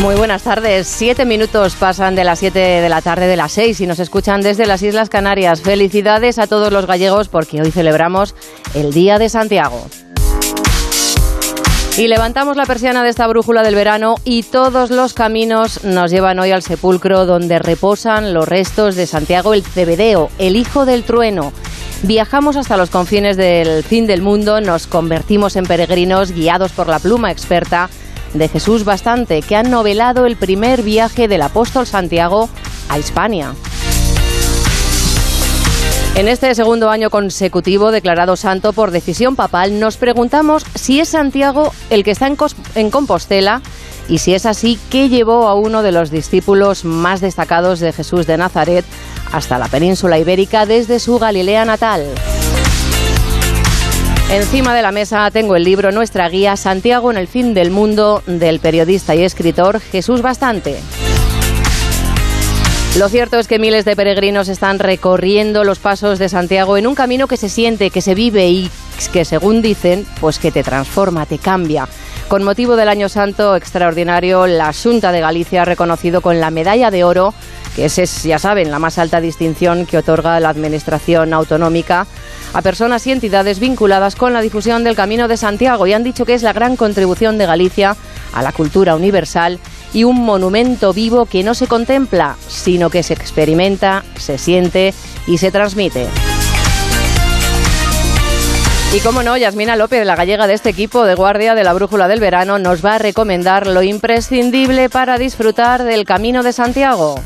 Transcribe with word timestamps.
Muy 0.00 0.14
buenas 0.14 0.42
tardes. 0.42 0.86
Siete 0.86 1.24
minutos 1.24 1.74
pasan 1.74 2.14
de 2.14 2.22
las 2.22 2.38
siete 2.38 2.58
de 2.58 2.88
la 2.88 3.00
tarde 3.00 3.26
de 3.26 3.36
las 3.36 3.52
seis 3.52 3.80
y 3.80 3.86
nos 3.86 3.98
escuchan 3.98 4.42
desde 4.42 4.66
las 4.66 4.82
Islas 4.82 5.08
Canarias. 5.08 5.62
Felicidades 5.62 6.38
a 6.38 6.46
todos 6.46 6.70
los 6.70 6.86
gallegos 6.86 7.28
porque 7.28 7.62
hoy 7.62 7.70
celebramos 7.70 8.34
el 8.74 8.92
Día 8.92 9.18
de 9.18 9.30
Santiago. 9.30 9.86
Y 11.96 12.08
levantamos 12.08 12.58
la 12.58 12.66
persiana 12.66 13.02
de 13.02 13.08
esta 13.08 13.26
brújula 13.26 13.62
del 13.62 13.74
verano 13.74 14.16
y 14.22 14.42
todos 14.42 14.90
los 14.90 15.14
caminos 15.14 15.82
nos 15.82 16.10
llevan 16.10 16.38
hoy 16.38 16.50
al 16.50 16.62
sepulcro 16.62 17.24
donde 17.24 17.58
reposan 17.58 18.34
los 18.34 18.46
restos 18.46 18.96
de 18.96 19.06
Santiago 19.06 19.54
el 19.54 19.62
Cebedeo, 19.62 20.28
el 20.38 20.56
hijo 20.56 20.84
del 20.84 21.04
trueno. 21.04 21.54
Viajamos 22.02 22.56
hasta 22.56 22.76
los 22.76 22.90
confines 22.90 23.38
del 23.38 23.82
fin 23.82 24.06
del 24.06 24.20
mundo, 24.20 24.60
nos 24.60 24.86
convertimos 24.86 25.56
en 25.56 25.64
peregrinos 25.64 26.32
guiados 26.32 26.72
por 26.72 26.86
la 26.86 26.98
pluma 26.98 27.32
experta 27.32 27.88
de 28.38 28.48
Jesús 28.48 28.84
Bastante, 28.84 29.42
que 29.42 29.56
ha 29.56 29.62
novelado 29.62 30.26
el 30.26 30.36
primer 30.36 30.82
viaje 30.82 31.28
del 31.28 31.42
apóstol 31.42 31.86
Santiago 31.86 32.48
a 32.88 32.98
Hispania. 32.98 33.54
En 36.14 36.28
este 36.28 36.54
segundo 36.54 36.88
año 36.88 37.10
consecutivo 37.10 37.90
declarado 37.90 38.36
santo 38.36 38.72
por 38.72 38.90
decisión 38.90 39.36
papal, 39.36 39.78
nos 39.78 39.98
preguntamos 39.98 40.64
si 40.74 40.98
es 40.98 41.10
Santiago 41.10 41.72
el 41.90 42.04
que 42.04 42.12
está 42.12 42.26
en, 42.26 42.90
Compostela 42.90 43.60
y 44.08 44.18
si 44.18 44.32
es 44.34 44.46
así, 44.46 44.78
¿qué 44.88 45.08
llevó 45.08 45.46
a 45.46 45.54
uno 45.54 45.82
de 45.82 45.92
los 45.92 46.10
discípulos 46.10 46.84
más 46.84 47.20
destacados 47.20 47.80
de 47.80 47.92
Jesús 47.92 48.26
de 48.26 48.38
Nazaret 48.38 48.84
hasta 49.30 49.58
la 49.58 49.68
península 49.68 50.18
ibérica 50.18 50.64
desde 50.64 51.00
su 51.00 51.18
Galilea 51.18 51.64
natal? 51.66 52.06
Encima 54.30 54.74
de 54.74 54.82
la 54.82 54.90
mesa 54.90 55.30
tengo 55.30 55.54
el 55.54 55.62
libro 55.62 55.92
Nuestra 55.92 56.28
Guía 56.28 56.56
Santiago 56.56 57.12
en 57.12 57.16
el 57.16 57.28
fin 57.28 57.54
del 57.54 57.70
mundo 57.70 58.24
del 58.26 58.58
periodista 58.58 59.14
y 59.14 59.22
escritor 59.22 59.78
Jesús 59.78 60.20
Bastante. 60.20 60.78
Lo 62.98 63.08
cierto 63.08 63.38
es 63.38 63.46
que 63.46 63.60
miles 63.60 63.84
de 63.84 63.94
peregrinos 63.94 64.48
están 64.48 64.80
recorriendo 64.80 65.62
los 65.62 65.78
pasos 65.78 66.18
de 66.18 66.28
Santiago 66.28 66.76
en 66.76 66.88
un 66.88 66.96
camino 66.96 67.28
que 67.28 67.36
se 67.36 67.48
siente, 67.48 67.90
que 67.90 68.00
se 68.00 68.16
vive 68.16 68.48
y 68.48 68.70
que 69.12 69.24
según 69.24 69.62
dicen, 69.62 70.04
pues 70.20 70.40
que 70.40 70.50
te 70.50 70.64
transforma, 70.64 71.24
te 71.24 71.38
cambia. 71.38 71.86
Con 72.26 72.42
motivo 72.42 72.74
del 72.74 72.88
Año 72.88 73.08
Santo 73.08 73.54
extraordinario, 73.54 74.48
la 74.48 74.72
Junta 74.72 75.12
de 75.12 75.20
Galicia 75.20 75.62
ha 75.62 75.66
reconocido 75.66 76.20
con 76.20 76.40
la 76.40 76.50
medalla 76.50 76.90
de 76.90 77.04
oro, 77.04 77.32
que 77.76 77.84
es, 77.84 78.22
ya 78.22 78.38
saben, 78.38 78.70
la 78.70 78.78
más 78.78 78.96
alta 78.96 79.20
distinción 79.20 79.84
que 79.84 79.98
otorga 79.98 80.40
la 80.40 80.48
Administración 80.48 81.34
Autonómica, 81.34 82.06
a 82.54 82.62
personas 82.62 83.06
y 83.06 83.12
entidades 83.12 83.60
vinculadas 83.60 84.16
con 84.16 84.32
la 84.32 84.40
difusión 84.40 84.82
del 84.82 84.96
Camino 84.96 85.28
de 85.28 85.36
Santiago 85.36 85.86
y 85.86 85.92
han 85.92 86.02
dicho 86.02 86.24
que 86.24 86.32
es 86.32 86.42
la 86.42 86.54
gran 86.54 86.76
contribución 86.76 87.36
de 87.36 87.44
Galicia 87.44 87.94
a 88.32 88.42
la 88.42 88.52
cultura 88.52 88.96
universal 88.96 89.60
y 89.92 90.04
un 90.04 90.24
monumento 90.24 90.94
vivo 90.94 91.26
que 91.26 91.42
no 91.42 91.54
se 91.54 91.66
contempla, 91.66 92.36
sino 92.48 92.88
que 92.88 93.02
se 93.02 93.12
experimenta, 93.12 94.04
se 94.16 94.38
siente 94.38 94.94
y 95.26 95.36
se 95.36 95.50
transmite. 95.50 96.06
Y 98.94 99.00
como 99.00 99.22
no, 99.22 99.36
Yasmina 99.36 99.76
López, 99.76 100.06
la 100.06 100.16
gallega 100.16 100.46
de 100.46 100.54
este 100.54 100.70
equipo 100.70 101.04
de 101.04 101.14
guardia 101.14 101.54
de 101.54 101.64
la 101.64 101.74
Brújula 101.74 102.08
del 102.08 102.20
Verano, 102.20 102.58
nos 102.58 102.82
va 102.82 102.94
a 102.94 102.98
recomendar 102.98 103.66
lo 103.66 103.82
imprescindible 103.82 104.88
para 104.88 105.18
disfrutar 105.18 105.84
del 105.84 106.06
Camino 106.06 106.42
de 106.42 106.54
Santiago. 106.54 107.20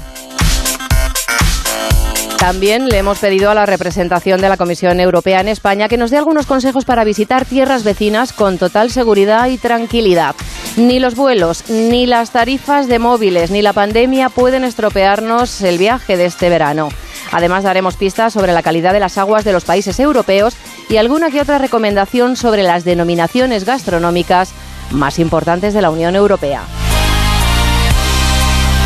También 2.41 2.89
le 2.89 2.97
hemos 2.97 3.19
pedido 3.19 3.51
a 3.51 3.55
la 3.55 3.67
representación 3.67 4.41
de 4.41 4.49
la 4.49 4.57
Comisión 4.57 4.99
Europea 4.99 5.43
en 5.43 5.49
España 5.49 5.91
que 5.91 5.99
nos 5.99 6.11
dé 6.11 6.17
algunos 6.17 6.47
consejos 6.47 6.87
para 6.87 7.05
visitar 7.05 7.45
tierras 7.45 7.85
vecinas 7.85 8.33
con 8.33 8.57
total 8.57 8.91
seguridad 8.91 9.47
y 9.49 9.59
tranquilidad. 9.59 10.35
Ni 10.79 11.01
los 11.01 11.17
vuelos, 11.17 11.69
ni 11.69 12.07
las 12.07 12.31
tarifas 12.31 12.89
de 12.89 12.99
móviles, 12.99 13.51
ni 13.51 13.61
la 13.61 13.75
pandemia 13.75 14.31
pueden 14.31 14.65
estropearnos 14.65 15.61
el 15.61 15.77
viaje 15.77 16.17
de 16.17 16.25
este 16.25 16.49
verano. 16.49 16.89
Además, 17.31 17.63
daremos 17.63 17.97
pistas 17.97 18.33
sobre 18.33 18.55
la 18.55 18.63
calidad 18.63 18.95
de 18.95 19.01
las 19.01 19.19
aguas 19.19 19.45
de 19.45 19.53
los 19.53 19.67
países 19.67 20.01
europeos 20.01 20.57
y 20.89 20.97
alguna 20.97 21.31
que 21.31 21.43
otra 21.43 21.59
recomendación 21.59 22.37
sobre 22.37 22.63
las 22.63 22.85
denominaciones 22.85 23.67
gastronómicas 23.67 24.55
más 24.93 25.19
importantes 25.19 25.75
de 25.75 25.83
la 25.83 25.91
Unión 25.91 26.17
Europea. 26.17 26.63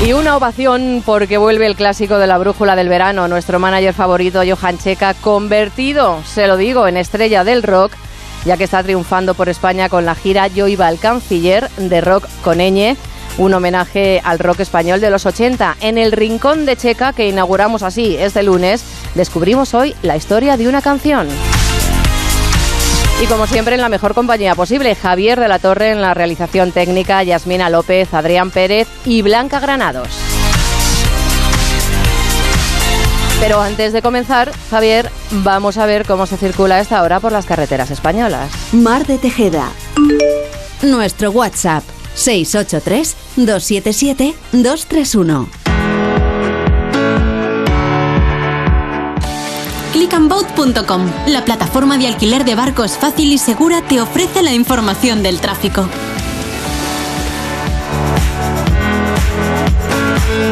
Y 0.04 0.12
una 0.12 0.36
ovación 0.36 1.02
porque 1.06 1.38
vuelve 1.38 1.64
el 1.66 1.76
clásico 1.76 2.18
de 2.18 2.26
la 2.26 2.36
brújula 2.36 2.76
del 2.76 2.90
verano, 2.90 3.26
nuestro 3.26 3.58
manager 3.58 3.94
favorito 3.94 4.42
Johan 4.46 4.76
Checa, 4.76 5.14
convertido, 5.14 6.22
se 6.26 6.46
lo 6.46 6.58
digo, 6.58 6.86
en 6.86 6.98
estrella 6.98 7.42
del 7.42 7.62
rock, 7.62 7.92
ya 8.44 8.58
que 8.58 8.64
está 8.64 8.82
triunfando 8.82 9.32
por 9.32 9.48
España 9.48 9.88
con 9.88 10.04
la 10.04 10.14
gira 10.14 10.48
Yo 10.48 10.68
iba 10.68 10.88
al 10.88 10.98
canciller 10.98 11.70
de 11.78 12.02
rock 12.02 12.28
con 12.42 12.60
Eñe, 12.60 12.98
un 13.38 13.54
homenaje 13.54 14.20
al 14.22 14.40
rock 14.40 14.60
español 14.60 15.00
de 15.00 15.08
los 15.08 15.24
80. 15.24 15.78
En 15.80 15.96
el 15.96 16.12
Rincón 16.12 16.66
de 16.66 16.76
Checa, 16.76 17.14
que 17.14 17.26
inauguramos 17.26 17.82
así 17.82 18.14
este 18.18 18.42
lunes, 18.42 18.84
descubrimos 19.14 19.72
hoy 19.72 19.96
la 20.02 20.18
historia 20.18 20.58
de 20.58 20.68
una 20.68 20.82
canción. 20.82 21.28
Y 23.22 23.26
como 23.26 23.46
siempre, 23.46 23.76
en 23.76 23.80
la 23.80 23.88
mejor 23.88 24.14
compañía 24.14 24.54
posible, 24.54 24.94
Javier 24.94 25.38
de 25.38 25.48
la 25.48 25.58
Torre 25.58 25.90
en 25.90 26.02
la 26.02 26.14
realización 26.14 26.72
técnica, 26.72 27.22
Yasmina 27.22 27.70
López, 27.70 28.12
Adrián 28.12 28.50
Pérez 28.50 28.88
y 29.04 29.22
Blanca 29.22 29.60
Granados. 29.60 30.08
Pero 33.40 33.60
antes 33.60 33.92
de 33.92 34.02
comenzar, 34.02 34.50
Javier, 34.70 35.10
vamos 35.30 35.76
a 35.76 35.86
ver 35.86 36.06
cómo 36.06 36.26
se 36.26 36.36
circula 36.36 36.80
esta 36.80 37.02
hora 37.02 37.20
por 37.20 37.32
las 37.32 37.46
carreteras 37.46 37.90
españolas. 37.90 38.50
Mar 38.72 39.06
de 39.06 39.18
Tejeda. 39.18 39.70
Nuestro 40.82 41.30
WhatsApp 41.30 41.84
683 42.14 43.16
277 43.36 44.34
231. 44.52 45.63
clickandboat.com, 49.94 51.06
la 51.28 51.44
plataforma 51.44 51.96
de 51.98 52.08
alquiler 52.08 52.44
de 52.44 52.56
barcos 52.56 52.98
fácil 52.98 53.32
y 53.32 53.38
segura, 53.38 53.80
te 53.80 54.00
ofrece 54.00 54.42
la 54.42 54.52
información 54.52 55.22
del 55.22 55.38
tráfico. 55.38 55.88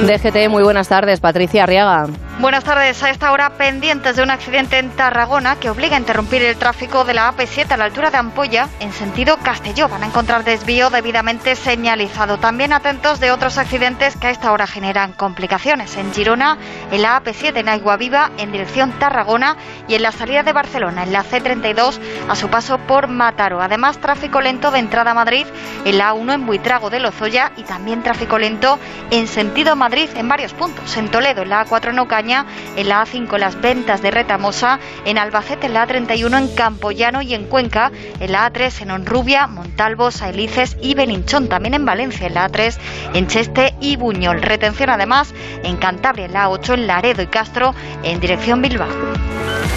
DGT, 0.06 0.48
muy 0.48 0.62
buenas 0.62 0.86
tardes, 0.86 1.18
Patricia 1.18 1.64
Arriaga. 1.64 2.06
Buenas 2.42 2.64
tardes. 2.64 3.00
A 3.04 3.10
esta 3.10 3.30
hora 3.30 3.50
pendientes 3.50 4.16
de 4.16 4.22
un 4.24 4.32
accidente 4.32 4.76
en 4.76 4.90
Tarragona 4.90 5.60
que 5.60 5.70
obliga 5.70 5.94
a 5.94 6.00
interrumpir 6.00 6.42
el 6.42 6.56
tráfico 6.56 7.04
de 7.04 7.14
la 7.14 7.32
AP7 7.32 7.70
a 7.70 7.76
la 7.76 7.84
altura 7.84 8.10
de 8.10 8.16
Ampolla 8.16 8.68
en 8.80 8.92
sentido 8.92 9.36
Castelló. 9.36 9.88
Van 9.88 10.02
a 10.02 10.06
encontrar 10.06 10.42
desvío 10.42 10.90
debidamente 10.90 11.54
señalizado. 11.54 12.38
También 12.38 12.72
atentos 12.72 13.20
de 13.20 13.30
otros 13.30 13.58
accidentes 13.58 14.16
que 14.16 14.26
a 14.26 14.30
esta 14.30 14.50
hora 14.50 14.66
generan 14.66 15.12
complicaciones. 15.12 15.96
En 15.96 16.12
Girona, 16.12 16.58
en 16.90 17.02
la 17.02 17.22
AP7 17.22 17.58
en 17.58 17.68
Agua 17.68 17.96
Viva 17.96 18.32
en 18.38 18.50
dirección 18.50 18.90
Tarragona 18.98 19.56
y 19.86 19.94
en 19.94 20.02
la 20.02 20.10
salida 20.10 20.42
de 20.42 20.52
Barcelona 20.52 21.04
en 21.04 21.12
la 21.12 21.22
C32 21.22 22.00
a 22.28 22.34
su 22.34 22.48
paso 22.48 22.78
por 22.78 23.06
Mataro. 23.06 23.62
Además, 23.62 23.98
tráfico 23.98 24.40
lento 24.40 24.72
de 24.72 24.80
entrada 24.80 25.12
a 25.12 25.14
Madrid 25.14 25.46
en 25.84 25.96
la 25.96 26.12
A1 26.12 26.34
en 26.34 26.46
Buitrago 26.46 26.90
de 26.90 26.98
Lozoya 26.98 27.52
y 27.56 27.62
también 27.62 28.02
tráfico 28.02 28.36
lento 28.36 28.80
en 29.12 29.28
sentido 29.28 29.76
Madrid 29.76 30.10
en 30.16 30.28
varios 30.28 30.52
puntos. 30.54 30.96
En 30.96 31.08
Toledo, 31.08 31.42
en 31.42 31.50
la 31.50 31.64
A4 31.64 31.90
en 31.90 32.00
Ocaña 32.00 32.31
en 32.76 32.88
la 32.88 33.04
A5 33.04 33.38
las 33.38 33.60
ventas 33.60 34.02
de 34.02 34.10
Retamosa, 34.10 34.78
en 35.04 35.18
Albacete 35.18 35.66
en 35.66 35.74
la 35.74 35.86
A31 35.86 36.38
en 36.38 36.48
Campollano 36.54 37.22
y 37.22 37.34
en 37.34 37.44
Cuenca, 37.44 37.92
en 38.20 38.32
la 38.32 38.50
A3 38.50 38.82
en 38.82 38.90
Honrubia, 38.90 39.46
Montalvo, 39.46 40.10
Saelices 40.10 40.76
y 40.80 40.94
Belinchón, 40.94 41.48
también 41.48 41.74
en 41.74 41.84
Valencia 41.84 42.26
en 42.26 42.34
la 42.34 42.48
A3 42.48 42.76
en 43.14 43.26
Cheste 43.26 43.74
y 43.80 43.96
Buñol. 43.96 44.42
Retención 44.42 44.90
además 44.90 45.34
en 45.62 45.76
Cantabria 45.76 46.26
en 46.26 46.32
la 46.32 46.48
A8 46.48 46.74
en 46.74 46.86
Laredo 46.86 47.22
y 47.22 47.26
Castro 47.26 47.74
en 48.02 48.20
dirección 48.20 48.62
Bilbao. 48.62 48.88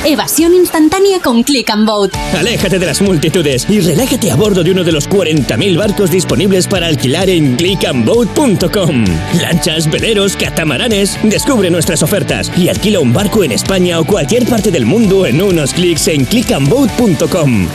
Evasión 0.05 0.53
instantánea 0.53 1.19
con 1.19 1.41
Click 1.41 1.67
and 1.71 1.87
Boat. 1.87 2.11
Aléjate 2.37 2.77
de 2.77 2.85
las 2.85 3.01
multitudes 3.01 3.67
y 3.67 3.79
relájate 3.79 4.29
a 4.31 4.35
bordo 4.35 4.63
de 4.63 4.69
uno 4.71 4.83
de 4.83 4.91
los 4.91 5.09
40.000 5.09 5.77
barcos 5.77 6.11
disponibles 6.11 6.67
para 6.67 6.85
alquilar 6.85 7.27
en 7.27 7.55
clickandboat.com. 7.55 9.05
Lanchas, 9.41 9.89
veleros, 9.89 10.35
catamaranes. 10.35 11.17
Descubre 11.23 11.71
nuestras 11.71 12.03
ofertas 12.03 12.44
y 12.55 12.69
alquila 12.69 12.99
un 12.99 13.13
barco 13.13 13.43
en 13.43 13.51
España 13.51 13.99
o 13.99 14.05
cualquier 14.05 14.45
parte 14.45 14.71
del 14.71 14.85
mundo 14.85 15.25
en 15.25 15.41
unos 15.41 15.73
clics 15.73 16.07
en 16.07 16.25
clickandboat.com. 16.25 17.67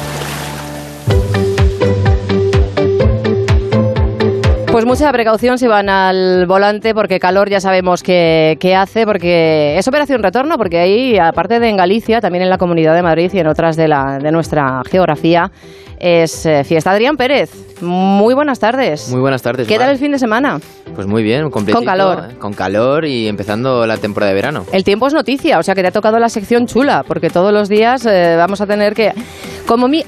Pues 4.80 4.98
mucha 4.98 5.12
precaución 5.12 5.58
si 5.58 5.66
van 5.66 5.90
al 5.90 6.46
volante 6.46 6.94
porque 6.94 7.20
calor 7.20 7.50
ya 7.50 7.60
sabemos 7.60 8.02
que, 8.02 8.56
hace, 8.74 9.04
porque 9.04 9.76
es 9.76 9.86
operación 9.86 10.22
retorno, 10.22 10.56
porque 10.56 10.78
ahí, 10.78 11.18
aparte 11.18 11.60
de 11.60 11.68
en 11.68 11.76
Galicia, 11.76 12.22
también 12.22 12.44
en 12.44 12.48
la 12.48 12.56
Comunidad 12.56 12.94
de 12.94 13.02
Madrid 13.02 13.30
y 13.34 13.40
en 13.40 13.46
otras 13.46 13.76
de, 13.76 13.88
la, 13.88 14.18
de 14.18 14.32
nuestra 14.32 14.80
geografía, 14.90 15.52
es 15.98 16.46
eh, 16.46 16.64
fiesta. 16.64 16.92
Adrián 16.92 17.18
Pérez, 17.18 17.50
muy 17.82 18.32
buenas 18.32 18.58
tardes. 18.58 19.10
Muy 19.10 19.20
buenas 19.20 19.42
tardes. 19.42 19.68
¿Qué 19.68 19.76
tal 19.76 19.90
el 19.90 19.98
fin 19.98 20.12
de 20.12 20.18
semana? 20.18 20.58
Pues 20.94 21.06
muy 21.06 21.22
bien, 21.22 21.50
completito. 21.50 21.80
Con 21.80 21.84
calor. 21.84 22.18
Eh, 22.30 22.34
con 22.38 22.54
calor 22.54 23.04
y 23.04 23.28
empezando 23.28 23.86
la 23.86 23.98
temporada 23.98 24.30
de 24.30 24.34
verano. 24.34 24.64
El 24.72 24.82
tiempo 24.82 25.06
es 25.08 25.12
noticia, 25.12 25.58
o 25.58 25.62
sea 25.62 25.74
que 25.74 25.82
te 25.82 25.88
ha 25.88 25.92
tocado 25.92 26.18
la 26.18 26.30
sección 26.30 26.66
chula, 26.66 27.04
porque 27.06 27.28
todos 27.28 27.52
los 27.52 27.68
días 27.68 28.06
eh, 28.06 28.36
vamos 28.38 28.62
a 28.62 28.66
tener 28.66 28.94
que... 28.94 29.12
Como 29.70 29.86
mi, 29.86 30.04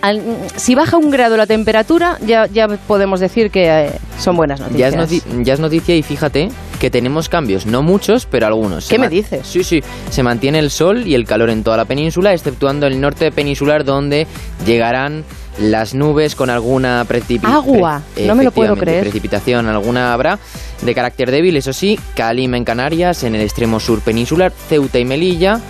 si 0.57 0.75
baja 0.75 0.97
un 0.97 1.13
grado 1.13 1.37
la 1.37 1.47
temperatura, 1.47 2.19
ya, 2.27 2.47
ya 2.47 2.67
podemos 2.67 3.21
decir 3.21 3.53
que 3.53 3.93
son 4.19 4.37
buenas 4.37 4.59
noticias. 4.59 4.93
Ya 4.93 5.03
es, 5.05 5.25
ya 5.45 5.55
es 5.55 5.61
noticia 5.61 5.95
y 5.95 6.03
fíjate 6.03 6.49
que 6.81 6.91
tenemos 6.91 7.29
cambios, 7.29 7.65
no 7.65 7.81
muchos, 7.81 8.27
pero 8.27 8.49
algunos. 8.49 8.89
¿Qué 8.89 8.99
me 8.99 9.09
dices? 9.09 9.47
Sí, 9.47 9.63
sí, 9.63 9.81
se 10.11 10.25
mantiene 10.25 10.59
el 10.59 10.69
sol 10.69 11.07
y 11.07 11.15
el 11.15 11.27
calor 11.27 11.49
en 11.49 11.63
toda 11.63 11.77
la 11.77 11.85
península, 11.85 12.33
exceptuando 12.33 12.89
el 12.89 13.01
norte 13.01 13.31
peninsular 13.31 13.85
donde 13.85 14.27
llegarán 14.67 15.23
las 15.61 15.95
nubes 15.95 16.35
con 16.35 16.51
alguna 16.51 17.05
precipitación. 17.07 17.55
Agua, 17.57 18.03
no 18.27 18.35
me 18.35 18.43
lo 18.43 18.51
puedo 18.51 18.77
creer. 18.77 19.03
Precipitación 19.03 19.69
alguna 19.69 20.13
habrá 20.13 20.41
de 20.81 20.93
carácter 20.93 21.31
débil, 21.31 21.57
eso 21.57 21.73
sí, 21.73 22.01
Calima 22.17 22.57
en 22.57 22.65
Canarias, 22.65 23.23
en 23.23 23.37
el 23.37 23.43
extremo 23.43 23.79
sur 23.79 24.01
peninsular, 24.01 24.51
Ceuta 24.69 24.99
y 24.99 25.05
Melilla. 25.05 25.61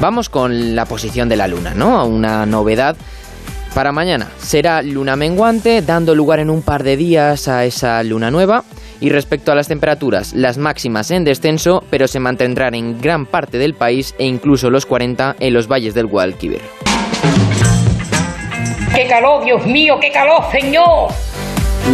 Vamos 0.00 0.28
con 0.28 0.76
la 0.76 0.84
posición 0.84 1.28
de 1.28 1.36
la 1.36 1.48
luna, 1.48 1.74
¿no? 1.74 2.06
Una 2.06 2.46
novedad 2.46 2.96
para 3.74 3.92
mañana. 3.92 4.28
Será 4.38 4.82
luna 4.82 5.16
menguante, 5.16 5.82
dando 5.82 6.14
lugar 6.14 6.40
en 6.40 6.50
un 6.50 6.62
par 6.62 6.82
de 6.82 6.96
días 6.96 7.48
a 7.48 7.64
esa 7.64 8.02
luna 8.02 8.30
nueva. 8.30 8.64
Y 9.00 9.08
respecto 9.08 9.50
a 9.50 9.54
las 9.54 9.68
temperaturas, 9.68 10.34
las 10.34 10.58
máximas 10.58 11.10
en 11.10 11.24
descenso, 11.24 11.82
pero 11.88 12.06
se 12.06 12.20
mantendrán 12.20 12.74
en 12.74 13.00
gran 13.00 13.24
parte 13.24 13.56
del 13.56 13.74
país 13.74 14.14
e 14.18 14.26
incluso 14.26 14.68
los 14.68 14.84
40 14.84 15.36
en 15.40 15.54
los 15.54 15.68
valles 15.68 15.94
del 15.94 16.06
Guadalquivir. 16.06 16.60
¡Qué 18.94 19.06
calor, 19.06 19.44
Dios 19.44 19.64
mío, 19.66 19.98
qué 20.00 20.12
calor, 20.12 20.42
señor! 20.52 21.29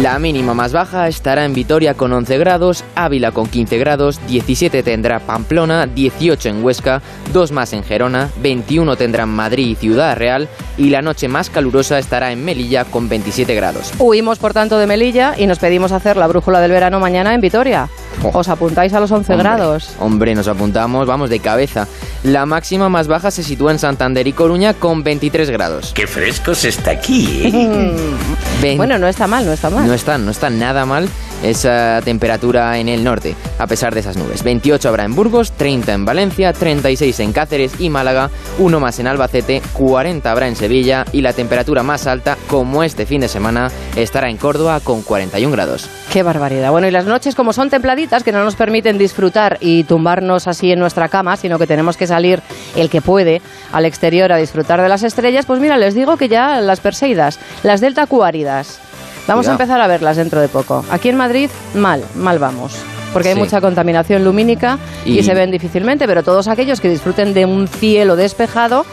La 0.01 0.19
mínima 0.19 0.53
más 0.53 0.73
baja 0.73 1.07
estará 1.07 1.43
en 1.43 1.53
Vitoria 1.53 1.95
con 1.95 2.13
11 2.13 2.37
grados, 2.37 2.83
Ávila 2.93 3.31
con 3.31 3.47
15 3.47 3.77
grados, 3.79 4.19
17 4.27 4.83
tendrá 4.83 5.19
Pamplona, 5.19 5.87
18 5.87 6.49
en 6.49 6.63
Huesca, 6.63 7.01
2 7.33 7.51
más 7.51 7.73
en 7.73 7.83
Gerona, 7.83 8.29
21 8.41 8.95
tendrán 8.95 9.29
Madrid 9.29 9.69
y 9.69 9.75
Ciudad 9.75 10.15
Real 10.15 10.47
y 10.77 10.91
la 10.91 11.01
noche 11.01 11.27
más 11.27 11.49
calurosa 11.49 11.97
estará 11.97 12.31
en 12.31 12.45
Melilla 12.45 12.85
con 12.85 13.09
27 13.09 13.55
grados. 13.55 13.91
Huimos 13.97 14.37
por 14.37 14.53
tanto 14.53 14.77
de 14.77 14.85
Melilla 14.85 15.33
y 15.35 15.47
nos 15.47 15.57
pedimos 15.57 15.91
hacer 15.91 16.15
la 16.15 16.27
brújula 16.27 16.61
del 16.61 16.71
verano 16.71 16.99
mañana 16.99 17.33
en 17.33 17.41
Vitoria. 17.41 17.89
¿Os 18.23 18.49
apuntáis 18.49 18.93
a 18.93 18.99
los 18.99 19.11
11 19.11 19.35
grados? 19.35 19.91
Hombre, 19.99 20.33
nos 20.35 20.47
apuntamos, 20.47 21.07
vamos 21.07 21.29
de 21.29 21.39
cabeza. 21.39 21.87
La 22.23 22.45
máxima 22.45 22.89
más 22.89 23.07
baja 23.07 23.31
se 23.31 23.43
sitúa 23.43 23.71
en 23.71 23.79
Santander 23.79 24.27
y 24.27 24.33
Coruña 24.33 24.73
con 24.73 25.03
23 25.03 25.49
grados. 25.49 25.91
Qué 25.93 26.07
fresco 26.07 26.55
se 26.55 26.69
está 26.69 26.91
aquí. 26.91 27.43
¿eh? 27.45 28.75
bueno, 28.77 28.97
no 28.97 29.07
está 29.07 29.27
mal, 29.27 29.45
no 29.45 29.53
está 29.53 29.69
mal. 29.69 29.87
No 29.87 29.93
está, 29.93 30.17
no 30.17 30.31
está 30.31 30.49
nada 30.49 30.85
mal 30.85 31.07
esa 31.43 32.01
temperatura 32.03 32.77
en 32.79 32.89
el 32.89 33.03
norte, 33.03 33.35
a 33.59 33.67
pesar 33.67 33.93
de 33.93 33.99
esas 33.99 34.17
nubes. 34.17 34.43
28 34.43 34.89
habrá 34.89 35.03
en 35.03 35.15
Burgos, 35.15 35.51
30 35.51 35.93
en 35.93 36.05
Valencia, 36.05 36.53
36 36.53 37.19
en 37.19 37.33
Cáceres 37.33 37.73
y 37.79 37.89
Málaga, 37.89 38.29
uno 38.57 38.79
más 38.79 38.99
en 38.99 39.07
Albacete, 39.07 39.61
40 39.73 40.31
habrá 40.31 40.47
en 40.47 40.55
Sevilla 40.55 41.05
y 41.11 41.21
la 41.21 41.33
temperatura 41.33 41.83
más 41.83 42.07
alta, 42.07 42.37
como 42.47 42.83
este 42.83 43.05
fin 43.05 43.21
de 43.21 43.27
semana, 43.27 43.71
estará 43.95 44.29
en 44.29 44.37
Córdoba 44.37 44.79
con 44.79 45.01
41 45.01 45.51
grados. 45.51 45.89
Qué 46.11 46.23
barbaridad. 46.23 46.71
Bueno, 46.71 46.87
y 46.87 46.91
las 46.91 47.05
noches 47.05 47.35
como 47.35 47.53
son 47.53 47.69
templaditas, 47.69 48.23
que 48.23 48.31
no 48.31 48.43
nos 48.43 48.55
permiten 48.55 48.97
disfrutar 48.97 49.57
y 49.59 49.83
tumbarnos 49.83 50.47
así 50.47 50.71
en 50.71 50.79
nuestra 50.79 51.09
cama, 51.09 51.35
sino 51.35 51.59
que 51.59 51.67
tenemos 51.67 51.97
que 51.97 52.07
salir 52.07 52.41
el 52.75 52.89
que 52.89 53.01
puede 53.01 53.41
al 53.73 53.85
exterior 53.85 54.31
a 54.31 54.37
disfrutar 54.37 54.81
de 54.81 54.89
las 54.89 55.03
estrellas, 55.03 55.45
pues 55.45 55.59
mira, 55.59 55.77
les 55.77 55.93
digo 55.93 56.17
que 56.17 56.29
ya 56.29 56.61
las 56.61 56.79
Perseidas, 56.79 57.39
las 57.63 57.81
Delta 57.81 58.07
Cuáridas, 58.07 58.79
Vamos 59.27 59.47
a 59.47 59.51
empezar 59.51 59.81
a 59.81 59.87
verlas 59.87 60.15
dentro 60.15 60.39
de 60.39 60.47
poco. 60.47 60.85
Aquí 60.89 61.09
en 61.09 61.17
Madrid, 61.17 61.49
mal, 61.75 62.03
mal 62.15 62.39
vamos. 62.39 62.73
Porque 63.11 63.29
hay 63.29 63.35
mucha 63.35 63.59
contaminación 63.59 64.23
lumínica 64.23 64.79
y... 65.05 65.21
se 65.23 65.33
ven 65.33 65.51
difícilmente, 65.51 66.07
pero 66.07 66.23
todos 66.23 66.47
aquellos 66.47 66.79
que 66.79 66.89
disfruten 66.89 67.33
de 67.33 67.45
un 67.45 67.67
cielo 67.67 68.15
despejado, 68.15 68.85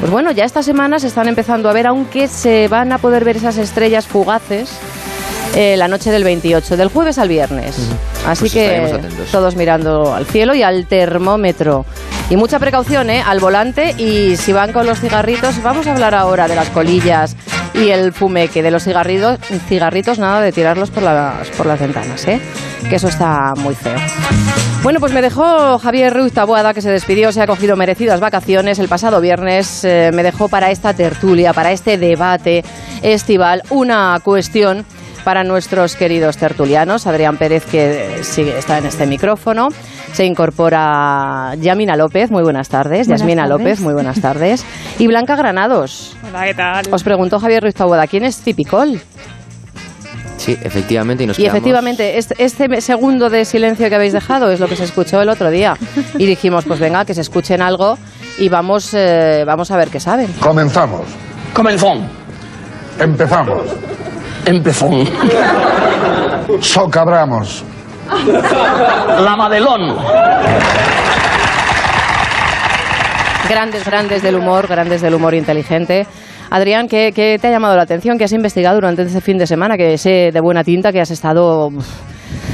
pues 0.00 0.10
bueno, 0.10 0.30
ya 0.30 0.44
esta 0.44 0.62
semana 0.62 0.98
se 0.98 1.08
están 1.08 1.28
empezando 1.28 1.68
a 1.68 1.72
ver, 1.72 1.86
aunque 1.86 2.28
se 2.28 2.68
van 2.68 2.92
a 2.92 2.98
poder 2.98 3.24
ver 3.24 3.36
esas 3.36 3.58
estrellas 3.58 4.06
fugaces 4.06 4.78
eh, 5.54 5.76
la 5.76 5.88
noche 5.88 6.10
del 6.10 6.24
28, 6.24 6.76
del 6.76 6.88
jueves 6.88 7.18
al 7.18 7.28
viernes. 7.28 7.76
Así 8.26 8.40
pues 8.40 8.52
que 8.52 9.00
todos 9.30 9.56
mirando 9.56 10.14
al 10.14 10.26
cielo 10.26 10.54
y 10.54 10.62
al 10.62 10.86
termómetro. 10.86 11.84
Y 12.30 12.36
mucha 12.36 12.58
precaución, 12.58 13.10
¿eh? 13.10 13.22
Al 13.24 13.40
volante 13.40 13.94
y 13.98 14.36
si 14.36 14.52
van 14.52 14.72
con 14.72 14.86
los 14.86 15.00
cigarritos, 15.00 15.62
vamos 15.62 15.86
a 15.86 15.92
hablar 15.92 16.14
ahora 16.14 16.48
de 16.48 16.54
las 16.54 16.70
colillas 16.70 17.36
y 17.74 17.90
el 17.90 18.12
fumeque 18.12 18.62
de 18.62 18.70
los 18.70 18.84
cigarritos, 18.84 19.38
cigarritos 19.68 20.18
nada 20.18 20.40
de 20.40 20.52
tirarlos 20.52 20.90
por 20.90 21.02
las, 21.02 21.48
por 21.50 21.66
las 21.66 21.80
ventanas, 21.80 22.26
¿eh? 22.26 22.40
Que 22.88 22.96
eso 22.96 23.08
está 23.08 23.52
muy 23.56 23.74
feo. 23.74 23.96
Bueno, 24.82 24.98
pues 24.98 25.12
me 25.12 25.22
dejó 25.22 25.78
Javier 25.78 26.12
Ruiz 26.12 26.32
Tabuada, 26.32 26.74
que 26.74 26.80
se 26.80 26.90
despidió, 26.90 27.30
se 27.30 27.40
ha 27.40 27.46
cogido 27.46 27.76
merecidas 27.76 28.18
vacaciones 28.18 28.78
el 28.80 28.88
pasado 28.88 29.20
viernes. 29.20 29.84
Eh, 29.84 30.10
me 30.12 30.22
dejó 30.22 30.48
para 30.48 30.70
esta 30.70 30.92
tertulia, 30.92 31.52
para 31.52 31.70
este 31.70 31.98
debate 31.98 32.64
estival, 33.02 33.62
una 33.70 34.18
cuestión 34.24 34.84
para 35.24 35.44
nuestros 35.44 35.96
queridos 35.96 36.36
tertulianos. 36.36 37.06
Adrián 37.06 37.36
Pérez, 37.36 37.64
que 37.64 38.22
sigue, 38.22 38.58
está 38.58 38.78
en 38.78 38.86
este 38.86 39.06
micrófono. 39.06 39.68
Se 40.12 40.24
incorpora 40.24 41.54
Yamina 41.58 41.96
López, 41.96 42.30
muy 42.30 42.42
buenas 42.42 42.68
tardes. 42.68 43.08
Yasmina 43.08 43.46
López, 43.46 43.80
muy 43.80 43.94
buenas 43.94 44.20
tardes. 44.20 44.64
Y 44.98 45.06
Blanca 45.06 45.36
Granados. 45.36 46.16
Hola, 46.28 46.44
¿qué 46.44 46.54
tal? 46.54 46.84
Os 46.90 47.02
preguntó 47.02 47.38
Javier 47.38 47.62
Ruiz 47.62 47.74
Taboada, 47.74 48.06
¿quién 48.06 48.24
es 48.24 48.42
Cipicol? 48.42 49.00
Sí, 50.36 50.58
efectivamente. 50.60 51.22
Y, 51.22 51.26
nos 51.28 51.38
y 51.38 51.46
efectivamente, 51.46 52.18
este, 52.18 52.34
este, 52.42 52.80
segundo 52.80 53.30
de 53.30 53.44
silencio 53.44 53.88
que 53.88 53.94
habéis 53.94 54.12
dejado 54.12 54.50
es 54.50 54.58
lo 54.58 54.66
que 54.66 54.74
se 54.74 54.84
escuchó 54.84 55.22
el 55.22 55.28
otro 55.28 55.50
día. 55.50 55.76
Y 56.18 56.26
dijimos, 56.26 56.64
pues 56.64 56.80
venga, 56.80 57.04
que 57.04 57.14
se 57.14 57.20
escuchen 57.20 57.62
algo 57.62 57.96
y 58.38 58.48
vamos, 58.48 58.92
eh, 58.92 59.44
vamos 59.46 59.70
a 59.70 59.76
ver 59.76 59.88
qué 59.88 60.00
saben. 60.00 60.32
Comenzamos. 60.40 61.02
Comenzón. 61.54 62.08
Empezamos. 62.98 63.62
Empezón. 64.46 65.04
Socabramos. 66.60 67.64
La 69.20 69.36
Madelón. 69.36 69.96
Grandes, 73.48 73.84
grandes 73.84 74.22
del 74.22 74.36
humor, 74.36 74.66
grandes 74.66 75.00
del 75.00 75.14
humor 75.14 75.34
inteligente. 75.34 76.06
Adrián, 76.50 76.88
¿qué, 76.88 77.38
te 77.40 77.46
ha 77.46 77.50
llamado 77.50 77.76
la 77.76 77.82
atención? 77.82 78.18
¿Qué 78.18 78.24
has 78.24 78.32
investigado 78.32 78.76
durante 78.76 79.02
este 79.02 79.20
fin 79.20 79.38
de 79.38 79.46
semana? 79.46 79.76
Que 79.76 79.96
sé 79.96 80.30
de 80.32 80.40
buena 80.40 80.64
tinta 80.64 80.92
que 80.92 81.00
has 81.00 81.10
estado 81.10 81.70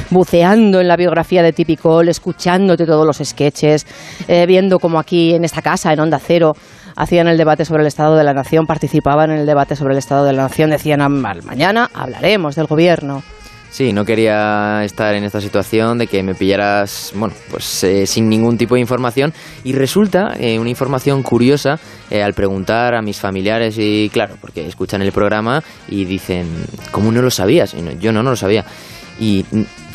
buceando 0.09 0.79
en 0.79 0.87
la 0.87 0.95
biografía 0.95 1.43
de 1.43 1.53
Tipicol, 1.53 2.07
escuchándote 2.09 2.85
todos 2.85 3.05
los 3.05 3.17
sketches, 3.17 3.85
eh, 4.27 4.45
viendo 4.45 4.79
como 4.79 4.99
aquí 4.99 5.33
en 5.33 5.43
esta 5.43 5.61
casa, 5.61 5.91
en 5.93 5.99
Onda 5.99 6.19
Cero, 6.19 6.53
hacían 6.95 7.27
el 7.27 7.37
debate 7.37 7.65
sobre 7.65 7.81
el 7.81 7.87
Estado 7.87 8.15
de 8.15 8.23
la 8.23 8.33
Nación, 8.33 8.65
participaban 8.65 9.31
en 9.31 9.39
el 9.39 9.45
debate 9.45 9.75
sobre 9.75 9.93
el 9.93 9.99
Estado 9.99 10.25
de 10.25 10.33
la 10.33 10.43
Nación, 10.43 10.69
decían 10.69 10.99
mañana 11.11 11.89
hablaremos 11.93 12.55
del 12.55 12.67
gobierno. 12.67 13.23
Sí, 13.71 13.93
no 13.93 14.03
quería 14.03 14.83
estar 14.83 15.13
en 15.13 15.23
esta 15.23 15.39
situación 15.39 15.99
de 15.99 16.07
que 16.07 16.23
me 16.23 16.33
pillaras, 16.33 17.13
bueno, 17.15 17.35
pues 17.51 17.83
eh, 17.83 18.07
sin 18.07 18.27
ningún 18.27 18.57
tipo 18.57 18.73
de 18.73 18.81
información. 18.81 19.31
Y 19.63 19.73
resulta 19.73 20.33
eh, 20.39 20.57
una 20.57 20.69
información 20.69 21.21
curiosa 21.21 21.79
eh, 22.09 22.23
al 22.23 22.33
preguntar 22.33 22.95
a 22.95 23.01
mis 23.03 23.19
familiares 23.19 23.75
y, 23.77 24.09
claro, 24.11 24.35
porque 24.41 24.65
escuchan 24.65 25.03
el 25.03 25.11
programa 25.11 25.63
y 25.87 26.05
dicen, 26.05 26.47
¿cómo 26.91 27.11
no 27.11 27.21
lo 27.21 27.29
sabías? 27.29 27.75
Y 27.75 27.99
yo 27.99 28.11
no, 28.11 28.23
no 28.23 28.31
lo 28.31 28.35
sabía. 28.35 28.65
Y 29.19 29.45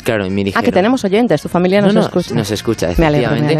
claro, 0.05 0.25
y 0.25 0.29
me 0.29 0.45
dijeron... 0.45 0.63
Ah, 0.63 0.65
que 0.65 0.71
tenemos 0.71 1.03
oyentes, 1.03 1.41
tu 1.41 1.49
familia 1.49 1.81
nos 1.81 1.95
escucha. 1.95 2.33
Nos 2.33 2.51
escucha, 2.51 2.91
efectivamente. 2.91 3.59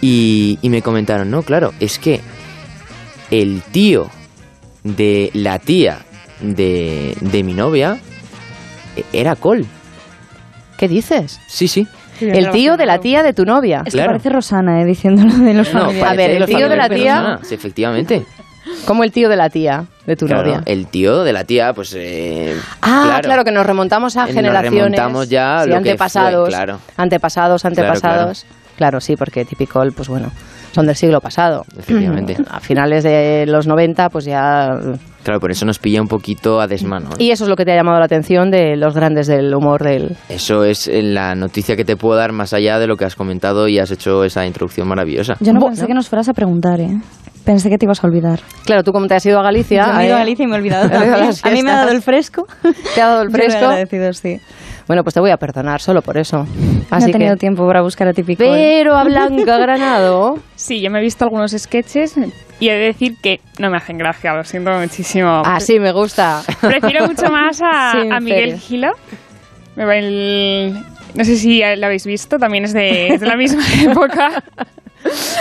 Y, 0.00 0.60
y 0.62 0.70
me 0.70 0.80
comentaron, 0.80 1.28
no, 1.28 1.42
claro, 1.42 1.72
es 1.80 1.98
que 1.98 2.20
el 3.30 3.62
tío 3.72 4.10
de 4.84 5.30
la 5.34 5.58
tía 5.58 5.98
de, 6.40 7.16
de 7.20 7.42
mi 7.42 7.54
novia 7.54 7.98
era 9.12 9.36
Col. 9.36 9.66
¿Qué 10.78 10.88
dices? 10.88 11.40
Sí, 11.48 11.68
sí. 11.68 11.86
el 12.20 12.50
tío 12.50 12.76
de 12.76 12.86
la 12.86 12.98
tía 12.98 13.22
de 13.22 13.32
tu 13.32 13.44
novia. 13.44 13.82
Es 13.84 13.94
que 13.94 14.04
parece 14.04 14.28
Rosana, 14.28 14.82
eh, 14.82 14.84
diciéndolo 14.84 15.36
de 15.38 15.54
los 15.54 15.72
no, 15.72 15.90
A 16.04 16.14
ver, 16.14 16.30
el 16.30 16.46
tío 16.46 16.68
de 16.68 16.76
la 16.76 16.88
tía... 16.88 17.40
Sí, 17.42 17.54
efectivamente. 17.54 18.24
¿Cómo 18.84 19.04
el 19.04 19.12
tío 19.12 19.28
de 19.28 19.36
la 19.36 19.48
tía 19.48 19.86
de 20.06 20.16
tu 20.16 20.26
novia? 20.26 20.62
El 20.66 20.86
tío 20.88 21.24
de 21.24 21.32
la 21.32 21.44
tía, 21.44 21.72
pues... 21.72 21.94
Eh, 21.96 22.56
ah, 22.82 23.20
claro. 23.22 23.44
que 23.44 23.52
nos 23.52 23.64
remontamos 23.64 24.16
a 24.16 24.26
generaciones... 24.26 24.72
Nos 24.72 24.98
remontamos 24.98 25.28
ya 25.28 25.62
antepasados, 25.62 26.54
antepasados, 26.96 27.64
antepasados. 27.64 28.46
Claro, 28.76 29.00
sí, 29.00 29.16
porque 29.16 29.44
típico, 29.44 29.82
pues 29.94 30.08
bueno 30.08 30.30
son 30.76 30.86
del 30.86 30.94
siglo 30.94 31.20
pasado. 31.20 31.64
Efectivamente. 31.78 32.36
A 32.50 32.60
finales 32.60 33.02
de 33.02 33.44
los 33.48 33.66
90, 33.66 34.08
pues 34.10 34.24
ya... 34.26 34.68
Claro, 35.24 35.40
por 35.40 35.50
eso 35.50 35.66
nos 35.66 35.80
pilla 35.80 36.00
un 36.00 36.06
poquito 36.06 36.60
a 36.60 36.68
desmano. 36.68 37.08
¿eh? 37.18 37.24
Y 37.24 37.30
eso 37.32 37.42
es 37.44 37.50
lo 37.50 37.56
que 37.56 37.64
te 37.64 37.72
ha 37.72 37.74
llamado 37.74 37.98
la 37.98 38.04
atención 38.04 38.48
de 38.50 38.76
los 38.76 38.94
grandes 38.94 39.26
del 39.26 39.52
humor 39.54 39.82
del... 39.82 40.16
Eso 40.28 40.62
es 40.62 40.86
eh, 40.86 41.02
la 41.02 41.34
noticia 41.34 41.74
que 41.74 41.84
te 41.84 41.96
puedo 41.96 42.16
dar 42.16 42.30
más 42.32 42.52
allá 42.52 42.78
de 42.78 42.86
lo 42.86 42.96
que 42.96 43.06
has 43.06 43.16
comentado 43.16 43.66
y 43.66 43.80
has 43.80 43.90
hecho 43.90 44.22
esa 44.22 44.46
introducción 44.46 44.86
maravillosa. 44.86 45.36
Yo 45.40 45.52
no 45.52 45.58
Bueno. 45.58 45.74
pensé 45.74 45.86
que 45.88 45.94
nos 45.94 46.08
fueras 46.08 46.28
a 46.28 46.32
preguntar, 46.32 46.80
¿eh? 46.80 46.96
Pensé 47.44 47.70
que 47.70 47.78
te 47.78 47.86
ibas 47.86 48.04
a 48.04 48.06
olvidar. 48.06 48.38
Claro, 48.64 48.84
tú 48.84 48.92
como 48.92 49.06
te 49.08 49.14
has 49.14 49.26
ido 49.26 49.38
a 49.40 49.42
Galicia... 49.42 49.86
Yo 49.86 49.92
me 49.94 50.02
he 50.02 50.06
ido 50.06 50.12
eh, 50.12 50.16
a 50.16 50.18
Galicia 50.20 50.44
y 50.44 50.46
me 50.46 50.54
he 50.54 50.58
olvidado. 50.58 50.84
A 51.42 51.50
mí 51.50 51.62
me 51.62 51.70
ha 51.72 51.76
dado 51.76 51.90
el 51.90 52.02
fresco. 52.02 52.46
Te 52.94 53.02
ha 53.02 53.06
dado 53.08 53.22
el 53.22 53.28
Yo 53.28 53.34
fresco. 53.34 53.64
agradecido, 53.64 54.12
sí. 54.12 54.40
Bueno, 54.86 55.02
pues 55.02 55.14
te 55.14 55.20
voy 55.20 55.30
a 55.30 55.36
perdonar 55.36 55.80
solo 55.80 56.02
por 56.02 56.16
eso. 56.16 56.46
no 56.90 56.96
Así 56.96 57.10
he 57.10 57.12
tenido 57.12 57.34
que... 57.34 57.40
tiempo 57.40 57.66
para 57.66 57.82
buscar 57.82 58.06
a 58.08 58.12
Típico. 58.12 58.44
Pero 58.44 58.96
a 58.96 59.04
Blanca 59.04 59.58
Granado... 59.58 60.38
Sí, 60.54 60.80
yo 60.80 60.90
me 60.90 60.98
he 61.00 61.02
visto 61.02 61.24
algunos 61.24 61.52
sketches 61.52 62.14
y 62.60 62.68
he 62.68 62.72
de 62.72 62.78
decir 62.86 63.16
que 63.22 63.40
no 63.58 63.70
me 63.70 63.76
hacen 63.76 63.98
gracia, 63.98 64.32
lo 64.34 64.44
siento 64.44 64.70
muchísimo. 64.78 65.42
Así 65.44 65.78
me 65.80 65.92
gusta. 65.92 66.42
Prefiero 66.60 67.06
mucho 67.06 67.30
más 67.30 67.60
a, 67.60 67.90
a 68.16 68.20
Miguel. 68.20 68.58
Gila. 68.58 68.92
Me 69.74 69.84
va 69.84 69.96
el- 69.96 70.78
No 71.14 71.24
sé 71.24 71.36
si 71.36 71.60
lo 71.76 71.86
habéis 71.86 72.06
visto, 72.06 72.38
también 72.38 72.64
es 72.64 72.72
de, 72.72 73.08
es 73.08 73.20
de 73.20 73.26
la 73.26 73.36
misma 73.36 73.62
época. 73.82 74.42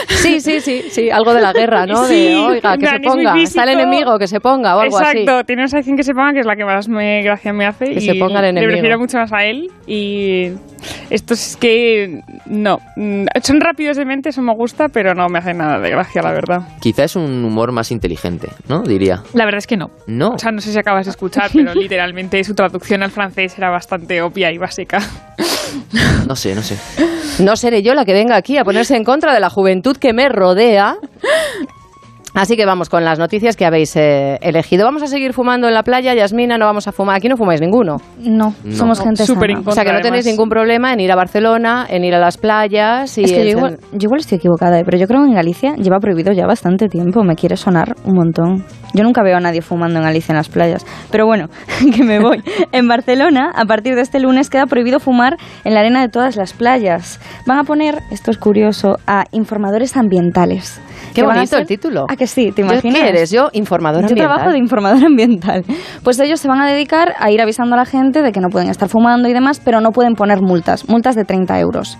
Sí, 0.07 0.41
sí, 0.41 0.59
sí, 0.61 0.85
sí, 0.89 1.09
algo 1.09 1.33
de 1.33 1.41
la 1.41 1.53
guerra, 1.53 1.85
¿no? 1.85 2.05
Sí, 2.05 2.13
de, 2.29 2.35
oiga, 2.37 2.77
que 2.77 2.85
se 2.85 2.99
plan, 2.99 3.03
es 3.03 3.07
ponga, 3.11 3.41
está 3.41 3.63
el 3.63 3.69
enemigo, 3.69 4.17
que 4.19 4.27
se 4.27 4.39
ponga 4.39 4.75
o 4.75 4.79
algo 4.79 4.99
Exacto, 4.99 5.37
así. 5.37 5.45
tiene 5.45 5.61
una 5.63 5.69
sección 5.69 5.95
que 5.97 6.03
se 6.03 6.13
ponga 6.13 6.33
que 6.33 6.39
es 6.39 6.45
la 6.45 6.55
que 6.55 6.65
más 6.65 6.87
me 6.87 7.21
gracia 7.21 7.53
me 7.53 7.65
hace. 7.65 7.85
Que 7.85 7.93
y 7.99 8.01
se 8.01 8.15
ponga 8.15 8.39
el 8.39 8.43
Le 8.43 8.49
enemigo. 8.49 8.71
prefiero 8.71 8.99
mucho 8.99 9.17
más 9.17 9.31
a 9.33 9.45
él. 9.45 9.69
Y 9.87 10.51
esto 11.09 11.33
es 11.33 11.57
que 11.57 12.21
no. 12.45 12.79
Son 13.43 13.61
rápidos 13.61 13.97
de 13.97 14.05
mente, 14.05 14.29
eso 14.29 14.41
me 14.41 14.53
gusta, 14.53 14.89
pero 14.89 15.13
no 15.13 15.27
me 15.29 15.39
hace 15.39 15.53
nada 15.53 15.79
de 15.79 15.89
gracia, 15.89 16.21
la 16.21 16.31
verdad. 16.31 16.61
Quizá 16.81 17.03
es 17.03 17.15
un 17.15 17.43
humor 17.43 17.71
más 17.71 17.91
inteligente, 17.91 18.49
¿no? 18.67 18.81
Diría. 18.83 19.21
La 19.33 19.45
verdad 19.45 19.59
es 19.59 19.67
que 19.67 19.77
no. 19.77 19.91
No. 20.07 20.31
O 20.31 20.39
sea, 20.39 20.51
no 20.51 20.61
sé 20.61 20.71
si 20.71 20.77
acabas 20.79 21.05
de 21.05 21.11
escuchar, 21.11 21.49
pero 21.53 21.73
literalmente 21.75 22.43
su 22.43 22.55
traducción 22.55 23.03
al 23.03 23.11
francés 23.11 23.57
era 23.57 23.69
bastante 23.69 24.21
obvia 24.21 24.51
y 24.51 24.57
básica. 24.57 24.99
No 26.27 26.35
sé, 26.35 26.55
no 26.55 26.63
sé. 26.63 26.77
No 27.39 27.55
seré 27.55 27.83
yo 27.83 27.93
la 27.93 28.05
que 28.05 28.13
venga 28.13 28.35
aquí 28.35 28.57
a 28.57 28.63
ponerse 28.63 28.95
en 28.95 29.03
contra 29.03 29.33
de 29.33 29.39
la 29.39 29.49
juventud 29.49 29.97
que 29.97 30.13
me 30.13 30.29
rodea. 30.29 30.97
Así 32.35 32.57
que 32.57 32.65
vamos 32.65 32.89
con 32.89 33.05
las 33.05 33.17
noticias 33.17 33.55
que 33.55 33.65
habéis 33.65 33.95
eh, 33.95 34.37
elegido. 34.41 34.83
Vamos 34.85 35.01
a 35.03 35.07
seguir 35.07 35.31
fumando 35.33 35.67
en 35.69 35.73
la 35.73 35.83
playa, 35.83 36.13
Yasmina, 36.13 36.57
no 36.57 36.65
vamos 36.65 36.85
a 36.87 36.91
fumar. 36.91 37.15
Aquí 37.15 37.29
no 37.29 37.37
fumáis 37.37 37.61
ninguno. 37.61 37.97
No, 38.19 38.53
No. 38.63 38.75
somos 38.75 38.99
gente 39.01 39.25
Súper 39.25 39.51
sana. 39.51 39.61
O 39.65 39.71
sea 39.71 39.83
que 39.85 39.93
no 39.93 39.99
tenéis 40.01 40.25
además. 40.25 40.25
ningún 40.25 40.49
problema 40.49 40.91
en 40.93 40.99
ir 40.99 41.11
a 41.11 41.15
Barcelona, 41.15 41.85
en 41.89 42.03
ir 42.03 42.13
a 42.13 42.19
las 42.19 42.37
playas 42.37 43.17
y 43.17 43.23
Es 43.23 43.31
que 43.31 43.37
yo 43.37 43.43
en- 43.43 43.57
igual, 43.57 43.77
yo 43.93 44.07
igual 44.07 44.19
estoy 44.19 44.37
equivocada, 44.37 44.77
¿eh? 44.79 44.83
pero 44.83 44.97
yo 44.97 45.07
creo 45.07 45.21
que 45.21 45.29
en 45.29 45.33
Galicia 45.35 45.75
lleva 45.77 45.99
prohibido 45.99 46.33
ya 46.33 46.45
bastante 46.45 46.87
tiempo. 46.89 47.23
Me 47.23 47.35
quiere 47.35 47.55
sonar 47.55 47.95
un 48.03 48.15
montón. 48.15 48.65
Yo 48.93 49.03
nunca 49.03 49.23
veo 49.23 49.37
a 49.37 49.39
nadie 49.39 49.61
fumando 49.61 49.99
en 49.99 50.03
Galicia 50.05 50.33
en 50.33 50.37
las 50.37 50.49
playas. 50.49 50.85
Pero 51.11 51.25
bueno, 51.25 51.47
que 51.95 52.03
me 52.03 52.19
voy. 52.19 52.43
En 52.73 52.87
Barcelona, 52.89 53.51
a 53.55 53.65
partir 53.65 53.95
de 53.95 54.01
este 54.01 54.19
lunes, 54.19 54.49
queda 54.49 54.65
prohibido 54.65 54.99
fumar 54.99 55.37
en 55.63 55.73
la 55.73 55.79
arena 55.79 56.01
de 56.01 56.09
todas 56.09 56.35
las 56.35 56.51
playas. 56.53 57.19
Van 57.47 57.59
a 57.59 57.63
poner, 57.63 57.99
esto 58.11 58.29
es 58.31 58.37
curioso, 58.37 58.97
a 59.07 59.23
informadores 59.31 59.95
ambientales. 59.95 60.81
Qué 61.13 61.23
bonito 61.23 61.57
el 61.57 61.65
título. 61.65 62.05
¿A 62.09 62.15
que 62.17 62.24
sí? 62.27 62.51
¿Te 62.51 62.61
¿Yo 62.61 62.67
imaginas? 62.67 63.01
¿Qué 63.01 63.09
eres? 63.09 63.31
Yo, 63.31 63.49
informador 63.53 64.01
Yo 64.01 64.07
ambiental. 64.09 64.27
trabajo 64.27 64.51
de 64.51 64.57
informador 64.57 65.05
ambiental. 65.05 65.63
Pues 66.03 66.19
ellos 66.19 66.39
se 66.39 66.47
van 66.47 66.61
a 66.61 66.67
dedicar 66.67 67.13
a 67.19 67.31
ir 67.31 67.41
avisando 67.41 67.75
a 67.75 67.77
la 67.77 67.85
gente 67.85 68.21
de 68.21 68.31
que 68.31 68.39
no 68.39 68.49
pueden 68.49 68.69
estar 68.69 68.89
fumando 68.89 69.27
y 69.27 69.33
demás, 69.33 69.61
pero 69.63 69.81
no 69.81 69.91
pueden 69.91 70.13
poner 70.15 70.41
multas, 70.41 70.87
multas 70.89 71.15
de 71.15 71.25
30 71.25 71.59
euros. 71.59 71.97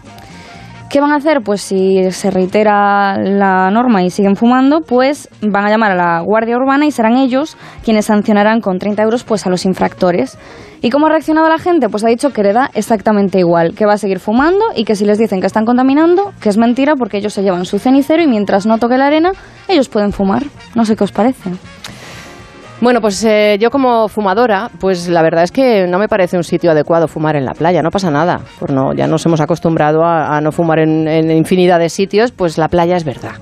¿Qué 0.89 1.01
van 1.01 1.11
a 1.11 1.15
hacer? 1.15 1.41
Pues 1.41 1.61
si 1.61 2.11
se 2.11 2.31
reitera 2.31 3.17
la 3.17 3.69
norma 3.71 4.03
y 4.03 4.11
siguen 4.11 4.35
fumando, 4.35 4.81
pues 4.81 5.29
van 5.41 5.65
a 5.65 5.69
llamar 5.69 5.91
a 5.91 5.95
la 5.95 6.19
Guardia 6.21 6.55
Urbana 6.55 6.85
y 6.85 6.91
serán 6.91 7.17
ellos 7.17 7.57
quienes 7.83 8.05
sancionarán 8.05 8.61
con 8.61 8.77
30 8.77 9.01
euros 9.01 9.23
pues 9.23 9.45
a 9.45 9.49
los 9.49 9.65
infractores. 9.65 10.37
¿Y 10.85 10.91
cómo 10.91 11.07
ha 11.07 11.09
reaccionado 11.09 11.49
la 11.49 11.57
gente? 11.57 11.89
Pues 11.89 12.03
ha 12.03 12.09
dicho 12.09 12.29
que 12.29 12.43
le 12.43 12.53
da 12.53 12.69
exactamente 12.75 13.39
igual, 13.39 13.73
que 13.73 13.87
va 13.87 13.93
a 13.93 13.97
seguir 13.97 14.19
fumando 14.19 14.65
y 14.75 14.85
que 14.85 14.95
si 14.95 15.03
les 15.03 15.17
dicen 15.17 15.41
que 15.41 15.47
están 15.47 15.65
contaminando, 15.65 16.31
que 16.39 16.47
es 16.47 16.59
mentira 16.59 16.93
porque 16.95 17.17
ellos 17.17 17.33
se 17.33 17.41
llevan 17.41 17.65
su 17.65 17.79
cenicero 17.79 18.21
y 18.21 18.27
mientras 18.27 18.67
no 18.67 18.77
toque 18.77 18.95
la 18.95 19.07
arena, 19.07 19.31
ellos 19.67 19.89
pueden 19.89 20.11
fumar. 20.11 20.43
No 20.75 20.85
sé 20.85 20.95
qué 20.95 21.03
os 21.03 21.11
parece. 21.11 21.49
Bueno, 22.81 23.01
pues 23.01 23.23
eh, 23.23 23.57
yo 23.59 23.71
como 23.71 24.07
fumadora, 24.09 24.69
pues 24.79 25.07
la 25.07 25.23
verdad 25.23 25.45
es 25.45 25.51
que 25.51 25.87
no 25.87 25.97
me 25.97 26.07
parece 26.07 26.37
un 26.37 26.43
sitio 26.43 26.69
adecuado 26.69 27.07
fumar 27.07 27.35
en 27.35 27.45
la 27.45 27.55
playa, 27.55 27.81
no 27.81 27.89
pasa 27.89 28.11
nada. 28.11 28.41
Pues 28.59 28.71
no, 28.71 28.93
ya 28.93 29.07
nos 29.07 29.25
hemos 29.25 29.41
acostumbrado 29.41 30.05
a, 30.05 30.39
no 30.39 30.51
fumar 30.51 30.77
en, 30.77 31.31
infinidad 31.31 31.79
de 31.79 31.89
sitios, 31.89 32.31
pues 32.31 32.59
la 32.59 32.67
playa 32.67 32.95
es 32.95 33.05
verdad. 33.05 33.33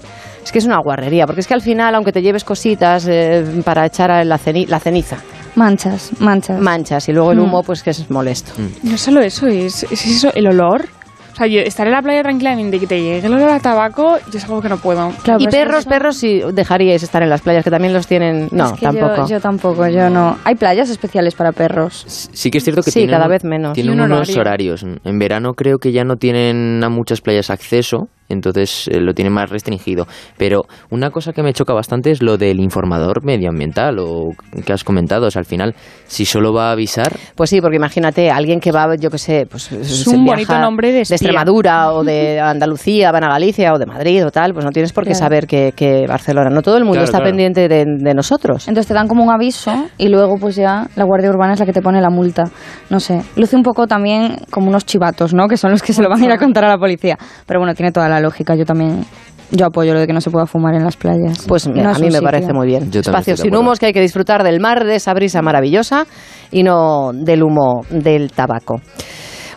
Es 0.41 0.53
que 0.53 0.59
es 0.59 0.65
una 0.65 0.79
guarrería, 0.81 1.25
porque 1.25 1.41
es 1.41 1.47
que 1.47 1.55
al 1.55 1.61
final, 1.61 1.93
aunque 1.93 2.13
te 2.13 2.21
lleves 2.21 2.45
cositas 2.45 3.05
eh, 3.05 3.43
para 3.65 3.85
echar 3.85 4.25
la 4.25 4.37
ceniza, 4.37 5.17
Manchas, 5.55 6.11
manchas. 6.19 6.59
manchas 6.59 7.09
y 7.09 7.13
luego 7.13 7.31
el 7.31 7.37
Mm. 7.39 7.43
humo, 7.43 7.63
pues 7.63 7.83
que 7.83 7.91
es 7.91 8.09
molesto. 8.09 8.53
No 8.83 8.97
solo 8.97 9.21
eso, 9.21 9.47
es, 9.47 9.83
es 9.83 10.05
eso, 10.05 10.31
el 10.33 10.47
olor. 10.47 10.85
O 11.31 11.35
sea, 11.35 11.47
yo 11.47 11.61
estar 11.61 11.87
en 11.87 11.93
la 11.93 12.01
playa 12.03 12.21
tranquilamente 12.21 12.77
y 12.77 12.79
que 12.79 12.85
te 12.85 13.01
llegue 13.01 13.25
el 13.25 13.33
olor 13.33 13.49
a 13.49 13.59
tabaco, 13.59 14.19
yo 14.31 14.37
es 14.37 14.43
algo 14.43 14.61
que 14.61 14.69
no 14.69 14.77
puedo. 14.77 15.09
Claro, 15.23 15.39
y 15.41 15.45
pero 15.45 15.47
es 15.47 15.49
que 15.49 15.57
perros, 15.65 15.79
eso- 15.79 15.89
perros, 15.89 16.17
si 16.17 16.41
dejaríais 16.53 17.01
estar 17.01 17.23
en 17.23 17.29
las 17.31 17.41
playas, 17.41 17.63
que 17.63 17.71
también 17.71 17.91
los 17.91 18.05
tienen. 18.05 18.49
No, 18.51 18.65
Es 18.67 18.73
que 18.73 18.85
tampoco. 18.85 19.15
Yo, 19.15 19.27
yo 19.27 19.39
tampoco, 19.41 19.87
yo 19.87 20.11
no. 20.11 20.37
Hay 20.43 20.53
playas 20.53 20.91
especiales 20.91 21.33
para 21.33 21.51
perros. 21.51 22.03
Sí 22.33 22.51
que 22.51 22.59
es 22.59 22.63
cierto 22.63 22.83
que 22.83 22.91
Sí, 22.91 22.99
tienen, 22.99 23.15
cada 23.15 23.27
vez 23.27 23.43
menos. 23.43 23.73
tienen 23.73 23.93
Y 23.93 23.95
un 23.97 24.01
unos 24.03 24.29
horario. 24.29 24.41
horarios. 24.41 24.83
En 25.03 25.17
verano 25.19 25.55
creo 25.55 25.79
que 25.79 25.91
ya 25.91 26.03
no 26.03 26.17
tienen 26.17 26.83
a 26.83 26.89
muchas 26.89 27.21
playas 27.21 27.49
acceso, 27.49 28.09
entonces 28.29 28.87
eh, 28.89 28.99
lo 28.99 29.13
tienen 29.13 29.33
más 29.33 29.49
restringido. 29.49 30.07
Pero 30.37 30.63
una 30.89 31.09
cosa 31.11 31.33
que 31.33 31.43
me 31.43 31.53
choca 31.53 31.73
bastante 31.73 32.11
es 32.11 32.21
lo 32.21 32.37
del 32.37 32.59
informador 32.59 33.23
medioambiental 33.23 33.99
o 33.99 34.31
que 34.65 34.73
has 34.73 34.83
comentado. 34.83 35.27
O 35.27 35.31
sea, 35.31 35.39
al 35.39 35.45
final, 35.45 35.75
si 36.07 36.25
solo 36.25 36.53
va 36.53 36.69
a 36.69 36.71
avisar, 36.71 37.11
Pues 37.35 37.49
sí, 37.49 37.61
porque 37.61 37.77
imagínate, 37.77 38.29
alguien 38.31 38.59
que 38.59 38.71
va, 38.71 38.95
yo 38.95 39.09
qué 39.09 39.17
sé, 39.17 39.45
pues 39.49 39.71
es 39.71 40.07
un 40.07 40.25
bonito 40.25 40.57
nombre 40.59 40.91
de 40.91 41.01
espía. 41.01 41.15
Extremadura 41.15 41.91
o 41.93 42.03
de 42.03 42.39
Andalucía, 42.41 43.11
van 43.11 43.23
a 43.23 43.29
Galicia 43.29 43.73
o 43.73 43.77
de 43.79 43.85
Madrid 43.85 44.25
o 44.25 44.31
tal, 44.31 44.53
pues 44.53 44.65
no 44.65 44.71
tienes 44.71 44.91
por 44.93 45.03
qué 45.03 45.11
Claro. 45.11 45.25
saber 45.25 45.47
que, 45.47 45.73
que 45.75 46.05
Barcelona, 46.07 46.49
no 46.49 46.61
todo 46.61 46.77
el 46.77 46.83
mundo 46.83 46.93
Claro, 46.95 47.05
está 47.05 47.17
claro. 47.19 47.29
pendiente 47.31 47.67
de, 47.67 47.85
de 47.85 48.13
nosotros. 48.13 48.67
Entonces 48.67 48.87
te 48.87 48.93
dan 48.93 49.07
como 49.07 49.23
un 49.23 49.31
aviso 49.31 49.71
y 49.97 50.07
luego 50.07 50.35
pues 50.39 50.55
ya 50.55 50.87
la 50.95 51.03
Guardia 51.03 51.29
Urbana 51.29 51.53
es 51.53 51.59
la 51.59 51.65
que 51.65 51.73
te 51.73 51.81
pone 51.81 52.01
la 52.01 52.09
multa. 52.09 52.43
No 52.89 52.99
sé, 52.99 53.21
luce 53.35 53.55
un 53.55 53.63
poco 53.63 53.85
también 53.87 54.37
como 54.51 54.67
unos 54.69 54.85
chivatos, 54.85 55.33
¿no? 55.33 55.47
Que 55.47 55.57
son 55.57 55.71
los 55.71 55.81
que 55.83 55.93
se 55.93 56.01
lo 56.01 56.09
van 56.09 56.21
a 56.21 56.25
ir 56.25 56.31
a 56.31 56.37
contar 56.37 56.65
a 56.65 56.69
la 56.69 56.77
policía. 56.77 57.17
Pero 57.45 57.59
bueno, 57.59 57.73
tiene 57.75 57.91
toda 57.91 58.09
la 58.09 58.12
lógica. 58.19 58.55
Yo 58.55 58.65
también, 58.65 59.05
yo 59.51 59.65
apoyo 59.65 59.93
lo 59.93 59.99
de 59.99 60.07
que 60.07 60.13
no 60.13 60.21
se 60.21 60.31
pueda 60.31 60.45
fumar 60.45 60.75
en 60.75 60.83
las 60.83 60.97
playas. 60.97 61.45
Pues 61.47 61.67
No 61.67 61.89
a 61.89 61.99
mí 61.99 62.09
me 62.09 62.21
parece 62.21 62.53
muy 62.53 62.67
bien. 62.67 62.89
Espacios 62.93 63.39
de 63.39 63.43
sin 63.43 63.55
humos 63.55 63.79
que 63.79 63.87
hay 63.87 63.93
que 63.93 64.01
disfrutar 64.01 64.43
del 64.43 64.59
mar, 64.59 64.83
de 64.85 64.95
esa 64.95 65.13
brisa 65.13 65.41
maravillosa 65.41 66.05
y 66.51 66.63
no 66.63 67.11
del 67.13 67.43
humo 67.43 67.81
del 67.89 68.31
tabaco. 68.31 68.81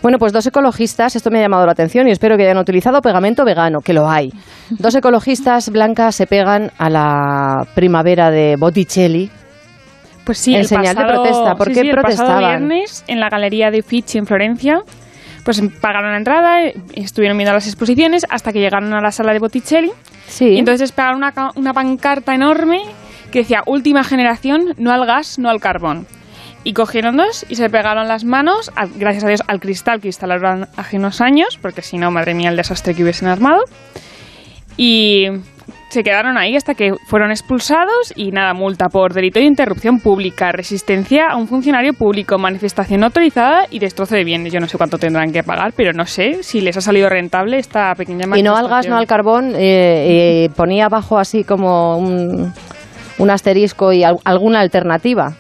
Bueno, 0.03 0.19
pues 0.19 0.33
dos 0.33 0.47
ecologistas, 0.47 1.17
esto 1.17 1.31
me 1.31 1.39
ha 1.39 1.43
llamado 1.43 1.67
la 1.67 1.73
atención 1.73 2.07
y 2.07 2.13
espero 2.13 2.37
que 2.37 2.45
hayan 2.45 2.59
utilizado 2.59 3.01
pegamento 3.01 3.45
vegano, 3.45 3.81
que 3.81 3.93
lo 3.93 4.09
hay. 4.09 4.31
Dos 4.71 4.95
ecologistas 4.95 5.71
blancas 5.71 6.15
se 6.15 6.27
pegan 6.27 6.71
a 6.79 6.91
la 6.91 7.67
primavera 7.75 8.31
de 8.31 8.55
Botticelli. 8.57 9.31
Pues 10.25 10.39
sí, 10.39 10.55
En 10.55 10.61
el 10.61 10.67
señal 10.67 10.95
de 10.95 11.03
pasado, 11.03 11.23
protesta. 11.23 11.55
¿Por 11.57 11.69
sí, 11.69 11.75
qué 11.75 11.81
sí, 11.81 11.89
el 11.89 11.97
pasado 11.97 12.29
protestaban? 12.29 12.69
viernes 12.69 13.05
en 13.09 13.21
la 13.21 13.29
galería 13.31 13.71
de 13.71 13.81
Uffizi 13.81 14.19
en 14.19 14.27
Florencia, 14.27 14.81
pues 15.47 15.63
pagaron 15.81 16.11
la 16.11 16.19
entrada, 16.19 16.65
eh, 16.65 16.75
estuvieron 16.95 17.39
viendo 17.39 17.55
las 17.55 17.67
exposiciones 17.67 18.27
hasta 18.29 18.53
que 18.53 18.59
llegaron 18.61 18.93
a 18.93 19.01
la 19.01 19.11
sala 19.13 19.33
de 19.33 19.39
Botticelli 19.39 19.91
Sí. 20.27 20.45
y 20.49 20.59
entonces 20.59 20.93
pegaron 20.93 21.17
una, 21.19 21.33
una 21.55 21.73
pancarta 21.73 22.35
enorme 22.35 22.83
que 23.31 23.39
decía 23.39 23.63
última 23.65 24.03
generación, 24.05 24.75
no 24.77 24.93
al 24.93 25.07
gas, 25.07 25.39
no 25.39 25.49
al 25.49 25.61
carbón. 25.61 26.07
Y 26.65 26.73
cogieron 26.73 27.17
dos 27.17 27.47
y 27.49 27.55
se 27.55 27.71
pegaron 27.71 28.09
las 28.09 28.25
manos, 28.25 28.73
a- 28.75 28.87
gracias 28.87 29.23
a 29.23 29.29
Dios, 29.29 29.43
al 29.47 29.61
cristal 29.61 30.01
que 30.01 30.09
instalaron 30.09 30.69
hace 30.77 30.97
unos 30.99 31.21
años, 31.21 31.59
porque 31.63 31.81
si 31.83 31.97
no, 31.97 32.11
madre 32.11 32.35
mía, 32.35 32.51
el 32.51 32.57
desastre 32.57 32.95
que 32.95 33.05
hubiesen 33.05 33.29
armado. 33.29 33.63
Y 34.77 35.29
se 35.89 36.03
quedaron 36.03 36.37
ahí 36.37 36.57
hasta 36.57 36.75
que 36.75 36.93
fueron 37.07 37.31
expulsados 37.31 38.13
y 38.17 38.31
nada, 38.33 38.55
multa 38.55 38.89
por 38.89 39.13
delito 39.15 39.39
de 39.39 39.47
interrupción 39.47 40.01
pública, 40.01 40.51
resistencia 40.53 41.29
a 41.31 41.37
un 41.37 41.47
funcionario 41.47 41.93
público, 41.93 42.39
manifestación 42.39 43.01
no 43.01 43.07
autorizada 43.07 43.67
y 43.71 43.79
destrozo 43.79 44.17
de 44.17 44.25
bienes. 44.25 44.53
Yo 44.53 44.59
no 44.61 44.67
sé 44.67 44.77
cuánto 44.77 44.99
tendrán 44.99 45.33
que 45.33 45.43
pagar, 45.45 45.73
pero 45.77 45.93
no 45.93 46.05
sé 46.05 46.43
si 46.43 46.61
les 46.61 46.77
ha 46.77 46.81
salido 46.81 47.09
rentable 47.09 47.59
esta 47.59 47.95
pequeña 47.95 48.27
Y 48.37 48.43
no 48.43 48.57
al 48.57 48.69
gas, 48.69 48.89
no 48.89 48.97
al 48.97 49.07
carbón, 49.07 49.55
eh, 49.55 50.45
eh, 50.47 50.51
ponía 50.57 50.87
abajo 50.87 51.19
así 51.19 51.45
como 51.45 51.97
un, 51.99 52.53
un 53.19 53.31
asterisco 53.31 53.93
y 53.93 54.03
al- 54.03 54.19
alguna 54.25 54.61
alternativa. 54.61 55.35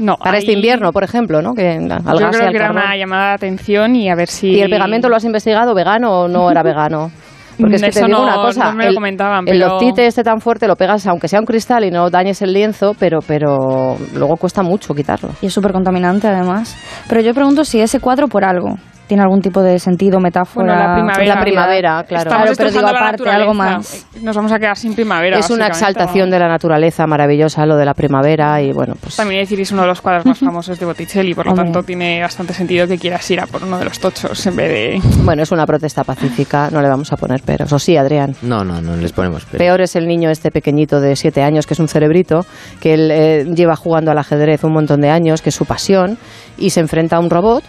No, 0.00 0.16
Para 0.16 0.38
este 0.38 0.52
invierno, 0.52 0.92
por 0.92 1.04
ejemplo, 1.04 1.42
¿no? 1.42 1.52
Que 1.52 1.72
al 1.72 1.88
Yo 1.88 2.02
gas 2.18 2.34
y 2.34 2.38
creo 2.38 2.46
al 2.46 2.50
que 2.52 2.56
era 2.56 2.70
una 2.70 2.96
llamada 2.96 3.28
de 3.28 3.34
atención 3.34 3.94
y 3.94 4.10
a 4.10 4.14
ver 4.14 4.28
si... 4.28 4.48
¿Y 4.48 4.60
el 4.62 4.70
pegamento 4.70 5.10
lo 5.10 5.16
has 5.16 5.24
investigado 5.24 5.74
vegano 5.74 6.22
o 6.22 6.28
no 6.28 6.50
era 6.50 6.62
vegano? 6.62 7.10
Porque 7.60 7.76
es 7.76 7.82
que 7.82 7.90
te 7.90 7.98
Eso 7.98 8.06
digo 8.06 8.18
no- 8.18 8.24
una 8.24 8.36
cosa, 8.36 8.64
no 8.70 8.76
me 8.76 8.84
lo 8.84 8.88
el, 8.90 8.94
comentaban, 8.94 9.48
el 9.48 9.58
pero- 9.58 9.68
loctite 9.68 10.06
este 10.06 10.22
tan 10.22 10.40
fuerte 10.40 10.66
lo 10.66 10.76
pegas 10.76 11.06
aunque 11.06 11.28
sea 11.28 11.40
un 11.40 11.46
cristal 11.46 11.84
y 11.84 11.90
no 11.90 12.10
dañes 12.10 12.42
el 12.42 12.52
lienzo, 12.52 12.94
pero 12.98 13.20
pero 13.26 13.96
luego 14.14 14.36
cuesta 14.36 14.62
mucho 14.62 14.94
quitarlo. 14.94 15.30
Y 15.42 15.46
es 15.46 15.52
súper 15.52 15.72
contaminante 15.72 16.26
además. 16.28 16.76
Pero 17.08 17.20
yo 17.20 17.34
pregunto 17.34 17.64
si 17.64 17.80
ese 17.80 18.00
cuadro 18.00 18.28
por 18.28 18.44
algo. 18.44 18.76
Tiene 19.10 19.24
algún 19.24 19.40
tipo 19.40 19.60
de 19.60 19.76
sentido, 19.80 20.20
metáfora. 20.20 20.66
Bueno, 20.66 20.80
la 20.80 20.94
primavera. 20.94 21.34
La 21.34 21.40
primavera, 21.40 22.04
claro. 22.06 22.30
Estamos 22.30 22.44
Claro, 22.44 22.54
pero 22.56 22.70
digo, 22.70 22.86
aparte, 22.86 23.28
algo 23.28 23.54
más. 23.54 24.06
Nos 24.22 24.36
vamos 24.36 24.52
a 24.52 24.58
quedar 24.60 24.76
sin 24.76 24.94
primavera. 24.94 25.36
Es 25.36 25.50
una 25.50 25.66
exaltación 25.66 26.30
de 26.30 26.38
la 26.38 26.46
naturaleza 26.46 27.08
maravillosa, 27.08 27.66
lo 27.66 27.76
de 27.76 27.84
la 27.84 27.94
primavera 27.94 28.62
y 28.62 28.72
bueno, 28.72 28.94
pues 29.00 29.16
También 29.16 29.40
hay 29.40 29.46
que 29.46 29.50
decir 29.50 29.62
es 29.62 29.72
uno 29.72 29.82
de 29.82 29.88
los 29.88 30.00
cuadros 30.00 30.26
más 30.26 30.38
famosos 30.38 30.78
de 30.78 30.86
Botticelli, 30.86 31.34
por 31.34 31.46
lo 31.46 31.50
Hombre. 31.50 31.64
tanto 31.64 31.82
tiene 31.82 32.22
bastante 32.22 32.52
sentido 32.52 32.86
que 32.86 32.98
quieras 32.98 33.28
ir 33.32 33.40
a 33.40 33.48
por 33.48 33.64
uno 33.64 33.78
de 33.80 33.84
los 33.84 33.98
tochos 33.98 34.46
en 34.46 34.54
vez 34.54 34.68
de... 34.68 35.00
bueno, 35.24 35.42
es 35.42 35.50
una 35.50 35.66
protesta 35.66 36.04
pacífica, 36.04 36.70
no 36.70 36.80
le 36.80 36.88
vamos 36.88 37.12
a 37.12 37.16
poner 37.16 37.42
peros. 37.42 37.72
O 37.72 37.80
sí, 37.80 37.96
Adrián. 37.96 38.36
No, 38.42 38.62
no, 38.62 38.80
no 38.80 38.94
les 38.94 39.10
ponemos 39.10 39.44
pero. 39.46 39.58
Peor 39.58 39.80
es 39.80 39.96
el 39.96 40.06
niño 40.06 40.30
este 40.30 40.52
pequeñito 40.52 41.00
de 41.00 41.16
siete 41.16 41.42
años, 41.42 41.66
que 41.66 41.74
es 41.74 41.80
un 41.80 41.88
cerebrito, 41.88 42.46
que 42.80 42.94
él 42.94 43.10
eh, 43.10 43.44
lleva 43.56 43.74
jugando 43.74 44.12
al 44.12 44.18
ajedrez 44.18 44.62
un 44.62 44.72
montón 44.72 45.00
de 45.00 45.10
años, 45.10 45.42
que 45.42 45.48
es 45.48 45.54
su 45.56 45.64
pasión, 45.64 46.16
y 46.56 46.70
se 46.70 46.78
enfrenta 46.78 47.16
a 47.16 47.18
un 47.18 47.28
robot. 47.28 47.64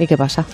¿Y 0.00 0.06
qué 0.06 0.16
pasa? 0.16 0.44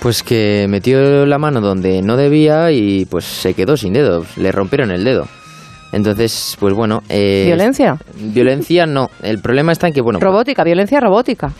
Pues 0.00 0.22
que 0.22 0.66
metió 0.68 1.26
la 1.26 1.38
mano 1.38 1.60
donde 1.60 2.00
no 2.02 2.16
debía 2.16 2.72
y 2.72 3.04
pues 3.04 3.26
se 3.26 3.52
quedó 3.54 3.76
sin 3.76 3.92
dedos. 3.92 4.36
Le 4.38 4.50
rompieron 4.50 4.90
el 4.90 5.04
dedo. 5.04 5.28
Entonces, 5.92 6.56
pues 6.58 6.72
bueno. 6.72 7.02
eh, 7.08 7.44
¿Violencia? 7.46 7.96
Violencia 8.14 8.86
no. 8.86 9.10
El 9.22 9.40
problema 9.40 9.72
está 9.72 9.88
en 9.88 9.92
que, 9.92 10.00
bueno. 10.00 10.20
Robótica, 10.20 10.64
violencia 10.64 11.00
robótica. 11.00 11.52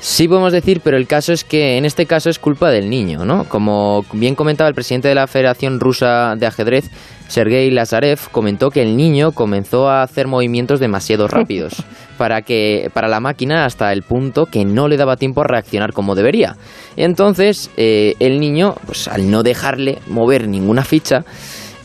Sí 0.00 0.26
podemos 0.28 0.52
decir, 0.52 0.80
pero 0.82 0.96
el 0.96 1.06
caso 1.06 1.32
es 1.32 1.44
que 1.44 1.78
en 1.78 1.84
este 1.84 2.04
caso 2.04 2.28
es 2.30 2.38
culpa 2.38 2.70
del 2.70 2.90
niño, 2.90 3.24
¿no? 3.24 3.44
Como 3.44 4.04
bien 4.12 4.34
comentaba 4.34 4.68
el 4.68 4.74
presidente 4.74 5.08
de 5.08 5.14
la 5.14 5.26
Federación 5.26 5.78
Rusa 5.78 6.34
de 6.36 6.46
Ajedrez, 6.46 6.90
Sergei 7.28 7.70
Lazarev, 7.70 8.18
comentó 8.32 8.70
que 8.70 8.82
el 8.82 8.96
niño 8.96 9.32
comenzó 9.32 9.88
a 9.88 10.02
hacer 10.02 10.26
movimientos 10.26 10.80
demasiado 10.80 11.28
rápidos 11.28 11.84
para 12.20 12.42
que 12.42 12.90
para 12.92 13.08
la 13.08 13.18
máquina 13.18 13.64
hasta 13.64 13.90
el 13.94 14.02
punto 14.02 14.44
que 14.44 14.66
no 14.66 14.88
le 14.88 14.98
daba 14.98 15.16
tiempo 15.16 15.40
a 15.40 15.44
reaccionar 15.44 15.94
como 15.94 16.14
debería. 16.14 16.54
Entonces, 16.94 17.70
eh, 17.78 18.12
el 18.20 18.40
niño, 18.40 18.74
pues 18.84 19.08
al 19.08 19.30
no 19.30 19.42
dejarle 19.42 20.00
mover 20.06 20.46
ninguna 20.46 20.84
ficha, 20.84 21.24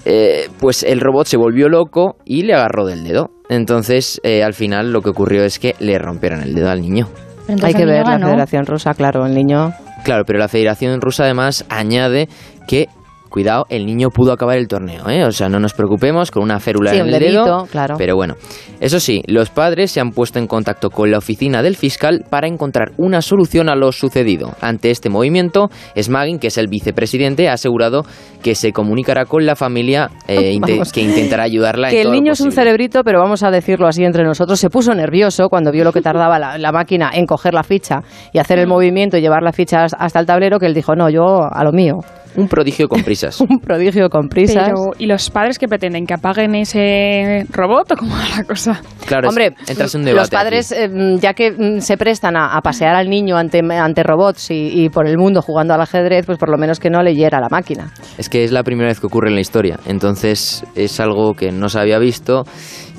eh, 0.04 0.50
pues 0.60 0.84
el 0.84 1.00
robot 1.00 1.26
se 1.26 1.38
volvió 1.38 1.70
loco 1.70 2.18
y 2.26 2.42
le 2.42 2.54
agarró 2.54 2.86
del 2.86 3.06
dedo. 3.06 3.30
Entonces, 3.48 4.20
eh, 4.26 4.44
al 4.44 4.54
final 4.54 4.92
lo 4.92 5.02
que 5.02 5.12
ocurrió 5.12 5.46
es 5.46 5.58
que 5.58 5.74
le 5.80 5.98
rompieron 6.00 6.42
el 6.42 6.54
dedo 6.54 6.70
al 6.70 6.82
niño. 6.82 7.08
Entonces 7.48 7.64
Hay 7.64 7.74
que 7.74 7.86
ver 7.86 8.06
la. 8.06 8.20
Federación 8.20 8.66
Rusa, 8.66 8.94
claro, 8.94 9.26
el 9.26 9.34
niño... 9.34 9.72
Claro, 10.04 10.26
pero 10.26 10.38
la 10.38 10.50
Federación 10.50 11.00
Rusa 11.00 11.24
además 11.24 11.64
añade 11.70 12.28
que, 12.68 12.90
cuidado, 13.36 13.66
el 13.68 13.86
niño 13.86 14.12
pudo 14.12 14.32
acabar 14.32 14.58
el 14.58 14.70
torneo, 14.70 15.10
¿eh? 15.10 15.26
O 15.26 15.32
sea, 15.34 15.50
no 15.50 15.60
nos 15.60 15.74
preocupemos 15.74 16.32
con 16.32 16.42
una 16.42 16.58
férula 16.62 16.92
Sí, 16.92 16.98
en 17.00 17.08
un 17.08 17.14
el 17.14 17.20
dedo. 17.20 17.68
claro. 17.70 17.96
Pero 17.98 18.16
bueno, 18.16 18.36
eso 18.80 19.02
sí, 19.02 19.22
los 19.28 19.50
padres 19.50 19.92
se 19.92 20.00
han 20.00 20.12
puesto 20.12 20.40
en 20.40 20.48
contacto 20.48 20.90
con 20.90 21.12
la 21.12 21.18
oficina 21.18 21.62
del 21.62 21.76
fiscal 21.76 22.24
para 22.30 22.48
encontrar 22.48 22.94
una 22.96 23.22
solución 23.22 23.68
a 23.68 23.76
lo 23.76 23.92
sucedido. 23.92 24.54
Ante 24.62 24.90
este 24.90 25.10
movimiento, 25.10 25.68
Smagin, 26.02 26.40
que 26.40 26.48
es 26.48 26.58
el 26.58 26.68
vicepresidente, 26.68 27.50
ha 27.50 27.54
asegurado 27.54 28.04
que 28.42 28.56
se 28.56 28.72
comunicará 28.72 29.26
con 29.26 29.46
la 29.46 29.58
familia 29.58 30.10
eh, 30.30 30.54
inte- 30.58 30.80
que 30.94 31.02
intentará 31.02 31.44
ayudarla. 31.44 31.90
Que 31.90 31.96
en 31.96 32.00
el 32.02 32.06
todo 32.08 32.14
niño 32.16 32.32
es 32.32 32.40
un 32.40 32.54
cerebrito, 32.54 33.04
pero 33.04 33.20
vamos 33.20 33.44
a 33.44 33.52
decirlo 33.52 33.86
así 33.88 34.06
entre 34.06 34.24
nosotros, 34.24 34.58
se 34.60 34.70
puso 34.70 34.94
nervioso 34.96 35.50
cuando 35.50 35.72
vio 35.74 35.84
lo 35.84 35.92
que 35.92 36.02
tardaba 36.02 36.40
la, 36.40 36.58
la 36.58 36.72
máquina 36.72 37.12
en 37.14 37.26
coger 37.26 37.54
la 37.54 37.64
ficha 37.64 38.00
y 38.32 38.40
hacer 38.40 38.60
el 38.60 38.68
movimiento 38.68 39.18
y 39.18 39.22
llevar 39.22 39.44
la 39.44 39.52
ficha 39.52 39.84
has- 39.84 39.96
hasta 40.00 40.22
el 40.22 40.26
tablero, 40.26 40.58
que 40.58 40.68
él 40.68 40.74
dijo, 40.74 40.96
no, 40.96 41.10
yo 41.10 41.42
a 41.52 41.64
lo 41.66 41.74
mío. 41.74 41.96
Un 42.38 42.48
prodigio 42.48 42.88
con 42.88 43.04
prisas. 43.04 43.40
Un 43.50 43.60
prodigio 43.60 44.10
con 44.10 44.28
prisas. 44.28 44.66
Pero, 44.70 44.92
¿y 44.98 45.06
los 45.06 45.30
padres 45.30 45.58
que 45.60 45.68
pretenden? 45.68 46.06
¿Que 46.06 46.14
apaguen 46.14 46.56
ese 46.56 47.46
robot 47.52 47.92
o 47.94 47.96
cómo 47.98 48.14
va 48.16 48.38
la 48.38 48.44
cosa? 48.44 48.82
Claro, 49.06 49.28
es- 49.28 49.30
Hombre, 49.30 49.56
entras 49.68 49.94
en 49.96 50.02
un 50.02 50.06
debate 50.06 50.22
los 50.22 50.30
padres, 50.30 50.72
eh, 50.72 50.90
ya 51.20 51.34
que 51.34 51.52
mm, 51.52 51.80
se 51.80 51.98
prestan 51.98 52.36
a, 52.36 52.56
a 52.58 52.62
pasear 52.62 52.96
al 52.96 53.10
niño 53.10 53.38
ante, 53.38 53.60
ante 53.60 54.04
robots 54.04 54.52
y, 54.52 54.84
y 54.86 54.90
por 54.90 55.08
el 55.08 55.18
mundo 55.18 55.42
jugando 55.42 55.74
al 55.74 55.82
ajedrez, 55.82 56.26
pues 56.26 56.38
por 56.38 56.50
lo 56.50 56.58
menos 56.58 56.80
que 56.80 56.90
no 56.90 57.02
leyera 57.04 57.40
la 57.40 57.50
máquina. 57.50 57.92
Es 58.18 58.30
que 58.30 58.44
es 58.44 58.52
la 58.52 58.64
primera 58.64 58.88
vez 58.90 59.00
que 59.00 59.08
ocurre 59.08 59.30
en 59.30 59.36
la 59.36 59.42
historia, 59.42 59.80
entonces 59.86 60.64
es 60.76 61.00
algo 61.00 61.34
que 61.34 61.52
no 61.52 61.70
se 61.70 61.80
había 61.80 62.00
visto 62.00 62.44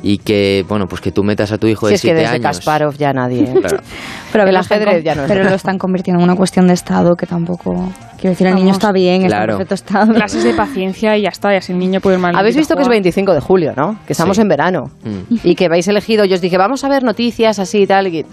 y 0.02 0.18
que, 0.18 0.64
bueno, 0.68 0.86
pues 0.86 1.00
que 1.00 1.10
tú 1.12 1.24
metas 1.24 1.52
a 1.52 1.58
tu 1.58 1.66
hijo 1.66 1.86
Si 1.86 1.90
de 1.90 1.94
es 1.96 2.02
que 2.02 2.08
7 2.08 2.20
desde 2.20 2.34
años. 2.34 2.42
Kasparov 2.58 2.96
ya 2.96 3.12
nadie. 3.12 3.42
¿eh? 3.44 3.54
Claro. 3.60 3.78
Pero 4.32 4.44
El 4.44 4.54
lo 4.54 4.60
están 4.60 4.78
ajedrez 4.82 5.04
ya 5.04 5.14
no 5.14 5.22
es 5.22 5.28
Pero 5.28 5.44
lo 5.44 5.54
están 5.54 5.78
convirtiendo 5.78 6.20
en 6.20 6.24
una 6.24 6.36
cuestión 6.36 6.66
de 6.68 6.74
estado 6.74 7.16
que 7.16 7.26
tampoco. 7.26 7.92
Quiero 8.18 8.30
decir, 8.30 8.46
el 8.46 8.54
niño 8.54 8.72
está 8.72 8.92
bien, 8.92 9.22
está 9.22 9.24
en 9.24 9.28
Claro. 9.30 9.52
perfecto 9.54 9.74
estado. 9.74 10.12
Clases 10.14 10.44
de 10.44 10.54
paciencia 10.54 11.16
y 11.16 11.22
ya 11.22 11.28
está, 11.30 11.52
y 11.54 11.56
así 11.56 11.72
el 11.72 11.78
niño 11.78 12.00
puede 12.00 12.16
ir 12.16 12.22
mal. 12.22 12.36
Habéis 12.36 12.56
visto 12.56 12.74
que 12.76 12.82
es 12.82 12.88
25 12.88 13.32
de 13.34 13.40
julio, 13.40 13.72
¿no? 13.76 13.98
Que 14.06 14.12
estamos 14.12 14.36
Sí. 14.36 14.42
en 14.42 14.48
verano. 14.48 14.90
Mm. 15.04 15.34
Y 15.44 15.54
que 15.54 15.66
habéis 15.66 15.88
elegido, 15.88 16.24
yo 16.24 16.34
os 16.34 16.40
dije, 16.40 16.58
vamos 16.58 16.84
a 16.84 16.88
ver 16.88 17.02
noticias 17.02 17.58
así 17.58 17.82
y 17.82 17.86
tal. 17.86 18.06
y- 18.08 18.26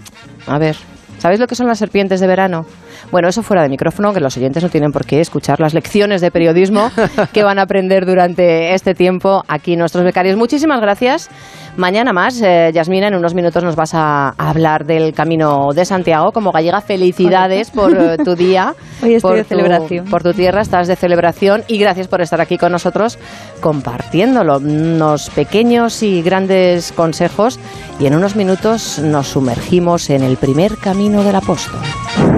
a 0.46 0.58
ver, 0.58 0.76
¿sabéis 1.18 1.40
lo 1.40 1.46
que 1.46 1.54
son 1.54 1.66
las 1.66 1.78
serpientes 1.78 2.20
de 2.20 2.26
verano? 2.26 2.66
Bueno, 3.12 3.28
eso 3.28 3.42
fuera 3.42 3.62
de 3.62 3.68
micrófono, 3.68 4.12
que 4.12 4.20
los 4.20 4.36
oyentes 4.36 4.62
no 4.62 4.68
tienen 4.70 4.90
por 4.92 5.04
qué 5.04 5.20
escuchar 5.20 5.60
las 5.60 5.74
lecciones 5.74 6.20
de 6.20 6.30
periodismo 6.30 6.90
que 7.32 7.42
van 7.42 7.58
a 7.58 7.62
aprender 7.62 8.06
durante 8.06 8.72
este 8.74 8.94
tiempo 8.94 9.42
aquí 9.46 9.76
nuestros 9.76 10.04
becarios. 10.04 10.36
Muchísimas 10.36 10.80
gracias. 10.80 11.28
Mañana 11.76 12.12
más, 12.12 12.40
eh, 12.40 12.70
Yasmina, 12.72 13.08
en 13.08 13.14
unos 13.16 13.34
minutos 13.34 13.62
nos 13.64 13.74
vas 13.76 13.94
a, 13.94 14.28
a 14.28 14.50
hablar 14.50 14.84
del 14.86 15.12
Camino 15.12 15.68
de 15.74 15.84
Santiago. 15.84 16.30
Como 16.32 16.52
gallega, 16.52 16.80
felicidades 16.80 17.70
por 17.70 17.92
eh, 17.96 18.16
tu 18.24 18.36
día. 18.36 18.74
Hoy 19.02 19.14
estoy 19.14 19.20
por 19.30 19.36
de 19.36 19.42
tu- 19.42 19.48
celebración. 19.48 20.04
por 20.06 20.22
tu 20.22 20.32
tierra, 20.32 20.62
estás 20.62 20.86
de 20.88 20.94
celebración 20.96 21.64
y 21.68 21.78
gracias 21.78 22.06
por 22.08 22.20
estar 22.22 22.40
aquí 22.40 22.58
con 22.58 22.70
nosotros 22.72 23.18
compartiéndolo. 23.60 24.58
Unos 24.58 25.30
pequeños 25.30 26.02
y 26.02 26.22
grandes 26.22 26.92
consejos 26.92 27.58
y 27.98 28.06
en 28.06 28.14
unos 28.14 28.36
minutos 28.36 28.98
nos 29.00 29.26
sumergimos 29.28 30.10
en 30.10 30.22
el 30.22 30.36
primer 30.36 30.76
camino 30.78 31.03
del 31.12 31.36
apóstol. 31.36 31.80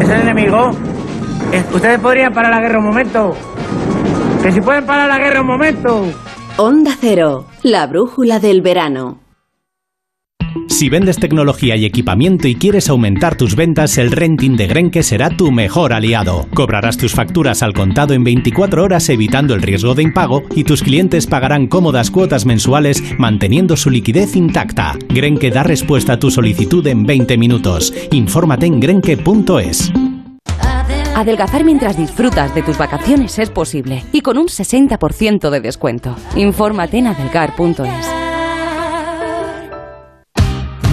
¿Es 0.01 0.09
el 0.09 0.21
enemigo? 0.23 0.73
¿Ustedes 1.73 2.01
podrían 2.01 2.33
parar 2.33 2.51
la 2.51 2.61
guerra 2.61 2.79
un 2.79 2.87
momento? 2.87 3.35
¿Que 4.43 4.53
si 4.53 4.61
pueden 4.61 4.85
parar 4.85 5.09
la 5.09 5.19
guerra 5.19 5.41
un 5.41 5.47
momento? 5.47 6.05
Onda 6.57 6.93
Cero, 7.01 7.47
la 7.63 7.87
brújula 7.87 8.39
del 8.41 8.63
verano. 8.63 9.19
Si 10.69 10.89
vendes 10.89 11.17
tecnología 11.17 11.77
y 11.77 11.85
equipamiento 11.85 12.49
y 12.49 12.55
quieres 12.55 12.89
aumentar 12.89 13.37
tus 13.37 13.57
ventas, 13.57 13.99
el 13.99 14.11
renting 14.11 14.57
de 14.57 14.67
Grenke 14.67 15.03
será 15.03 15.31
tu 15.31 15.51
mejor 15.51 15.93
aliado. 15.93 16.47
Cobrarás 16.55 16.97
tus 16.97 17.13
facturas 17.13 17.63
al 17.63 17.73
contado 17.73 18.15
en 18.15 18.25
24 18.25 18.83
horas 18.85 19.09
evitando 19.09 19.55
el 19.55 19.63
riesgo 19.63 19.95
de 19.95 20.03
impago 20.03 20.43
y 20.55 20.65
tus 20.65 20.83
clientes 20.83 21.27
pagarán 21.27 21.67
cómodas 21.67 22.11
cuotas 22.11 22.47
mensuales 22.47 23.03
manteniendo 23.19 23.77
su 23.77 23.91
liquidez 23.91 24.37
intacta. 24.37 24.95
Grenke 25.09 25.51
da 25.51 25.63
respuesta 25.63 26.15
a 26.15 26.19
tu 26.19 26.31
solicitud 26.31 26.87
en 26.87 27.05
20 27.05 27.39
minutos. 27.39 27.93
Infórmate 28.11 28.67
en 28.67 28.81
grenke.es. 28.81 29.93
Adelgazar 31.17 31.65
mientras 31.65 31.97
disfrutas 31.97 32.55
de 32.55 32.63
tus 32.63 32.77
vacaciones 32.77 33.39
es 33.39 33.49
posible 33.49 34.05
y 34.13 34.21
con 34.21 34.37
un 34.37 34.49
60% 34.49 35.49
de 35.49 35.61
descuento. 35.61 36.15
Infórmate 36.37 36.99
en 36.99 37.07
adelgar.es. 37.07 38.16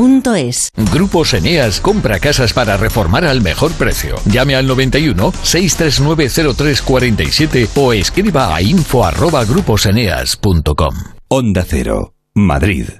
Eneas.es. 0.00 0.70
Grupos 0.92 1.34
Eneas 1.34 1.80
compra 1.80 2.18
casas 2.18 2.52
para 2.52 2.76
reformar 2.76 3.24
al 3.24 3.42
mejor 3.42 3.72
precio. 3.72 4.16
Llame 4.26 4.54
al 4.56 4.66
91 4.66 5.32
639 5.42 6.54
0347 6.54 7.68
o 7.74 7.92
escriba 7.92 8.54
a 8.54 8.62
info 8.62 9.04
arroba 9.04 9.44
gruposeneas.com. 9.44 10.94
Onda 11.28 11.64
Cero, 11.68 12.14
Madrid. 12.34 12.99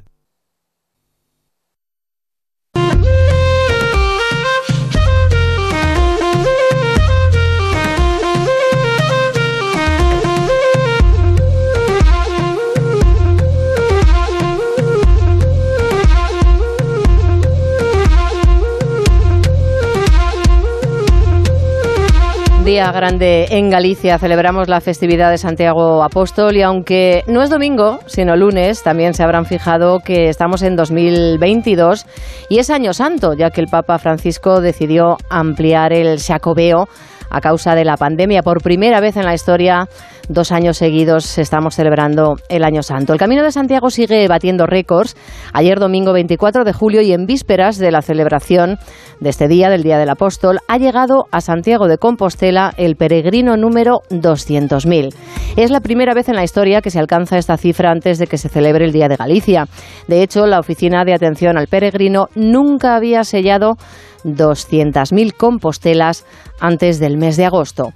Grande 22.70 23.46
en 23.50 23.68
Galicia, 23.68 24.16
celebramos 24.18 24.68
la 24.68 24.80
festividad 24.80 25.28
de 25.30 25.38
Santiago 25.38 26.04
Apóstol 26.04 26.56
y 26.56 26.62
aunque 26.62 27.24
no 27.26 27.42
es 27.42 27.50
domingo, 27.50 27.98
sino 28.06 28.36
lunes, 28.36 28.84
también 28.84 29.12
se 29.12 29.24
habrán 29.24 29.44
fijado 29.44 29.98
que 29.98 30.28
estamos 30.28 30.62
en 30.62 30.76
2022 30.76 32.06
y 32.48 32.60
es 32.60 32.70
año 32.70 32.92
santo, 32.92 33.34
ya 33.34 33.50
que 33.50 33.60
el 33.60 33.66
Papa 33.66 33.98
Francisco 33.98 34.60
decidió 34.60 35.16
ampliar 35.28 35.92
el 35.92 36.20
Jacobeo 36.20 36.86
a 37.28 37.40
causa 37.40 37.74
de 37.74 37.84
la 37.84 37.96
pandemia. 37.96 38.42
Por 38.42 38.62
primera 38.62 39.00
vez 39.00 39.16
en 39.16 39.24
la 39.24 39.34
historia, 39.34 39.88
dos 40.30 40.52
años 40.52 40.78
seguidos 40.78 41.38
estamos 41.38 41.74
celebrando 41.74 42.36
el 42.48 42.62
Año 42.62 42.82
Santo. 42.82 43.12
El 43.12 43.18
Camino 43.18 43.42
de 43.42 43.50
Santiago 43.50 43.90
sigue 43.90 44.26
batiendo 44.28 44.64
récords. 44.64 45.16
Ayer 45.52 45.80
domingo 45.80 46.12
24 46.12 46.62
de 46.64 46.72
julio 46.72 47.02
y 47.02 47.12
en 47.12 47.26
vísperas 47.26 47.78
de 47.78 47.90
la 47.90 48.00
celebración 48.00 48.78
de 49.18 49.30
este 49.30 49.48
día, 49.48 49.68
del 49.70 49.82
Día 49.82 49.98
del 49.98 50.08
Apóstol, 50.08 50.60
ha 50.68 50.78
llegado 50.78 51.26
a 51.32 51.40
Santiago 51.40 51.88
de 51.88 51.98
Compostela 51.98 52.72
el 52.76 52.94
peregrino 52.94 53.56
número 53.56 54.02
200.000. 54.10 55.12
Es 55.56 55.70
la 55.70 55.80
primera 55.80 56.14
vez 56.14 56.28
en 56.28 56.36
la 56.36 56.44
historia 56.44 56.80
que 56.80 56.90
se 56.90 57.00
alcanza 57.00 57.36
esta 57.36 57.56
cifra 57.56 57.90
antes 57.90 58.18
de 58.18 58.28
que 58.28 58.38
se 58.38 58.48
celebre 58.48 58.84
el 58.84 58.92
Día 58.92 59.08
de 59.08 59.16
Galicia. 59.16 59.66
De 60.06 60.22
hecho, 60.22 60.46
la 60.46 60.60
Oficina 60.60 61.04
de 61.04 61.14
Atención 61.14 61.58
al 61.58 61.66
Peregrino 61.66 62.28
nunca 62.36 62.94
había 62.94 63.24
sellado 63.24 63.76
200.000 64.24 65.34
compostelas 65.36 66.24
antes 66.60 67.00
del 67.00 67.16
mes 67.16 67.36
de 67.36 67.46
agosto. 67.46 67.92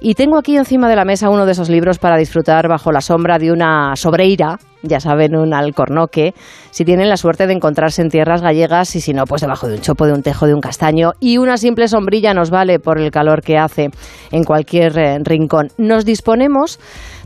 Y 0.00 0.14
tengo 0.14 0.38
aquí 0.38 0.56
encima 0.56 0.88
de 0.88 0.96
la 0.96 1.04
mesa 1.04 1.30
uno 1.30 1.46
de 1.46 1.52
esos 1.52 1.70
libros 1.70 1.98
para 1.98 2.16
disfrutar 2.16 2.68
bajo 2.68 2.92
la 2.92 3.00
sombra 3.00 3.38
de 3.38 3.52
una 3.52 3.96
sobreira, 3.96 4.58
ya 4.82 5.00
saben, 5.00 5.34
un 5.34 5.54
alcornoque, 5.54 6.34
si 6.70 6.84
tienen 6.84 7.08
la 7.08 7.16
suerte 7.16 7.46
de 7.46 7.54
encontrarse 7.54 8.02
en 8.02 8.10
tierras 8.10 8.42
gallegas 8.42 8.94
y 8.96 9.00
si 9.00 9.14
no, 9.14 9.24
pues 9.24 9.40
debajo 9.40 9.66
de 9.66 9.76
un 9.76 9.80
chopo, 9.80 10.06
de 10.06 10.12
un 10.12 10.22
tejo, 10.22 10.46
de 10.46 10.54
un 10.54 10.60
castaño. 10.60 11.12
Y 11.20 11.38
una 11.38 11.56
simple 11.56 11.88
sombrilla 11.88 12.34
nos 12.34 12.50
vale 12.50 12.78
por 12.78 12.98
el 13.00 13.10
calor 13.10 13.40
que 13.40 13.56
hace 13.56 13.88
en 14.30 14.44
cualquier 14.44 14.98
eh, 14.98 15.18
rincón. 15.22 15.68
Nos 15.78 16.04
disponemos, 16.04 16.78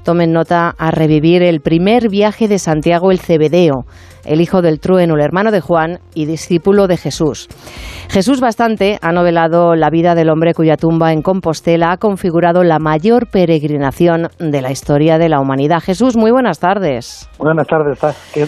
tomen 0.05 0.33
nota, 0.33 0.75
a 0.79 0.91
revivir 0.91 1.43
el 1.43 1.61
primer 1.61 2.09
viaje 2.09 2.47
de 2.47 2.59
Santiago 2.59 3.11
el 3.11 3.19
Cebedeo 3.19 3.87
el 4.25 4.41
hijo 4.41 4.63
del 4.63 4.81
trueno, 4.81 5.15
el 5.15 5.23
hermano 5.23 5.51
de 5.51 5.61
Juan 5.61 5.99
y 6.15 6.27
discípulo 6.27 6.87
de 6.87 6.97
Jesús. 6.97 7.49
Jesús 8.09 8.41
Bastante 8.41 8.99
ha 9.03 9.13
novelado 9.13 9.75
la 9.75 9.91
vida 9.91 10.15
del 10.15 10.31
hombre 10.31 10.55
cuya 10.55 10.77
tumba 10.77 11.13
en 11.13 11.23
Compostela 11.23 11.93
ha 11.93 11.97
configurado 11.99 12.65
la 12.65 12.79
mayor 12.79 13.29
peregrinación 13.31 14.29
de 14.39 14.63
la 14.63 14.71
historia 14.71 15.19
de 15.19 15.29
la 15.29 15.41
humanidad. 15.41 15.81
Jesús, 15.81 16.17
muy 16.17 16.31
buenas 16.31 16.59
tardes. 16.59 17.29
Buenas 17.39 17.67
tardes, 17.67 17.99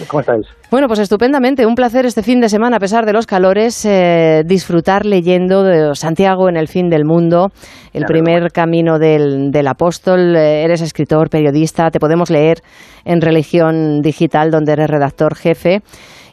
¿cómo 0.07 0.21
estáis? 0.21 0.47
Bueno, 0.71 0.87
pues 0.87 0.99
estupendamente. 0.99 1.65
Un 1.65 1.75
placer 1.75 2.05
este 2.05 2.23
fin 2.23 2.39
de 2.39 2.47
semana, 2.47 2.77
a 2.77 2.79
pesar 2.79 3.05
de 3.05 3.11
los 3.11 3.27
calores, 3.27 3.83
eh, 3.83 4.43
disfrutar 4.45 5.05
leyendo 5.05 5.63
de 5.63 5.93
Santiago 5.95 6.47
en 6.47 6.55
el 6.55 6.69
fin 6.69 6.89
del 6.89 7.03
mundo, 7.03 7.49
el 7.91 8.05
primer 8.05 8.53
camino 8.53 8.97
del, 8.97 9.51
del 9.51 9.67
apóstol. 9.67 10.33
Eh, 10.33 10.63
eres 10.63 10.79
escritor, 10.79 11.29
periodista, 11.29 11.91
te 11.91 11.99
podemos 11.99 12.29
leer 12.29 12.59
en 13.03 13.19
Religión 13.19 14.01
Digital, 14.01 14.49
donde 14.49 14.71
eres 14.71 14.89
redactor 14.89 15.35
jefe. 15.35 15.70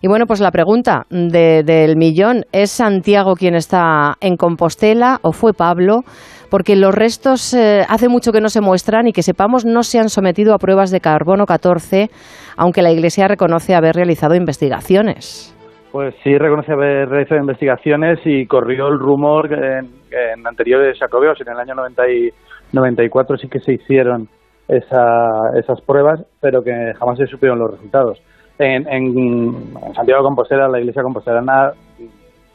Y 0.01 0.09
bueno, 0.09 0.27
pues 0.27 0.40
la 0.40 0.51
pregunta 0.51 1.07
del 1.11 1.96
millón, 1.96 2.44
¿es 2.53 2.70
Santiago 2.70 3.35
quien 3.35 3.55
está 3.55 4.14
en 4.20 4.37
Compostela 4.37 5.18
o 5.22 5.33
fue 5.33 5.53
Pablo? 5.53 6.03
Porque 6.51 6.77
los 6.77 6.94
restos 6.94 7.53
eh, 7.53 7.83
hace 7.88 8.09
mucho 8.09 8.33
que 8.33 8.40
no 8.40 8.48
se 8.48 8.61
muestran 8.61 9.09
y 9.09 9.12
que 9.12 9.22
sepamos 9.22 9.66
no 9.66 9.83
se 9.83 9.98
han 9.98 10.09
sometido 10.09 10.55
a 10.55 10.59
pruebas 10.59 10.90
de 10.90 11.01
carbono 11.01 11.46
14, 11.46 12.09
aunque 12.57 12.83
la 12.83 12.90
Iglesia 12.90 13.29
reconoce 13.29 13.74
haber 13.74 13.96
realizado 13.96 14.35
investigaciones. 14.35 15.55
Pues 15.92 16.14
sí, 16.22 16.37
reconoce 16.38 16.72
haber 16.72 17.09
realizado 17.09 17.40
investigaciones 17.40 18.20
y 18.24 18.46
corrió 18.46 18.88
el 18.88 18.98
rumor 18.98 19.53
en, 19.53 19.90
en 20.11 20.46
anteriores 20.46 20.98
jacobeos, 20.98 21.40
en 21.40 21.53
el 21.53 21.59
año 21.59 21.74
90 21.74 22.09
y 22.09 22.31
94 22.72 23.37
sí 23.38 23.48
que 23.48 23.61
se 23.61 23.72
hicieron 23.74 24.29
esas 24.68 25.81
pruebas, 25.87 26.20
pero 26.40 26.62
que 26.62 26.92
jamás 26.98 27.18
se 27.18 27.27
supieron 27.27 27.59
los 27.59 27.70
resultados. 27.72 28.18
En, 28.59 29.55
Santiago 29.94 30.23
de 30.23 30.27
Compostela, 30.27 30.68
la 30.68 30.81
iglesia 30.81 31.03
compostelana 31.03 31.73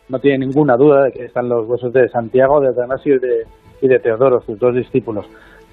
no 0.09 0.19
tiene 0.19 0.45
ninguna 0.45 0.75
duda 0.75 1.03
de 1.03 1.11
que 1.11 1.25
están 1.25 1.47
los 1.47 1.67
huesos 1.67 1.93
de 1.93 2.09
Santiago, 2.09 2.59
de 2.59 2.69
Atanasio 2.69 3.15
y 3.15 3.19
de, 3.19 3.47
y 3.81 3.87
de 3.87 3.99
Teodoro, 3.99 4.41
sus 4.41 4.59
dos 4.59 4.75
discípulos. 4.75 5.25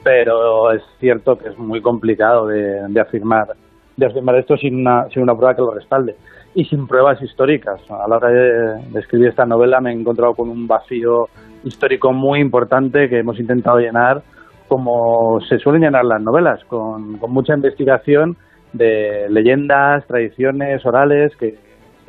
Pero 0.05 0.73
es 0.73 0.83
cierto 0.99 1.37
que 1.37 1.49
es 1.49 1.59
muy 1.59 1.83
complicado 1.83 2.47
de, 2.47 3.01
afirmar 3.01 3.49
de 3.97 4.07
afirmar 4.07 4.37
esto 4.37 4.57
sin 4.57 4.77
una, 4.77 5.09
sin 5.11 5.23
una 5.23 5.35
prueba 5.35 5.55
que 5.55 5.61
lo 5.61 5.73
respalde 5.73 6.17
y 6.55 6.65
sin 6.65 6.87
pruebas 6.87 7.21
históricas. 7.23 7.81
A 7.91 8.09
la 8.09 8.17
hora 8.17 8.29
de, 8.29 8.99
escribir 8.99 9.29
esta 9.29 9.45
novela 9.45 9.81
me 9.81 9.91
he 9.91 9.95
encontrado 9.95 10.35
con 10.35 10.49
un 10.49 10.67
vacío 10.67 11.29
histórico 11.65 12.13
muy 12.13 12.41
importante 12.41 13.09
que 13.09 13.19
hemos 13.19 13.39
intentado 13.39 13.79
llenar 13.79 14.23
como 14.69 15.41
se 15.49 15.59
suelen 15.59 15.83
llenar 15.83 16.05
las 16.05 16.23
novelas, 16.23 16.65
con, 16.65 17.19
mucha 17.29 17.55
investigación 17.55 18.37
de 18.73 19.27
leyendas, 19.31 20.07
tradiciones 20.07 20.85
orales, 20.85 21.33
que, 21.37 21.59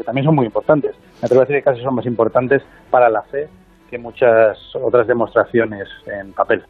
también 0.05 0.25
son 0.25 0.35
muy 0.35 0.45
importantes. 0.45 0.95
Me 1.21 1.25
atrevo 1.25 1.41
a 1.41 1.45
decir 1.45 1.57
que 1.57 1.63
casi 1.63 1.81
son 1.81 1.93
más 1.93 2.05
importantes 2.05 2.63
para 2.89 3.07
la 3.09 3.21
fe 3.23 3.47
que 3.89 3.99
muchas 3.99 4.57
otras 4.75 5.05
demostraciones 5.05 5.87
en 6.07 6.33
papel. 6.33 6.63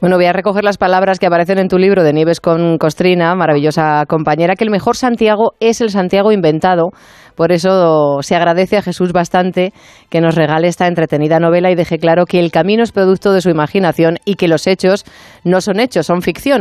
Bueno, 0.00 0.16
voy 0.16 0.26
a 0.26 0.32
recoger 0.32 0.64
las 0.64 0.78
palabras 0.78 1.18
que 1.18 1.26
aparecen 1.26 1.58
en 1.58 1.68
tu 1.68 1.76
libro 1.76 2.02
de 2.02 2.12
Nieves 2.12 2.40
con 2.40 2.78
Costrina, 2.78 3.34
maravillosa 3.34 4.04
compañera, 4.06 4.54
que 4.54 4.64
el 4.64 4.70
mejor 4.70 4.96
Santiago 4.96 5.54
es 5.60 5.80
el 5.80 5.90
Santiago 5.90 6.32
inventado. 6.32 6.92
Por 7.40 7.52
eso 7.52 8.18
se 8.20 8.36
agradece 8.36 8.76
a 8.76 8.82
Jesús 8.82 9.14
bastante 9.14 9.72
que 10.10 10.20
nos 10.20 10.34
regale 10.34 10.68
esta 10.68 10.86
entretenida 10.86 11.40
novela 11.40 11.70
y 11.70 11.74
deje 11.74 11.98
claro 11.98 12.26
que 12.26 12.38
el 12.38 12.50
camino 12.50 12.82
es 12.82 12.92
producto 12.92 13.32
de 13.32 13.40
su 13.40 13.48
imaginación 13.48 14.18
y 14.26 14.34
que 14.34 14.46
los 14.46 14.66
hechos 14.66 15.06
no 15.42 15.62
son 15.62 15.80
hechos, 15.80 16.04
son 16.04 16.20
ficción. 16.20 16.60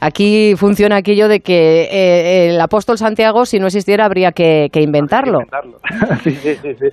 Aquí 0.00 0.54
funciona 0.56 0.98
aquello 0.98 1.26
de 1.26 1.40
que 1.40 1.88
eh, 1.90 2.50
el 2.50 2.60
apóstol 2.60 2.96
Santiago, 2.96 3.44
si 3.44 3.58
no 3.58 3.66
existiera, 3.66 4.04
habría 4.04 4.30
que, 4.30 4.70
inventarlo. 4.72 5.40
sí, 6.22 6.30
sí, 6.30 6.54
sí, 6.62 6.86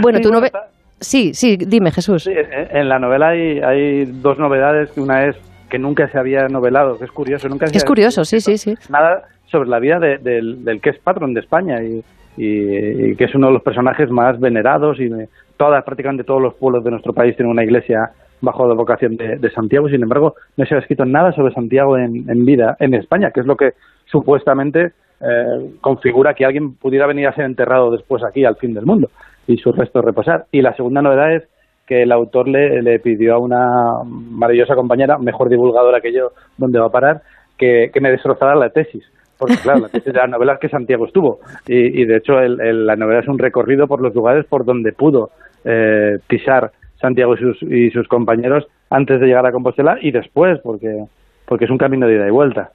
Bueno, 0.00 0.20
tu 0.20 0.30
novela... 0.30 0.58
Sí, 0.98 1.34
sí, 1.34 1.58
dime 1.58 1.90
Jesús. 1.90 2.24
Sí, 2.24 2.32
en 2.32 2.88
la 2.88 2.98
novela 2.98 3.28
hay, 3.28 3.60
hay 3.60 4.06
dos 4.06 4.38
novedades. 4.38 4.96
Una 4.96 5.26
es 5.26 5.36
que 5.68 5.78
nunca 5.78 6.08
se 6.08 6.18
había 6.18 6.48
novelado, 6.48 6.98
que 6.98 7.04
es 7.04 7.12
curioso. 7.12 7.50
Nunca 7.50 7.66
es 7.66 7.84
curioso, 7.84 8.24
sí, 8.24 8.40
sí, 8.40 8.56
sí. 8.56 8.76
Nada 8.88 9.24
sobre 9.50 9.68
la 9.68 9.78
vida 9.78 9.98
del, 9.98 10.64
del, 10.64 10.80
que 10.80 10.90
es 10.90 10.98
patrón 10.98 11.34
de 11.34 11.40
España 11.40 11.82
y, 11.82 12.02
y, 12.36 13.16
que 13.16 13.24
es 13.24 13.34
uno 13.34 13.48
de 13.48 13.54
los 13.54 13.62
personajes 13.62 14.10
más 14.10 14.38
venerados 14.38 15.00
y 15.00 15.10
todas, 15.56 15.84
prácticamente 15.84 16.24
todos 16.24 16.42
los 16.42 16.54
pueblos 16.54 16.84
de 16.84 16.90
nuestro 16.90 17.12
país 17.12 17.36
tienen 17.36 17.52
una 17.52 17.64
iglesia 17.64 18.10
bajo 18.40 18.66
la 18.68 18.74
vocación 18.74 19.16
de, 19.16 19.50
Santiago. 19.50 19.88
Sin 19.88 20.02
embargo, 20.02 20.34
no 20.56 20.64
se 20.64 20.74
ha 20.74 20.78
escrito 20.78 21.04
nada 21.04 21.32
sobre 21.32 21.52
Santiago 21.52 21.96
en, 21.98 22.28
en 22.28 22.44
vida 22.44 22.76
en 22.78 22.94
España, 22.94 23.30
que 23.32 23.40
es 23.40 23.46
lo 23.46 23.56
que 23.56 23.72
supuestamente 24.04 24.92
eh, 25.20 25.72
configura 25.80 26.34
que 26.34 26.44
alguien 26.44 26.74
pudiera 26.74 27.06
venir 27.06 27.26
a 27.26 27.34
ser 27.34 27.44
enterrado 27.44 27.90
después 27.90 28.22
aquí 28.24 28.44
al 28.44 28.56
fin 28.56 28.72
del 28.72 28.86
mundo 28.86 29.10
y 29.48 29.56
sus 29.56 29.76
restos 29.76 30.04
reposar. 30.04 30.44
Y 30.52 30.62
la 30.62 30.74
segunda 30.74 31.02
novedad 31.02 31.34
es 31.34 31.42
que 31.86 32.02
el 32.02 32.12
autor 32.12 32.48
le, 32.48 32.82
le 32.82 33.00
pidió 33.00 33.34
a 33.34 33.38
una 33.38 33.66
maravillosa 34.04 34.76
compañera, 34.76 35.18
mejor 35.18 35.48
divulgadora 35.48 36.00
que 36.00 36.12
yo, 36.12 36.32
donde 36.58 36.78
va 36.78 36.86
a 36.86 36.92
parar, 36.92 37.22
que, 37.56 37.90
me 38.00 38.10
destrozara 38.10 38.54
la 38.54 38.70
tesis. 38.70 39.04
Porque, 39.38 39.56
claro, 39.62 39.86
la 40.04 40.26
novela 40.26 40.54
es 40.54 40.60
que 40.60 40.68
Santiago 40.68 41.06
estuvo. 41.06 41.38
Y, 41.66 42.04
de 42.04 42.16
hecho, 42.16 42.34
la 42.40 42.96
novela 42.96 43.20
es 43.20 43.28
un 43.28 43.38
recorrido 43.38 43.86
por 43.86 44.02
los 44.02 44.14
lugares 44.14 44.46
por 44.46 44.64
donde 44.64 44.92
pudo 44.92 45.30
eh, 45.64 46.16
pisar 46.26 46.72
Santiago 47.00 47.34
y 47.34 47.38
sus, 47.38 47.62
y 47.62 47.90
sus 47.90 48.08
compañeros 48.08 48.64
antes 48.90 49.20
de 49.20 49.26
llegar 49.26 49.46
a 49.46 49.52
Compostela 49.52 49.98
y 50.00 50.10
después, 50.10 50.58
porque, 50.62 51.04
porque 51.46 51.66
es 51.66 51.70
un 51.70 51.78
camino 51.78 52.06
de 52.06 52.16
ida 52.16 52.26
y 52.26 52.30
vuelta. 52.30 52.70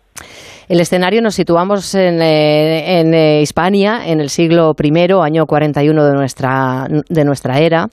El 0.70 0.80
escenario 0.80 1.22
nos 1.22 1.36
situamos 1.36 1.94
en, 1.96 2.22
eh, 2.22 3.00
en 3.02 3.14
eh, 3.14 3.42
Hispania, 3.42 4.08
en 4.08 4.22
el 4.22 4.30
siglo 4.30 4.74
I, 4.82 5.12
año 5.22 5.46
41 5.46 6.06
de 6.06 6.14
nuestra, 6.14 6.88
de 6.88 7.26
nuestra 7.26 7.60
era. 7.60 7.88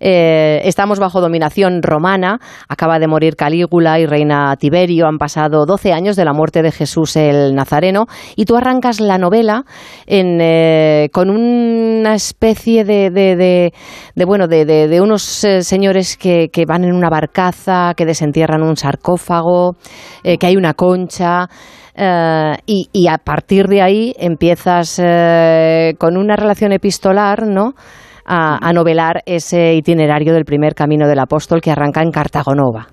Eh, 0.00 0.60
estamos 0.64 0.98
bajo 0.98 1.20
dominación 1.20 1.82
romana, 1.82 2.40
acaba 2.68 2.98
de 2.98 3.08
morir 3.08 3.36
Calígula 3.36 3.98
y 3.98 4.06
reina 4.06 4.54
Tiberio, 4.56 5.06
han 5.06 5.18
pasado 5.18 5.66
12 5.66 5.92
años 5.92 6.16
de 6.16 6.24
la 6.24 6.32
muerte 6.32 6.62
de 6.62 6.72
Jesús 6.72 7.16
el 7.16 7.54
Nazareno, 7.54 8.06
y 8.36 8.44
tú 8.44 8.56
arrancas 8.56 9.00
la 9.00 9.18
novela 9.18 9.64
eh, 10.06 11.08
con 11.12 11.30
una 11.30 12.14
especie 12.14 12.84
de, 12.84 13.10
de, 13.10 14.24
bueno, 14.26 14.46
de, 14.46 15.00
unos 15.00 15.22
señores 15.22 16.16
que, 16.16 16.48
que, 16.52 16.64
van 16.66 16.84
en 16.84 16.94
una 16.94 17.08
barcaza, 17.08 17.94
que 17.96 18.04
desentierran 18.04 18.62
un 18.62 18.76
sarcófago, 18.76 19.76
que 20.22 20.46
hay 20.46 20.56
una 20.56 20.74
concha. 20.74 21.48
Eh, 22.00 22.56
y, 22.92 23.08
a 23.08 23.18
partir 23.18 23.66
de 23.66 23.82
ahí 23.82 24.14
empiezas 24.18 25.00
eh, 25.02 25.94
con 25.98 26.16
una 26.16 26.36
relación 26.36 26.70
epistolar, 26.70 27.44
¿no? 27.48 27.74
A, 28.30 28.72
novelar 28.74 29.22
ese 29.24 29.74
itinerario 29.74 30.34
del 30.34 30.44
primer 30.44 30.74
camino 30.74 31.08
del 31.08 31.18
apóstol 31.18 31.62
que 31.62 31.70
arranca 31.70 32.02
en 32.02 32.10
Cartagonova. 32.10 32.86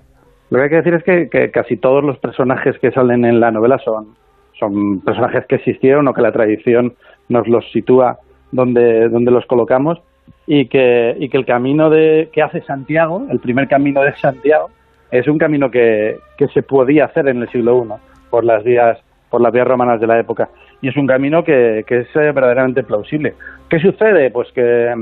Lo 0.48 0.56
que 0.56 0.64
hay 0.64 0.70
que 0.70 0.76
decir 0.76 0.94
es 0.94 1.04
que, 1.04 1.50
casi 1.50 1.76
todos 1.76 2.02
los 2.02 2.18
personajes 2.18 2.78
que 2.80 2.90
salen 2.90 3.24
en 3.26 3.38
la 3.38 3.50
novela 3.50 3.76
son, 3.84 4.14
son 4.58 5.00
personajes 5.04 5.44
que 5.46 5.56
existieron 5.56 6.08
o 6.08 6.14
que 6.14 6.22
la 6.22 6.32
tradición 6.32 6.94
nos 7.28 7.46
los 7.48 7.70
sitúa 7.70 8.16
donde, 8.50 9.10
donde 9.10 9.30
los 9.30 9.44
colocamos 9.44 9.98
y 10.46 10.68
que, 10.68 11.14
y 11.18 11.28
que 11.28 11.36
el 11.36 11.44
camino 11.44 11.90
de, 11.90 12.30
que 12.32 12.42
hace 12.42 12.62
Santiago, 12.62 13.26
el 13.30 13.38
primer 13.38 13.68
camino 13.68 14.02
de 14.02 14.12
Santiago, 14.14 14.68
es 15.10 15.28
un 15.28 15.36
camino 15.36 15.70
que, 15.70 16.16
que 16.38 16.48
se 16.48 16.62
podía 16.62 17.04
hacer 17.04 17.28
en 17.28 17.42
el 17.42 17.48
siglo 17.50 17.84
I 17.84 17.88
por 18.30 18.44
las 18.44 18.64
vías 18.64 18.98
por 19.30 19.40
las 19.40 19.52
vías 19.52 19.66
romanas 19.66 20.00
de 20.00 20.06
la 20.06 20.18
época 20.18 20.48
y 20.80 20.88
es 20.88 20.96
un 20.96 21.06
camino 21.06 21.44
que, 21.44 21.84
que 21.86 22.00
es 22.00 22.08
eh, 22.16 22.32
verdaderamente 22.32 22.82
plausible. 22.82 23.34
¿Qué 23.68 23.78
sucede? 23.78 24.30
Pues 24.30 24.50
que 24.52 24.92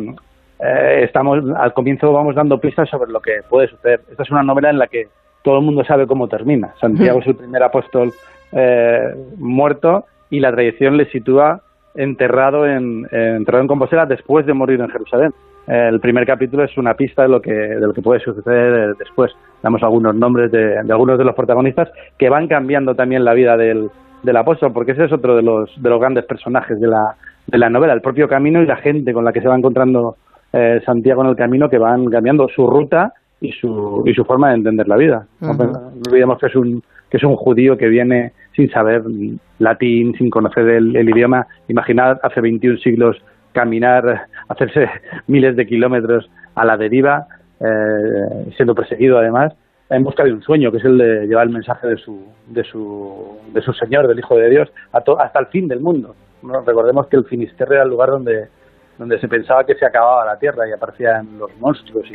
eh, 0.60 1.00
estamos 1.02 1.42
al 1.56 1.72
comienzo 1.72 2.12
vamos 2.12 2.34
dando 2.34 2.58
pistas 2.58 2.88
sobre 2.88 3.10
lo 3.10 3.20
que 3.20 3.40
puede 3.48 3.68
suceder. 3.68 4.00
Esta 4.10 4.22
es 4.22 4.30
una 4.30 4.42
novela 4.42 4.70
en 4.70 4.78
la 4.78 4.86
que 4.86 5.08
todo 5.42 5.58
el 5.58 5.64
mundo 5.64 5.84
sabe 5.84 6.06
cómo 6.06 6.28
termina. 6.28 6.74
Santiago 6.80 7.20
es 7.20 7.26
el 7.26 7.36
primer 7.36 7.62
apóstol 7.62 8.12
eh, 8.52 9.14
muerto 9.36 10.06
y 10.30 10.40
la 10.40 10.52
tradición 10.52 10.96
le 10.96 11.06
sitúa 11.10 11.60
enterrado 11.94 12.66
en, 12.66 13.06
enterrado 13.12 13.62
en 13.62 13.68
Compostela 13.68 14.06
después 14.06 14.46
de 14.46 14.54
morir 14.54 14.80
en 14.80 14.88
Jerusalén. 14.88 15.32
El 15.66 15.98
primer 16.00 16.26
capítulo 16.26 16.64
es 16.64 16.76
una 16.76 16.94
pista 16.94 17.22
de 17.22 17.28
lo 17.28 17.40
que, 17.40 17.52
de 17.52 17.80
lo 17.80 17.94
que 17.94 18.02
puede 18.02 18.20
suceder 18.20 18.94
después. 18.96 19.32
Damos 19.62 19.82
algunos 19.82 20.14
nombres 20.14 20.50
de, 20.50 20.76
algunos 20.78 21.16
de 21.16 21.24
los 21.24 21.34
protagonistas 21.34 21.88
que 22.18 22.28
van 22.28 22.48
cambiando 22.48 22.94
también 22.94 23.24
la 23.24 23.32
vida 23.32 23.56
del, 23.56 23.90
del 24.24 24.36
apóstol, 24.36 24.72
porque 24.72 24.92
ese 24.92 25.04
es 25.04 25.12
otro 25.12 25.36
de 25.36 25.42
los, 25.42 25.70
de 25.80 25.90
los 25.90 26.00
grandes 26.00 26.24
personajes 26.24 26.80
de 26.80 26.88
la, 26.88 27.14
de 27.46 27.58
la 27.58 27.68
novela, 27.68 27.92
el 27.92 28.00
propio 28.00 28.26
camino 28.28 28.62
y 28.62 28.66
la 28.66 28.76
gente 28.76 29.12
con 29.12 29.24
la 29.24 29.32
que 29.32 29.40
se 29.40 29.48
va 29.48 29.56
encontrando 29.56 30.16
eh, 30.52 30.80
Santiago 30.84 31.22
en 31.22 31.30
el 31.30 31.36
camino 31.36 31.68
que 31.68 31.78
van 31.78 32.06
cambiando 32.06 32.48
su 32.48 32.66
ruta 32.66 33.12
y 33.40 33.52
su, 33.52 34.02
y 34.06 34.14
su 34.14 34.24
forma 34.24 34.48
de 34.48 34.56
entender 34.56 34.88
la 34.88 34.96
vida. 34.96 35.26
No 35.40 35.50
olvidemos 36.06 36.38
que 36.38 36.46
es 36.46 36.56
un 36.56 36.82
que 37.10 37.18
es 37.18 37.22
un 37.22 37.36
judío 37.36 37.76
que 37.76 37.86
viene 37.86 38.32
sin 38.56 38.68
saber 38.70 39.02
latín, 39.60 40.14
sin 40.18 40.30
conocer 40.30 40.68
el, 40.68 40.96
el 40.96 41.08
idioma. 41.08 41.46
Imaginad 41.68 42.18
hace 42.24 42.40
21 42.40 42.78
siglos 42.78 43.22
caminar, 43.52 44.26
hacerse 44.48 44.88
miles 45.28 45.54
de 45.54 45.64
kilómetros 45.64 46.28
a 46.56 46.64
la 46.64 46.76
deriva, 46.76 47.26
eh, 47.60 48.50
siendo 48.56 48.74
perseguido 48.74 49.18
además, 49.18 49.54
en 49.90 50.04
busca 50.04 50.24
de 50.24 50.32
un 50.32 50.42
sueño, 50.42 50.70
que 50.70 50.78
es 50.78 50.84
el 50.84 50.98
de 50.98 51.26
llevar 51.26 51.46
el 51.46 51.52
mensaje 51.52 51.86
de 51.86 51.96
su, 51.96 52.26
de 52.46 52.64
su, 52.64 53.38
de 53.52 53.60
su 53.60 53.72
Señor, 53.72 54.08
del 54.08 54.18
Hijo 54.18 54.36
de 54.36 54.50
Dios, 54.50 54.68
hasta 54.92 55.38
el 55.38 55.46
fin 55.46 55.68
del 55.68 55.80
mundo. 55.80 56.14
recordemos 56.66 57.06
que 57.08 57.16
el 57.16 57.24
Finisterre 57.24 57.76
era 57.76 57.84
el 57.84 57.90
lugar 57.90 58.10
donde, 58.10 58.48
donde 58.98 59.18
se 59.20 59.28
pensaba 59.28 59.64
que 59.64 59.74
se 59.74 59.86
acababa 59.86 60.24
la 60.24 60.38
Tierra 60.38 60.68
y 60.68 60.72
aparecían 60.72 61.38
los 61.38 61.54
monstruos 61.58 62.06
y, 62.10 62.14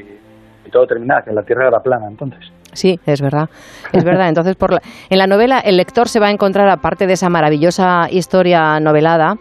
y 0.67 0.71
todo 0.71 0.87
terminaba, 0.87 1.23
que 1.23 1.31
la 1.31 1.43
Tierra 1.43 1.67
era 1.67 1.79
plana 1.79 2.07
entonces. 2.07 2.51
Sí, 2.73 2.99
es 3.05 3.21
verdad, 3.21 3.49
es 3.91 4.03
verdad. 4.03 4.29
Entonces, 4.29 4.55
por 4.55 4.79
en 5.09 5.17
la 5.17 5.27
novela 5.27 5.59
el 5.59 5.77
lector 5.77 6.07
se 6.07 6.19
va 6.19 6.27
a 6.27 6.31
encontrar, 6.31 6.69
aparte 6.69 7.07
de 7.07 7.13
esa 7.13 7.29
maravillosa 7.29 8.07
historia 8.11 8.79
novelada, 8.79 9.37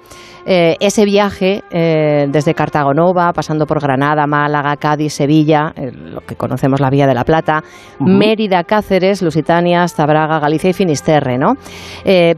eh, 0.50 0.76
ese 0.80 1.04
viaje 1.04 1.62
eh, 1.70 2.26
desde 2.30 2.54
Cartagonova, 2.54 3.34
pasando 3.34 3.66
por 3.66 3.82
Granada, 3.82 4.26
Málaga, 4.26 4.76
Cádiz, 4.76 5.12
Sevilla, 5.12 5.72
eh, 5.76 5.92
lo 5.92 6.22
que 6.22 6.36
conocemos 6.36 6.80
la 6.80 6.88
Vía 6.88 7.06
de 7.06 7.12
la 7.12 7.24
Plata, 7.24 7.60
Mérida, 8.00 8.64
Cáceres, 8.64 9.20
Lusitania, 9.20 9.82
hasta 9.82 10.06
Braga, 10.06 10.40
Galicia 10.40 10.70
y 10.70 10.72
Finisterre, 10.72 11.36
¿no? 11.36 11.56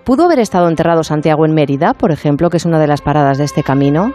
¿Pudo 0.04 0.24
haber 0.24 0.40
estado 0.40 0.68
enterrado 0.68 1.04
Santiago 1.04 1.46
en 1.46 1.54
Mérida, 1.54 1.94
por 1.94 2.10
ejemplo, 2.10 2.50
que 2.50 2.56
es 2.56 2.66
una 2.66 2.80
de 2.80 2.88
las 2.88 3.00
paradas 3.00 3.38
de 3.38 3.44
este 3.44 3.62
camino? 3.62 4.10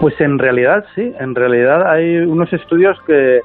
Pues 0.00 0.18
en 0.22 0.38
realidad 0.38 0.86
sí, 0.94 1.12
en 1.20 1.34
realidad 1.34 1.86
hay 1.86 2.16
unos 2.16 2.50
estudios 2.50 2.96
que 3.06 3.40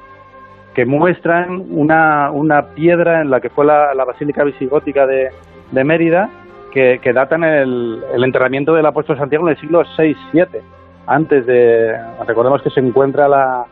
que 0.74 0.86
muestran 0.86 1.64
una, 1.70 2.30
una 2.30 2.62
piedra 2.74 3.20
en 3.20 3.30
la 3.30 3.40
que 3.40 3.50
fue 3.50 3.66
la, 3.66 3.92
Basílica 4.06 4.44
Visigótica 4.44 5.04
de, 5.04 5.30
de 5.72 5.84
Mérida, 5.84 6.30
que, 6.70 7.12
datan 7.12 7.44
el, 7.44 8.02
el, 8.14 8.24
enterramiento 8.24 8.74
del 8.74 8.86
apóstol 8.86 9.18
Santiago 9.18 9.46
en 9.46 9.54
el 9.54 9.60
siglo 9.60 9.82
VI-VII. 9.98 10.60
Antes 11.06 11.46
de. 11.46 11.96
Recordemos 12.26 12.62
que 12.62 12.70
se 12.70 12.80
encuentra 12.80 13.28
la, 13.28 13.66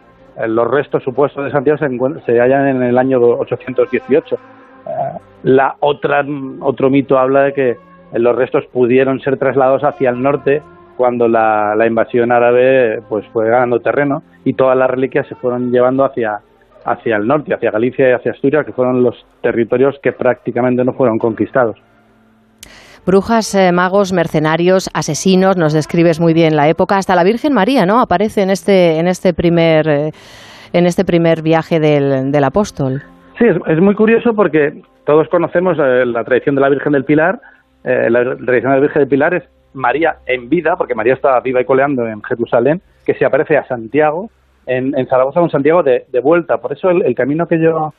los 0.47 0.69
restos 0.69 1.03
supuestos 1.03 1.45
de 1.45 1.51
Santiago 1.51 1.79
se, 1.79 2.21
se 2.25 2.41
hallan 2.41 2.69
en 2.69 2.83
el 2.83 2.99
año 2.99 3.21
818. 3.21 4.35
Eh, 4.35 4.39
la 5.45 5.77
otra, 5.81 6.25
otro 6.61 6.91
mito 6.91 7.19
habla 7.19 7.43
de 7.45 7.53
que 7.53 7.77
los 8.13 8.37
restos 8.37 8.65
pudieron 8.67 9.21
ser 9.21 9.39
trasladados 9.39 9.85
hacia 9.85 10.11
el 10.11 10.23
norte 10.23 10.63
cuando 10.97 11.29
la, 11.29 11.75
la 11.77 11.87
invasión 11.87 12.33
árabe 12.33 13.03
pues 13.09 13.27
fue 13.29 13.49
ganando 13.49 13.81
terreno 13.81 14.23
y 14.45 14.55
todas 14.55 14.77
las 14.77 14.91
reliquias 14.91 15.27
se 15.27 15.35
fueron 15.37 15.71
llevando 15.71 16.05
hacia, 16.05 16.41
hacia 16.85 17.17
el 17.17 17.27
norte, 17.27 17.55
hacia 17.55 17.71
Galicia 17.71 18.11
y 18.11 18.13
hacia 18.13 18.33
Asturias, 18.33 18.65
que 18.65 18.73
fueron 18.73 19.03
los 19.03 19.27
territorios 19.43 19.99
que 20.03 20.13
prácticamente 20.13 20.85
no 20.85 20.93
fueron 20.95 21.19
conquistados. 21.19 21.77
Brujas, 23.09 23.55
eh, 23.55 23.73
magos, 23.73 24.13
mercenarios, 24.13 24.91
asesinos, 24.93 25.57
nos 25.57 25.73
describes 25.73 26.21
muy 26.21 26.35
bien 26.35 26.55
la 26.55 26.69
época. 26.69 26.99
Hasta 26.99 27.15
la 27.15 27.25
Virgen 27.25 27.55
María, 27.55 27.87
¿no? 27.87 28.03
Aparece 28.03 28.43
en 28.43 28.51
este, 28.51 28.99
en 28.99 29.09
este 29.09 29.33
primer, 29.33 29.89
eh, 29.89 30.11
en 30.75 30.85
este 30.85 31.07
primer 31.07 31.41
viaje 31.41 31.81
del, 31.81 32.31
del 32.31 32.45
apóstol. 32.45 33.01
Sí, 33.39 33.47
es, 33.47 33.81
muy 33.81 33.95
curioso 33.95 34.35
porque 34.35 34.83
todos 35.07 35.27
conocemos 35.31 35.79
eh, 35.79 36.05
la 36.05 36.23
tradición 36.23 36.55
de 36.55 36.61
la 36.61 36.69
Virgen 36.69 36.93
del 36.93 37.07
Pilar. 37.07 37.41
la 37.83 38.37
tradición 38.37 38.73
de 38.73 38.77
la 38.77 38.81
Virgen 38.81 39.01
del 39.01 39.09
Pilar 39.09 39.33
es 39.33 39.45
María 39.73 40.17
en 40.27 40.51
vida, 40.51 40.77
porque 40.77 40.95
María 40.95 41.15
estaba 41.15 41.41
viva 41.41 41.63
y 41.63 41.65
coleando 41.65 42.07
en 42.07 42.23
Jerusalén, 42.23 42.83
que 43.07 43.15
se 43.15 43.25
aparece 43.25 43.57
a 43.57 43.67
Santiago 43.67 44.29
en, 44.67 44.93
Zaragoza 45.07 45.41
con 45.41 45.49
Santiago 45.49 45.83
de, 45.83 46.05
vuelta. 46.23 46.59
Por 46.59 46.75
eso 46.75 46.91
el, 46.91 47.15
camino 47.15 47.47
que 47.47 47.59
yo, 47.59 47.95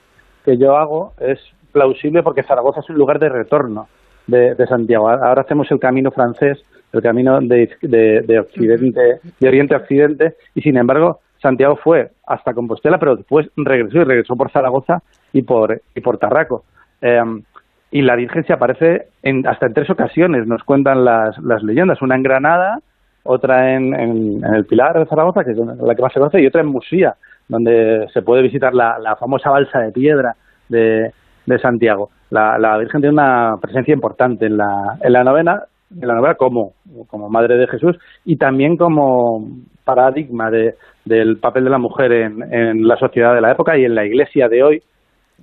que 0.45 0.59
yo 0.59 0.77
hago 0.77 1.13
es 1.19 1.39
plausible 1.71 2.21
porque 2.21 2.43
Zaragoza 2.43 2.81
es 2.81 2.89
un 2.91 2.97
lugar 2.97 3.17
de 3.17 3.29
retorno 3.29 3.87
de, 4.29 4.67
Santiago. 4.67 5.09
Ahora 5.09 5.41
hacemos 5.41 5.69
el 5.71 5.79
camino 5.79 6.11
francés, 6.11 6.63
el 6.93 7.01
camino 7.01 7.39
de, 7.41 7.69
de, 7.81 8.39
Occidente, 8.39 9.19
de 9.39 9.47
Oriente 9.47 9.75
a 9.75 9.77
Occidente, 9.77 10.35
y 10.55 10.61
sin 10.61 10.77
embargo 10.77 11.19
Santiago 11.41 11.75
fue 11.77 12.09
hasta 12.27 12.53
Compostela, 12.53 12.97
pero 12.99 13.15
después 13.15 13.47
regresó 13.55 13.99
y 13.99 14.03
regresó 14.03 14.35
por 14.35 14.51
Zaragoza 14.51 15.01
y 15.33 15.41
por, 15.43 15.81
y 15.95 16.01
por 16.01 16.17
Tarraco. 16.17 16.63
Em, 17.01 17.43
y 17.91 18.01
la 18.01 18.15
Virgen 18.15 18.43
se 18.43 18.53
aparece 18.53 19.07
en, 19.23 19.47
hasta 19.47 19.65
en 19.65 19.73
tres 19.73 19.89
ocasiones, 19.89 20.45
nos 20.45 20.63
cuentan 20.63 21.03
las, 21.05 21.37
las 21.39 21.63
leyendas. 21.63 22.01
Una 22.01 22.15
en 22.15 22.23
Granada, 22.23 22.79
otra 23.23 23.73
en, 23.73 24.43
el 24.43 24.65
Pilar 24.65 24.99
de 24.99 25.05
Zaragoza, 25.05 25.43
que 25.43 25.51
es 25.51 25.57
la 25.57 25.95
que 25.95 26.01
más 26.01 26.13
se 26.13 26.19
conoce, 26.19 26.41
y 26.41 26.47
otra 26.47 26.61
en 26.61 26.67
Musía, 26.67 27.15
donde 27.47 28.07
se 28.13 28.21
puede 28.21 28.43
visitar 28.43 28.73
la, 28.73 28.99
la 28.99 29.15
famosa 29.15 29.49
balsa 29.49 29.79
de 29.79 29.91
piedra 29.91 30.35
de, 30.67 31.11
de 31.45 31.59
Santiago. 31.59 32.09
La, 32.29 32.57
la, 32.57 32.77
Virgen 32.77 33.01
tiene 33.01 33.13
una 33.13 33.55
presencia 33.61 33.93
importante 33.93 34.45
en 34.45 34.57
la, 34.57 34.97
en 35.01 35.13
la 35.13 35.23
novena, 35.23 35.63
en 35.99 36.07
la 36.07 36.13
novela 36.13 36.35
como, 36.35 36.73
como 37.07 37.29
Madre 37.29 37.57
de 37.57 37.67
Jesús 37.67 37.97
y 38.25 38.37
también 38.37 38.77
como 38.77 39.47
paradigma 39.83 40.51
de, 40.51 40.75
del 41.05 41.37
papel 41.37 41.63
de 41.63 41.69
la 41.71 41.79
mujer 41.79 42.11
en, 42.11 42.53
en 42.53 42.87
la 42.87 42.97
sociedad 42.97 43.33
de 43.33 43.41
la 43.41 43.51
época 43.51 43.77
y 43.77 43.85
en 43.85 43.95
la 43.95 44.05
Iglesia 44.05 44.47
de 44.47 44.63
hoy, 44.63 44.83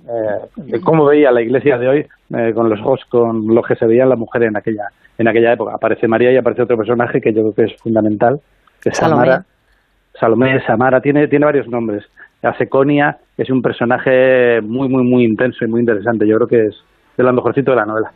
eh, 0.05 0.47
de 0.55 0.79
cómo 0.81 1.05
veía 1.05 1.31
la 1.31 1.41
iglesia 1.41 1.77
de 1.77 1.87
hoy 1.87 2.05
eh, 2.33 2.53
con 2.53 2.69
los 2.69 2.79
ojos 2.79 3.01
con 3.09 3.53
los 3.53 3.65
que 3.65 3.75
se 3.75 3.85
veían 3.85 4.09
las 4.09 4.17
mujeres 4.17 4.49
en 4.49 4.55
aquella 4.55 4.87
en 5.17 5.27
aquella 5.27 5.53
época. 5.53 5.73
Aparece 5.75 6.07
María 6.07 6.31
y 6.31 6.37
aparece 6.37 6.61
otro 6.61 6.77
personaje 6.77 7.19
que 7.19 7.33
yo 7.33 7.41
creo 7.41 7.53
que 7.53 7.73
es 7.73 7.81
fundamental, 7.81 8.39
que 8.81 8.89
es 8.89 8.97
Samara. 8.97 9.43
Salomé, 10.13 10.61
Samara, 10.65 11.01
tiene, 11.01 11.27
tiene 11.27 11.45
varios 11.45 11.67
nombres. 11.67 12.05
La 12.41 12.57
Seconia 12.57 13.17
es 13.37 13.49
un 13.49 13.61
personaje 13.61 14.61
muy, 14.61 14.89
muy, 14.89 15.03
muy 15.03 15.23
intenso 15.23 15.63
y 15.65 15.67
muy 15.67 15.81
interesante. 15.81 16.27
Yo 16.27 16.35
creo 16.37 16.47
que 16.47 16.67
es 16.67 16.75
de 17.17 17.23
lo 17.23 17.33
mejorcito 17.33 17.71
de 17.71 17.77
la 17.77 17.85
novela. 17.85 18.11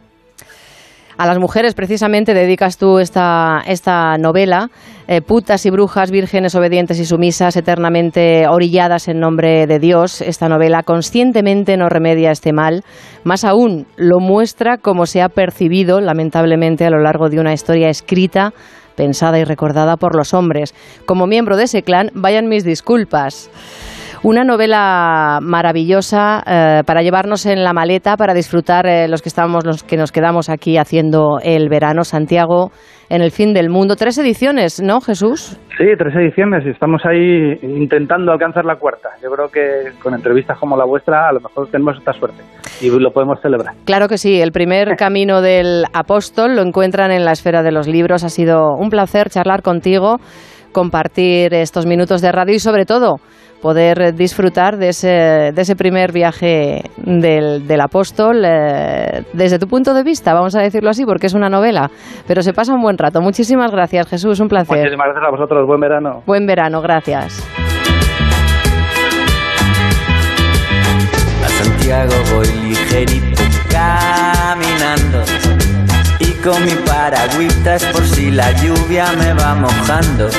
A 1.18 1.28
las 1.28 1.38
mujeres 1.38 1.76
precisamente 1.76 2.34
dedicas 2.34 2.80
tú 2.80 2.98
esta, 2.98 3.62
esta 3.68 4.18
novela, 4.18 4.70
eh, 5.08 5.22
putas 5.22 5.66
y 5.66 5.70
brujas, 5.70 6.10
vírgenes 6.10 6.56
obedientes 6.56 7.00
y 7.00 7.06
sumisas, 7.06 7.56
eternamente 7.58 8.48
orilladas 8.48 9.08
en 9.08 9.20
nombre 9.20 9.68
de 9.68 9.78
Dios. 9.78 10.22
Esta 10.22 10.50
novela 10.50 10.82
conscientemente 10.82 11.78
no 11.78 11.90
remedia 11.90 12.32
este 12.32 12.54
mal, 12.54 12.82
más 13.24 13.44
aún 13.44 13.86
lo 13.98 14.20
muestra 14.20 14.78
como 14.78 15.06
se 15.06 15.22
ha 15.22 15.30
percibido 15.30 16.02
lamentablemente 16.02 16.86
a 16.86 16.90
lo 16.90 17.00
largo 17.00 17.30
de 17.30 17.40
una 17.40 17.54
historia 17.54 17.90
escrita 17.90 18.54
pensada 18.96 19.40
y 19.40 19.44
recordada 19.44 19.98
por 19.98 20.16
los 20.16 20.34
hombres. 20.34 20.74
Como 21.06 21.28
miembro 21.28 21.58
de 21.58 21.64
ese 21.66 21.84
clan, 21.84 22.10
vayan 22.14 22.48
mis 22.48 22.64
disculpas. 22.64 23.50
Una 24.24 24.44
novela 24.44 25.40
maravillosa 25.42 26.44
eh, 26.46 26.84
para 26.86 27.02
llevarnos 27.02 27.48
en 27.48 27.64
la 27.64 27.74
maleta, 27.74 28.18
para 28.18 28.36
disfrutar 28.36 28.86
eh, 28.86 29.08
los 29.08 29.24
que 29.24 29.30
estamos, 29.30 29.66
los 29.66 29.84
que 29.84 29.98
nos 29.98 30.12
quedamos 30.12 30.48
aquí 30.48 30.78
haciendo 30.78 31.40
el 31.44 31.70
verano. 31.70 32.04
Santiago 32.04 32.70
en 33.10 33.24
el 33.24 33.32
fin 33.32 33.52
del 33.56 33.72
mundo. 33.72 33.96
Tres 33.96 34.20
ediciones, 34.20 34.80
¿no, 34.80 35.02
Jesús? 35.02 35.60
Sí, 35.76 35.86
tres 35.98 36.16
ediciones 36.16 36.64
y 36.68 36.70
estamos 36.70 37.02
ahí 37.04 37.58
intentando 37.64 38.32
alcanzar 38.32 38.64
la 38.64 38.76
cuarta. 38.76 39.10
Yo 39.24 39.32
creo 39.32 39.48
que 39.50 39.92
con 40.04 40.14
entrevistas 40.14 40.60
como 40.60 40.78
la 40.78 40.86
vuestra 40.86 41.28
a 41.28 41.34
lo 41.34 41.40
mejor 41.40 41.70
tenemos 41.72 41.98
esta 41.98 42.14
suerte 42.14 42.44
y 42.80 42.92
lo 42.92 43.10
podemos 43.10 43.42
celebrar. 43.42 43.74
Claro 43.86 44.08
que 44.08 44.20
sí, 44.20 44.40
el 44.40 44.52
primer 44.52 44.96
camino 44.98 45.42
del 45.42 45.86
apóstol 45.94 46.56
lo 46.56 46.62
encuentran 46.62 47.10
en 47.10 47.26
la 47.26 47.32
esfera 47.32 47.64
de 47.64 47.72
los 47.72 47.88
libros. 47.88 48.24
Ha 48.24 48.30
sido 48.30 48.76
un 48.78 48.92
placer 48.92 49.32
charlar 49.32 49.64
contigo, 49.64 50.18
compartir 50.72 51.56
estos 51.56 51.88
minutos 51.88 52.22
de 52.22 52.32
radio 52.32 52.54
y 52.54 52.60
sobre 52.60 52.86
todo 52.86 53.16
poder 53.62 54.14
disfrutar 54.16 54.78
de 54.78 54.90
ese, 54.90 55.52
de 55.54 55.62
ese 55.62 55.76
primer 55.76 56.12
viaje 56.12 56.84
del, 56.98 57.68
del 57.68 57.82
apóstol 57.82 58.44
eh, 58.46 59.24
desde 59.34 59.60
tu 59.60 59.68
punto 59.68 59.94
de 59.94 60.04
vista, 60.04 60.34
vamos 60.34 60.56
a 60.56 60.62
decirlo 60.62 60.90
así, 60.90 61.06
porque 61.06 61.28
es 61.28 61.34
una 61.34 61.50
novela, 61.50 61.90
pero 62.28 62.42
se 62.42 62.54
pasa 62.54 62.74
un 62.74 62.82
buen 62.82 62.98
rato. 62.98 63.22
Muchísimas 63.22 63.72
gracias, 63.72 64.08
Jesús, 64.08 64.40
un 64.40 64.48
placer. 64.48 64.78
Muchísimas 64.78 65.08
gracias 65.08 65.28
a 65.28 65.32
vosotros, 65.32 65.68
buen 65.68 65.80
verano. 65.80 66.24
Buen 66.26 66.46
verano, 66.46 66.82
gracias. 66.82 67.48
A 71.46 71.64
Santiago 71.64 72.14
voy 72.34 72.48
ligerito 72.68 73.44
caminando 73.70 75.24
y 76.20 76.32
con 76.44 76.64
mi 76.66 76.74
paragüitas 76.86 77.86
por 77.86 78.04
si 78.04 78.32
la 78.32 78.52
lluvia 78.54 79.06
me 79.18 79.34
va 79.34 79.56
mojando. 79.56 80.30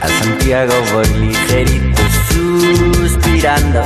A 0.00 0.08
Santiago 0.08 0.72
voy 0.92 1.06
ligerito 1.18 2.02
suspirando 2.30 3.82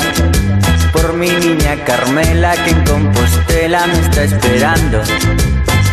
por 0.93 1.15
mi 1.15 1.29
niña 1.29 1.77
Carmela 1.85 2.55
que 2.65 2.71
en 2.71 2.85
Compostela 2.85 3.87
me 3.87 3.95
está 3.95 4.23
esperando. 4.23 5.01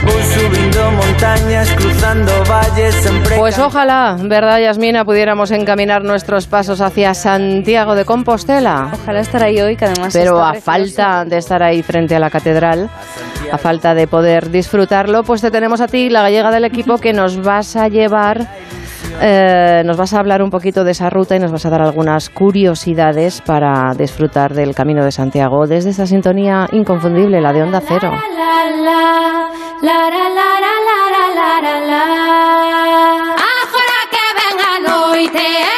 Voy 0.04 0.24
subiendo 0.34 0.92
montañas, 0.92 1.70
cruzando 1.74 2.32
valles, 2.50 2.96
siempre. 2.96 3.38
Pues 3.38 3.60
ojalá, 3.60 4.18
¿verdad, 4.20 4.60
Yasmina? 4.60 5.06
Pudiéramos 5.06 5.52
encaminar 5.52 6.04
nuestros 6.04 6.48
pasos 6.48 6.82
hacia 6.82 7.14
Santiago 7.14 7.94
de 7.94 8.04
Compostela. 8.06 8.92
Ojalá 8.94 9.20
estar 9.20 9.44
ahí 9.44 9.62
hoy, 9.62 9.76
que 9.76 9.86
además. 9.86 10.12
Pero 10.14 10.38
está 10.38 10.48
a 10.48 10.52
precioso. 10.54 10.72
falta 10.72 11.26
de 11.26 11.38
estar 11.38 11.62
ahí 11.62 11.84
frente 11.84 12.16
a 12.16 12.20
la 12.20 12.32
catedral, 12.32 12.90
a 13.52 13.58
falta 13.60 13.94
de 13.94 14.08
poder 14.08 14.50
disfrutarlo, 14.50 15.24
pues 15.24 15.42
te 15.42 15.52
tenemos 15.52 15.82
a 15.82 15.88
ti, 15.88 16.10
la 16.10 16.24
gallega 16.24 16.50
del 16.50 16.66
equipo, 16.66 16.98
que 16.98 17.14
nos 17.14 17.42
vas 17.44 17.76
a 17.76 17.88
llevar. 17.88 18.48
Eh, 19.22 19.84
nos 19.86 19.98
vas 19.98 20.14
a 20.14 20.20
hablar 20.20 20.42
un 20.42 20.50
poquito 20.50 20.84
de 20.84 20.92
esa 20.92 21.10
ruta 21.10 21.36
y 21.36 21.40
nos 21.40 21.52
vas 21.52 21.66
a 21.66 21.70
dar 21.70 21.82
algunas 21.82 22.30
curiosidades 22.30 23.42
para 23.42 23.94
disfrutar 23.98 24.54
del 24.54 24.74
Camino 24.74 25.06
de 25.06 25.12
Santiago 25.12 25.68
desde 25.68 25.92
esa 25.92 26.08
sintonía 26.08 26.68
inconfundible, 26.72 27.40
la 27.40 27.54
de 27.54 27.62
Onda 27.64 27.82
Cero. 27.82 28.12
Ven 35.24 35.71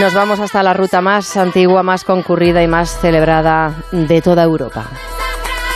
Nos 0.00 0.14
vamos 0.14 0.38
hasta 0.38 0.62
la 0.62 0.74
ruta 0.74 1.00
más 1.00 1.36
antigua, 1.36 1.82
más 1.82 2.04
concurrida 2.04 2.62
y 2.62 2.68
más 2.68 3.00
celebrada 3.00 3.74
de 3.90 4.22
toda 4.22 4.44
Europa. 4.44 4.86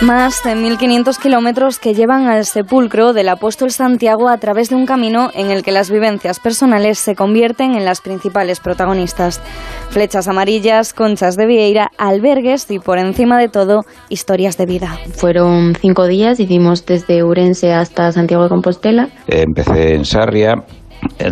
Más 0.00 0.42
de 0.44 0.54
1.500 0.54 1.18
kilómetros 1.18 1.80
que 1.80 1.92
llevan 1.92 2.28
al 2.28 2.44
sepulcro 2.44 3.12
del 3.12 3.28
apóstol 3.28 3.72
Santiago 3.72 4.28
a 4.28 4.38
través 4.38 4.68
de 4.68 4.76
un 4.76 4.86
camino 4.86 5.30
en 5.34 5.50
el 5.50 5.64
que 5.64 5.72
las 5.72 5.90
vivencias 5.90 6.38
personales 6.38 7.00
se 7.00 7.16
convierten 7.16 7.74
en 7.74 7.84
las 7.84 8.00
principales 8.00 8.60
protagonistas. 8.60 9.40
Flechas 9.90 10.28
amarillas, 10.28 10.92
conchas 10.92 11.36
de 11.36 11.46
vieira, 11.46 11.90
albergues 11.98 12.70
y, 12.70 12.78
por 12.78 12.98
encima 12.98 13.38
de 13.38 13.48
todo, 13.48 13.84
historias 14.08 14.56
de 14.56 14.66
vida. 14.66 14.98
Fueron 15.14 15.74
cinco 15.80 16.06
días, 16.06 16.38
hicimos 16.38 16.86
desde 16.86 17.24
Urense 17.24 17.72
hasta 17.72 18.12
Santiago 18.12 18.44
de 18.44 18.48
Compostela. 18.50 19.08
Empecé 19.26 19.94
en 19.94 20.04
Sarria, 20.04 20.64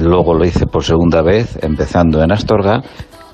luego 0.00 0.34
lo 0.34 0.44
hice 0.44 0.66
por 0.66 0.84
segunda 0.84 1.22
vez 1.22 1.58
empezando 1.62 2.22
en 2.22 2.32
Astorga, 2.32 2.82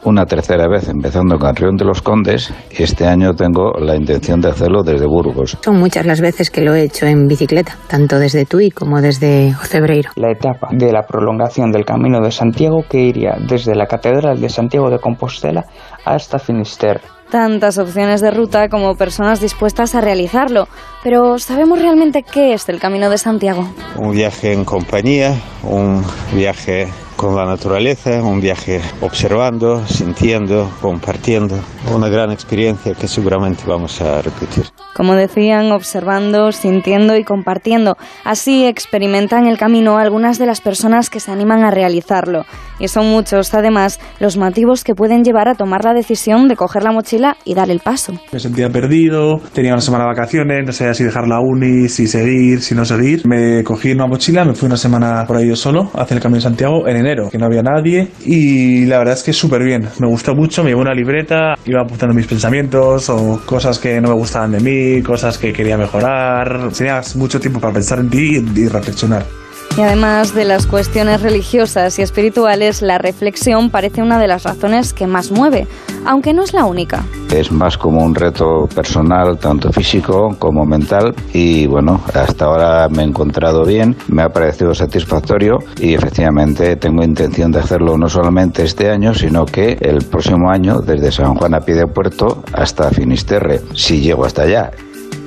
una 0.06 0.24
tercera 0.24 0.68
vez 0.68 0.88
empezando 0.88 1.34
en 1.34 1.40
Carrión 1.40 1.76
de 1.76 1.84
los 1.84 2.00
Condes 2.00 2.52
y 2.70 2.82
este 2.82 3.06
año 3.06 3.34
tengo 3.34 3.72
la 3.80 3.96
intención 3.96 4.40
de 4.40 4.50
hacerlo 4.50 4.82
desde 4.82 5.06
Burgos. 5.06 5.58
Son 5.64 5.78
muchas 5.78 6.06
las 6.06 6.20
veces 6.20 6.50
que 6.50 6.60
lo 6.60 6.74
he 6.74 6.84
hecho 6.84 7.06
en 7.06 7.26
bicicleta, 7.26 7.76
tanto 7.88 8.18
desde 8.18 8.46
Tui 8.46 8.70
como 8.70 9.00
desde 9.00 9.54
Ocebreiro. 9.60 10.10
La 10.16 10.30
etapa 10.30 10.68
de 10.70 10.92
la 10.92 11.02
prolongación 11.02 11.72
del 11.72 11.84
Camino 11.84 12.20
de 12.20 12.30
Santiago 12.30 12.84
que 12.88 12.98
iría 12.98 13.36
desde 13.48 13.74
la 13.74 13.86
Catedral 13.86 14.40
de 14.40 14.48
Santiago 14.48 14.90
de 14.90 15.00
Compostela 15.00 15.64
hasta 16.04 16.38
Finisterre. 16.38 17.15
Tantas 17.30 17.78
opciones 17.78 18.20
de 18.20 18.30
ruta 18.30 18.68
como 18.68 18.94
personas 18.96 19.40
dispuestas 19.40 19.94
a 19.94 20.00
realizarlo. 20.00 20.68
Pero 21.02 21.38
¿sabemos 21.38 21.80
realmente 21.80 22.22
qué 22.22 22.52
es 22.52 22.68
el 22.68 22.78
Camino 22.78 23.10
de 23.10 23.18
Santiago? 23.18 23.68
Un 23.96 24.12
viaje 24.12 24.52
en 24.52 24.64
compañía, 24.64 25.34
un 25.62 26.04
viaje 26.32 26.88
con 27.16 27.34
la 27.34 27.46
naturaleza, 27.46 28.22
un 28.22 28.40
viaje 28.40 28.80
observando, 29.00 29.86
sintiendo, 29.86 30.70
compartiendo. 30.80 31.58
Una 31.94 32.08
gran 32.08 32.30
experiencia 32.30 32.94
que 32.94 33.08
seguramente 33.08 33.62
vamos 33.66 34.00
a 34.00 34.20
repetir. 34.20 34.64
Como 34.94 35.14
decían, 35.14 35.72
observando, 35.72 36.52
sintiendo 36.52 37.16
y 37.16 37.24
compartiendo. 37.24 37.96
Así 38.24 38.66
experimentan 38.66 39.46
el 39.46 39.58
camino 39.58 39.98
algunas 39.98 40.38
de 40.38 40.46
las 40.46 40.60
personas 40.60 41.10
que 41.10 41.20
se 41.20 41.30
animan 41.30 41.64
a 41.64 41.70
realizarlo. 41.70 42.44
Y 42.78 42.88
son 42.88 43.08
muchos, 43.08 43.54
además, 43.54 43.98
los 44.20 44.36
motivos 44.36 44.84
que 44.84 44.94
pueden 44.94 45.24
llevar 45.24 45.48
a 45.48 45.54
tomar 45.54 45.84
la 45.84 45.94
decisión 45.94 46.48
de 46.48 46.56
coger 46.56 46.82
la 46.82 46.92
mochila 46.92 47.36
y 47.44 47.54
dar 47.54 47.70
el 47.70 47.80
paso. 47.80 48.12
Me 48.32 48.38
sentía 48.38 48.68
perdido, 48.68 49.38
tenía 49.54 49.72
una 49.72 49.80
semana 49.80 50.04
de 50.04 50.10
vacaciones, 50.10 50.66
no 50.66 50.72
sabía 50.72 50.92
si 50.92 51.04
dejar 51.04 51.26
la 51.26 51.40
uni, 51.40 51.88
si 51.88 52.06
seguir, 52.06 52.60
si 52.60 52.74
no 52.74 52.84
seguir. 52.84 53.26
Me 53.26 53.62
cogí 53.64 53.92
una 53.92 54.06
mochila, 54.06 54.44
me 54.44 54.54
fui 54.54 54.66
una 54.66 54.76
semana 54.76 55.24
por 55.26 55.36
ahí 55.36 55.48
yo 55.48 55.56
solo, 55.56 55.90
a 55.94 56.02
hacer 56.02 56.18
el 56.18 56.22
Camino 56.22 56.38
de 56.38 56.42
Santiago 56.42 56.86
en 56.86 57.05
que 57.30 57.38
no 57.38 57.46
había 57.46 57.62
nadie. 57.62 58.08
Y 58.24 58.86
la 58.86 58.98
verdad 58.98 59.14
es 59.14 59.22
que 59.22 59.32
súper 59.32 59.62
bien, 59.62 59.88
me 59.98 60.08
gustó 60.08 60.34
mucho, 60.34 60.62
me 60.62 60.70
llevé 60.70 60.80
una 60.80 60.94
libreta, 60.94 61.54
iba 61.64 61.82
apuntando 61.82 62.14
mis 62.14 62.26
pensamientos 62.26 63.08
o 63.08 63.40
cosas 63.44 63.78
que 63.78 64.00
no 64.00 64.08
me 64.08 64.14
gustaban 64.14 64.52
de 64.52 64.60
mí, 64.60 65.02
cosas 65.02 65.38
que 65.38 65.52
quería 65.52 65.76
mejorar. 65.76 66.70
Tenías 66.76 67.16
mucho 67.16 67.40
tiempo 67.40 67.60
para 67.60 67.72
pensar 67.72 67.98
en 67.98 68.10
ti 68.10 68.42
y 68.56 68.68
reflexionar. 68.68 69.45
Y 69.76 69.82
además 69.82 70.34
de 70.34 70.46
las 70.46 70.66
cuestiones 70.66 71.20
religiosas 71.20 71.98
y 71.98 72.02
espirituales, 72.02 72.80
la 72.80 72.96
reflexión 72.96 73.68
parece 73.68 74.00
una 74.00 74.18
de 74.18 74.26
las 74.26 74.44
razones 74.44 74.94
que 74.94 75.06
más 75.06 75.30
mueve, 75.30 75.66
aunque 76.06 76.32
no 76.32 76.42
es 76.42 76.54
la 76.54 76.64
única. 76.64 77.04
Es 77.30 77.52
más 77.52 77.76
como 77.76 78.02
un 78.02 78.14
reto 78.14 78.66
personal, 78.74 79.38
tanto 79.38 79.70
físico 79.70 80.34
como 80.38 80.64
mental 80.64 81.14
y 81.34 81.66
bueno, 81.66 82.00
hasta 82.14 82.46
ahora 82.46 82.88
me 82.88 83.02
he 83.02 83.04
encontrado 83.04 83.66
bien, 83.66 83.94
me 84.08 84.22
ha 84.22 84.30
parecido 84.30 84.74
satisfactorio 84.74 85.58
y 85.78 85.92
efectivamente 85.92 86.76
tengo 86.76 87.04
intención 87.04 87.52
de 87.52 87.58
hacerlo 87.58 87.98
no 87.98 88.08
solamente 88.08 88.64
este 88.64 88.88
año, 88.88 89.12
sino 89.12 89.44
que 89.44 89.76
el 89.78 89.98
próximo 90.06 90.50
año 90.50 90.80
desde 90.80 91.12
San 91.12 91.34
Juan 91.34 91.52
a 91.52 91.60
pie 91.60 91.74
de 91.74 91.86
puerto 91.86 92.42
hasta 92.54 92.90
Finisterre, 92.90 93.60
si 93.74 94.00
llego 94.00 94.24
hasta 94.24 94.42
allá. 94.42 94.70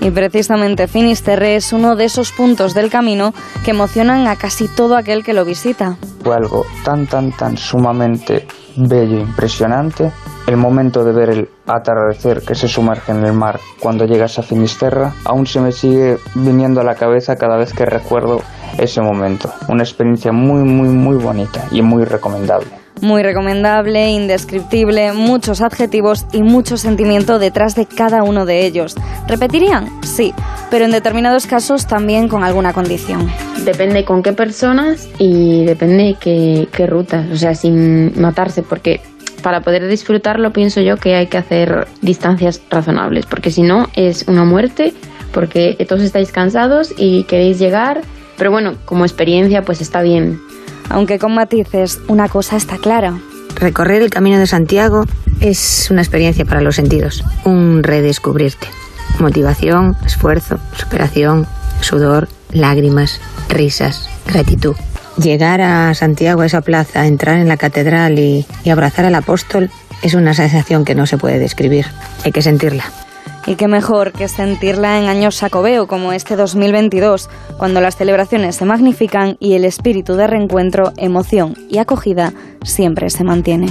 Y 0.01 0.11
precisamente 0.11 0.87
Finisterre 0.87 1.55
es 1.55 1.73
uno 1.73 1.95
de 1.95 2.05
esos 2.05 2.31
puntos 2.31 2.73
del 2.73 2.89
camino 2.89 3.33
que 3.65 3.71
emocionan 3.71 4.27
a 4.27 4.37
casi 4.37 4.67
todo 4.67 4.95
aquel 4.95 5.23
que 5.23 5.33
lo 5.33 5.43
visita. 5.43 5.97
Fue 6.23 6.35
algo 6.35 6.65
tan, 6.85 7.05
tan, 7.05 7.31
tan 7.31 7.57
sumamente 7.57 8.47
bello 8.77 9.17
e 9.17 9.21
impresionante. 9.21 10.11
El 10.47 10.57
momento 10.57 11.03
de 11.03 11.11
ver 11.11 11.29
el 11.29 11.49
atardecer 11.67 12.41
que 12.41 12.55
se 12.55 12.67
sumerge 12.67 13.11
en 13.11 13.25
el 13.25 13.33
mar 13.33 13.59
cuando 13.79 14.05
llegas 14.05 14.39
a 14.39 14.41
Finisterra 14.41 15.13
aún 15.25 15.45
se 15.45 15.59
me 15.59 15.71
sigue 15.71 16.17
viniendo 16.33 16.81
a 16.81 16.83
la 16.83 16.95
cabeza 16.95 17.35
cada 17.35 17.57
vez 17.57 17.73
que 17.73 17.85
recuerdo 17.85 18.41
ese 18.77 19.01
momento. 19.01 19.51
Una 19.67 19.83
experiencia 19.83 20.31
muy, 20.31 20.63
muy, 20.63 20.87
muy 20.87 21.17
bonita 21.17 21.65
y 21.71 21.81
muy 21.81 22.05
recomendable. 22.05 22.69
Muy 23.01 23.23
recomendable, 23.23 24.09
indescriptible, 24.09 25.13
muchos 25.13 25.61
adjetivos 25.61 26.25
y 26.33 26.43
mucho 26.43 26.77
sentimiento 26.77 27.39
detrás 27.39 27.75
de 27.75 27.85
cada 27.85 28.23
uno 28.23 28.45
de 28.45 28.65
ellos. 28.65 28.95
¿Repetirían? 29.27 29.87
Sí, 30.03 30.33
pero 30.69 30.85
en 30.85 30.91
determinados 30.91 31.47
casos 31.47 31.87
también 31.87 32.27
con 32.27 32.43
alguna 32.43 32.73
condición. 32.73 33.31
Depende 33.63 34.03
con 34.03 34.21
qué 34.21 34.33
personas 34.33 35.07
y 35.17 35.65
depende 35.65 36.17
qué, 36.19 36.67
qué 36.71 36.87
rutas, 36.87 37.25
o 37.31 37.37
sea, 37.37 37.55
sin 37.55 38.19
matarse, 38.19 38.63
porque 38.63 39.01
para 39.41 39.61
poder 39.61 39.87
disfrutarlo 39.87 40.51
pienso 40.51 40.81
yo 40.81 40.97
que 40.97 41.15
hay 41.15 41.27
que 41.27 41.37
hacer 41.37 41.87
distancias 42.01 42.61
razonables, 42.69 43.25
porque 43.25 43.51
si 43.51 43.61
no 43.61 43.87
es 43.95 44.27
una 44.27 44.43
muerte, 44.43 44.93
porque 45.31 45.77
todos 45.87 46.01
estáis 46.01 46.31
cansados 46.31 46.93
y 46.97 47.23
queréis 47.23 47.59
llegar, 47.59 48.01
pero 48.37 48.51
bueno, 48.51 48.75
como 48.85 49.05
experiencia 49.05 49.63
pues 49.63 49.81
está 49.81 50.01
bien. 50.01 50.39
Aunque 50.89 51.19
con 51.19 51.33
matices, 51.33 51.99
una 52.07 52.27
cosa 52.27 52.57
está 52.57 52.77
clara. 52.77 53.17
Recorrer 53.55 54.01
el 54.01 54.09
Camino 54.09 54.39
de 54.39 54.47
Santiago 54.47 55.05
es 55.39 55.89
una 55.91 56.01
experiencia 56.01 56.45
para 56.45 56.61
los 56.61 56.75
sentidos, 56.75 57.23
un 57.45 57.83
redescubrirte. 57.83 58.67
Motivación, 59.19 59.95
esfuerzo, 60.05 60.59
superación, 60.77 61.47
sudor, 61.81 62.27
lágrimas, 62.51 63.19
risas, 63.49 64.09
gratitud. 64.25 64.75
Llegar 65.21 65.61
a 65.61 65.93
Santiago, 65.93 66.41
a 66.41 66.45
esa 66.45 66.61
plaza, 66.61 67.05
entrar 67.05 67.37
en 67.37 67.47
la 67.47 67.57
catedral 67.57 68.17
y, 68.19 68.45
y 68.63 68.69
abrazar 68.69 69.05
al 69.05 69.15
apóstol 69.15 69.69
es 70.01 70.13
una 70.13 70.33
sensación 70.33 70.85
que 70.85 70.95
no 70.95 71.05
se 71.05 71.17
puede 71.17 71.39
describir. 71.39 71.85
Hay 72.23 72.31
que 72.31 72.41
sentirla. 72.41 72.85
Y 73.45 73.55
qué 73.55 73.67
mejor 73.67 74.11
que 74.11 74.27
sentirla 74.27 74.99
en 74.99 75.07
años 75.07 75.39
Jacobeo 75.39 75.87
como 75.87 76.11
este 76.11 76.35
2022, 76.35 77.29
cuando 77.57 77.81
las 77.81 77.95
celebraciones 77.95 78.55
se 78.55 78.65
magnifican 78.65 79.37
y 79.39 79.53
el 79.53 79.65
espíritu 79.65 80.15
de 80.15 80.27
reencuentro, 80.27 80.93
emoción 80.97 81.55
y 81.69 81.77
acogida 81.77 82.33
siempre 82.63 83.09
se 83.09 83.23
mantiene. 83.23 83.67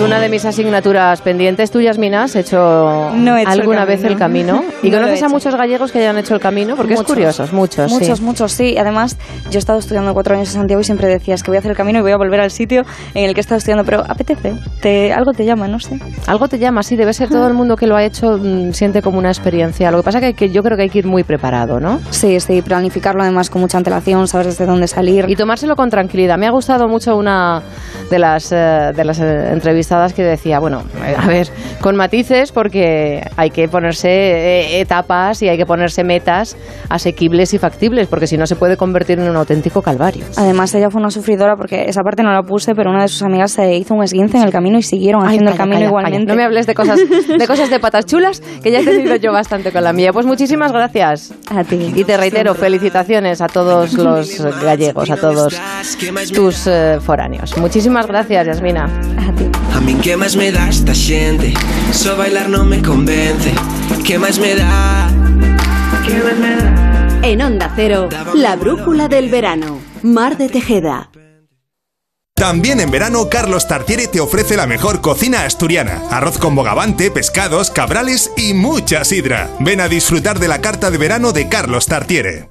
Una 0.00 0.20
de 0.20 0.28
mis 0.28 0.44
asignaturas 0.44 1.20
pendientes, 1.20 1.70
tú, 1.70 1.80
Yasmina, 1.80 2.24
has 2.24 2.36
hecho 2.36 3.10
No 3.14 3.36
he 3.36 3.42
hecho 3.42 3.52
el 3.52 3.60
alguna 3.60 3.84
vez 3.84 4.02
el 4.04 4.16
camino. 4.16 4.64
¿Y 4.82 4.90
No 4.90 4.96
lo 4.96 5.02
he 5.02 5.06
conoces 5.06 5.22
a 5.22 5.28
muchos 5.28 5.54
gallegos 5.54 5.92
que 5.92 5.98
hayan 5.98 6.18
hecho 6.18 6.34
el 6.34 6.40
camino? 6.40 6.76
Porque 6.76 6.94
Muchos. 6.94 7.10
es 7.10 7.14
curioso, 7.14 7.48
muchos. 7.52 7.90
Muchos, 7.90 8.18
sí. 8.18 8.24
muchos, 8.24 8.52
sí. 8.52 8.76
Además, 8.78 9.16
yo 9.50 9.58
he 9.58 9.58
estado 9.58 9.78
estudiando 9.78 10.14
cuatro 10.14 10.34
años 10.34 10.48
en 10.48 10.54
Santiago 10.54 10.80
y 10.80 10.84
siempre 10.84 11.08
decías 11.08 11.42
que 11.42 11.50
voy 11.50 11.56
a 11.56 11.60
hacer 11.60 11.70
el 11.70 11.76
camino 11.76 11.98
y 11.98 12.02
voy 12.02 12.12
a 12.12 12.16
volver 12.16 12.40
al 12.40 12.50
sitio 12.50 12.82
en 13.14 13.24
el 13.24 13.34
que 13.34 13.40
he 13.40 13.42
estado 13.42 13.58
estudiando, 13.58 13.84
pero 13.84 14.04
apetece, 14.06 14.54
te, 14.80 15.12
algo 15.12 15.32
te 15.32 15.44
llama, 15.44 15.68
no 15.68 15.78
sé. 15.80 15.98
Algo 16.26 16.48
te 16.48 16.58
llama, 16.58 16.82
sí, 16.82 16.96
debe 16.96 17.12
ser 17.12 17.28
todo 17.28 17.46
el 17.46 17.54
mundo 17.54 17.76
que 17.76 17.86
lo 17.86 17.96
ha 17.96 18.04
hecho 18.04 18.38
mm, 18.38 18.72
siente 18.72 19.02
como 19.02 19.18
una 19.18 19.28
experiencia. 19.28 19.90
Lo 19.90 19.98
que 19.98 20.04
pasa 20.04 20.20
que, 20.20 20.34
que 20.34 20.50
yo 20.50 20.62
creo 20.62 20.76
que 20.76 20.84
hay 20.84 20.90
que 20.90 21.00
ir 21.00 21.06
muy 21.06 21.24
preparado, 21.24 21.80
¿no? 21.80 22.00
Sí, 22.10 22.40
sí, 22.40 22.62
planificarlo 22.62 23.22
además 23.22 23.50
con 23.50 23.60
mucha 23.60 23.78
antelación, 23.78 24.26
saber 24.28 24.46
desde 24.46 24.66
dónde 24.66 24.86
salir. 24.88 25.26
Y 25.28 25.36
tomárselo 25.36 25.76
con 25.76 25.90
tranquilidad. 25.90 26.38
Me 26.38 26.46
ha 26.46 26.50
gustado 26.50 26.88
mucho 26.88 27.16
una 27.16 27.62
de 28.10 28.18
las, 28.18 28.52
eh, 28.52 28.92
de 28.94 29.04
las 29.04 29.20
eh, 29.20 29.52
entrevistadas 29.90 30.12
que 30.14 30.22
decía, 30.22 30.60
bueno, 30.60 30.82
a 31.18 31.26
ver, 31.26 31.48
con 31.80 31.96
matices 31.96 32.52
porque 32.52 33.22
hay 33.36 33.50
que 33.50 33.68
ponerse 33.68 34.08
eh, 34.08 34.80
etapas 34.80 35.42
y 35.42 35.48
hay 35.48 35.56
que 35.56 35.66
ponerse 35.66 36.04
metas 36.04 36.56
asequibles 36.88 37.52
y 37.54 37.58
factibles, 37.58 38.06
porque 38.06 38.26
si 38.26 38.36
no 38.36 38.46
se 38.46 38.56
puede 38.56 38.76
convertir 38.76 39.18
en 39.18 39.28
un 39.28 39.36
auténtico 39.36 39.82
calvario. 39.82 40.24
Además, 40.36 40.74
ella 40.74 40.90
fue 40.90 41.00
una 41.00 41.10
sufridora 41.10 41.56
porque 41.56 41.84
esa 41.88 42.02
parte 42.02 42.22
no 42.22 42.32
la 42.32 42.42
puse, 42.42 42.74
pero 42.74 42.90
una 42.90 43.02
de 43.02 43.08
sus 43.08 43.22
amigas 43.22 43.52
se 43.52 43.74
hizo 43.74 43.94
un 43.94 44.04
esguince 44.04 44.38
en 44.38 44.44
el 44.44 44.52
camino 44.52 44.78
y 44.78 44.82
siguieron 44.82 45.22
Ay, 45.22 45.28
haciendo 45.28 45.50
calla, 45.50 45.54
el 45.54 45.58
camino 45.58 45.76
calla, 45.76 45.86
igualmente. 45.86 46.26
calla. 46.26 46.34
No 46.34 46.36
me 46.36 46.44
hables 46.44 46.66
de 46.66 46.74
cosas, 46.74 46.98
de 47.38 47.46
cosas 47.46 47.70
de 47.70 47.80
patas 47.80 48.06
chulas, 48.06 48.40
que 48.62 48.70
ya 48.70 48.80
he 48.80 48.84
tenido 48.84 49.16
yo 49.16 49.32
bastante 49.32 49.72
con 49.72 49.82
la 49.82 49.92
mía. 49.92 50.12
Pues 50.12 50.26
muchísimas 50.26 50.72
gracias. 50.72 51.32
A 51.54 51.64
ti. 51.64 51.92
Y 51.96 52.04
te 52.04 52.16
reitero, 52.16 52.54
felicitaciones 52.54 53.40
a 53.40 53.46
todos 53.46 53.94
los 53.94 54.40
gallegos, 54.62 55.10
a 55.10 55.16
todos 55.16 55.60
tus 56.32 56.66
eh, 56.66 56.98
foráneos. 57.00 57.56
Muchísimas 57.58 58.06
gracias, 58.06 58.46
Yasmina. 58.46 58.84
A 58.84 59.32
ti. 59.34 59.79
A 59.80 59.82
mí 59.82 59.96
qué 60.02 60.14
más 60.14 60.36
me 60.36 60.52
da 60.52 60.68
esta 60.68 60.92
gente, 60.92 61.54
so 61.90 62.14
bailar 62.14 62.50
no 62.50 62.64
me 62.64 62.82
convence. 62.82 63.50
¿Qué 64.04 64.18
más 64.18 64.38
me 64.38 64.54
da? 64.54 65.10
¿Qué 66.06 66.22
más 66.22 66.36
me 66.38 66.54
da? 66.54 67.20
En 67.22 67.40
Onda 67.40 67.72
Cero, 67.74 68.10
la 68.34 68.56
brújula 68.56 69.08
del 69.08 69.30
verano. 69.30 69.80
Mar 70.02 70.36
de 70.36 70.50
Tejeda. 70.50 71.10
También 72.34 72.80
en 72.80 72.90
verano, 72.90 73.30
Carlos 73.30 73.68
Tartiere 73.68 74.06
te 74.06 74.20
ofrece 74.20 74.54
la 74.54 74.66
mejor 74.66 75.00
cocina 75.00 75.46
asturiana. 75.46 76.02
Arroz 76.10 76.36
con 76.36 76.54
bogavante, 76.54 77.10
pescados, 77.10 77.70
cabrales 77.70 78.32
y 78.36 78.52
mucha 78.52 79.04
sidra. 79.04 79.48
Ven 79.60 79.80
a 79.80 79.88
disfrutar 79.88 80.38
de 80.38 80.48
la 80.48 80.60
carta 80.60 80.90
de 80.90 80.98
verano 80.98 81.32
de 81.32 81.48
Carlos 81.48 81.86
Tartiere. 81.86 82.50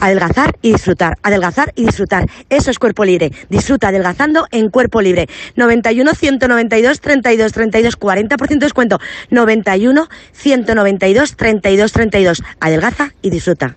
Adelgazar 0.00 0.56
y 0.62 0.72
disfrutar, 0.72 1.18
adelgazar 1.22 1.72
y 1.76 1.84
disfrutar. 1.84 2.26
Eso 2.48 2.70
es 2.70 2.78
cuerpo 2.78 3.04
libre. 3.04 3.32
Disfruta 3.48 3.88
adelgazando 3.88 4.46
en 4.50 4.70
cuerpo 4.70 5.00
libre. 5.00 5.28
91 5.56 6.14
192 6.14 7.00
32 7.00 7.52
32 7.52 7.98
40% 7.98 8.48
de 8.48 8.56
descuento. 8.56 9.00
91 9.30 10.08
192 10.32 11.36
32 11.36 11.92
32. 11.92 12.42
Adelgaza 12.60 13.14
y 13.22 13.30
disfruta. 13.30 13.76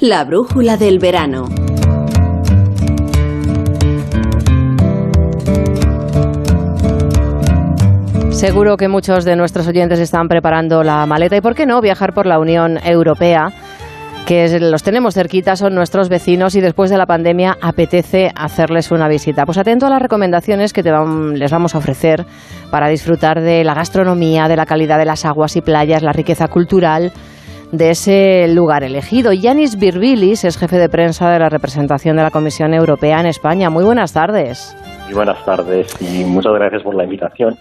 La 0.00 0.24
brújula 0.24 0.76
del 0.76 0.98
verano. 0.98 1.46
Seguro 8.32 8.76
que 8.76 8.88
muchos 8.88 9.24
de 9.24 9.36
nuestros 9.36 9.68
oyentes 9.68 10.00
están 10.00 10.26
preparando 10.26 10.82
la 10.82 11.06
maleta 11.06 11.36
y, 11.36 11.40
¿por 11.40 11.54
qué 11.54 11.64
no?, 11.64 11.80
viajar 11.80 12.12
por 12.12 12.26
la 12.26 12.40
Unión 12.40 12.80
Europea, 12.84 13.52
que 14.26 14.58
los 14.58 14.82
tenemos 14.82 15.14
cerquita, 15.14 15.54
son 15.54 15.76
nuestros 15.76 16.08
vecinos 16.08 16.56
y 16.56 16.60
después 16.60 16.90
de 16.90 16.98
la 16.98 17.06
pandemia 17.06 17.56
apetece 17.62 18.32
hacerles 18.34 18.90
una 18.90 19.06
visita. 19.06 19.46
Pues 19.46 19.58
atento 19.58 19.86
a 19.86 19.90
las 19.90 20.02
recomendaciones 20.02 20.72
que 20.72 20.82
te 20.82 20.90
les 21.34 21.52
vamos 21.52 21.76
a 21.76 21.78
ofrecer 21.78 22.26
para 22.72 22.88
disfrutar 22.88 23.40
de 23.40 23.62
la 23.62 23.74
gastronomía, 23.74 24.48
de 24.48 24.56
la 24.56 24.66
calidad 24.66 24.98
de 24.98 25.04
las 25.04 25.24
aguas 25.24 25.54
y 25.54 25.60
playas, 25.60 26.02
la 26.02 26.12
riqueza 26.12 26.48
cultural 26.48 27.12
de 27.76 27.90
ese 27.90 28.48
lugar 28.48 28.82
elegido. 28.84 29.32
Yanis 29.32 29.78
Birbilis 29.78 30.44
es 30.44 30.56
jefe 30.56 30.76
de 30.78 30.88
prensa 30.88 31.30
de 31.30 31.38
la 31.38 31.48
representación 31.48 32.16
de 32.16 32.22
la 32.22 32.30
Comisión 32.30 32.74
Europea 32.74 33.20
en 33.20 33.26
España. 33.26 33.70
Muy 33.70 33.84
buenas 33.84 34.12
tardes. 34.12 34.76
Muy 35.04 35.14
buenas 35.14 35.44
tardes 35.44 35.94
y 36.00 36.24
muchas 36.24 36.52
gracias 36.54 36.82
por 36.82 36.94
la 36.94 37.04
invitación. 37.04 37.56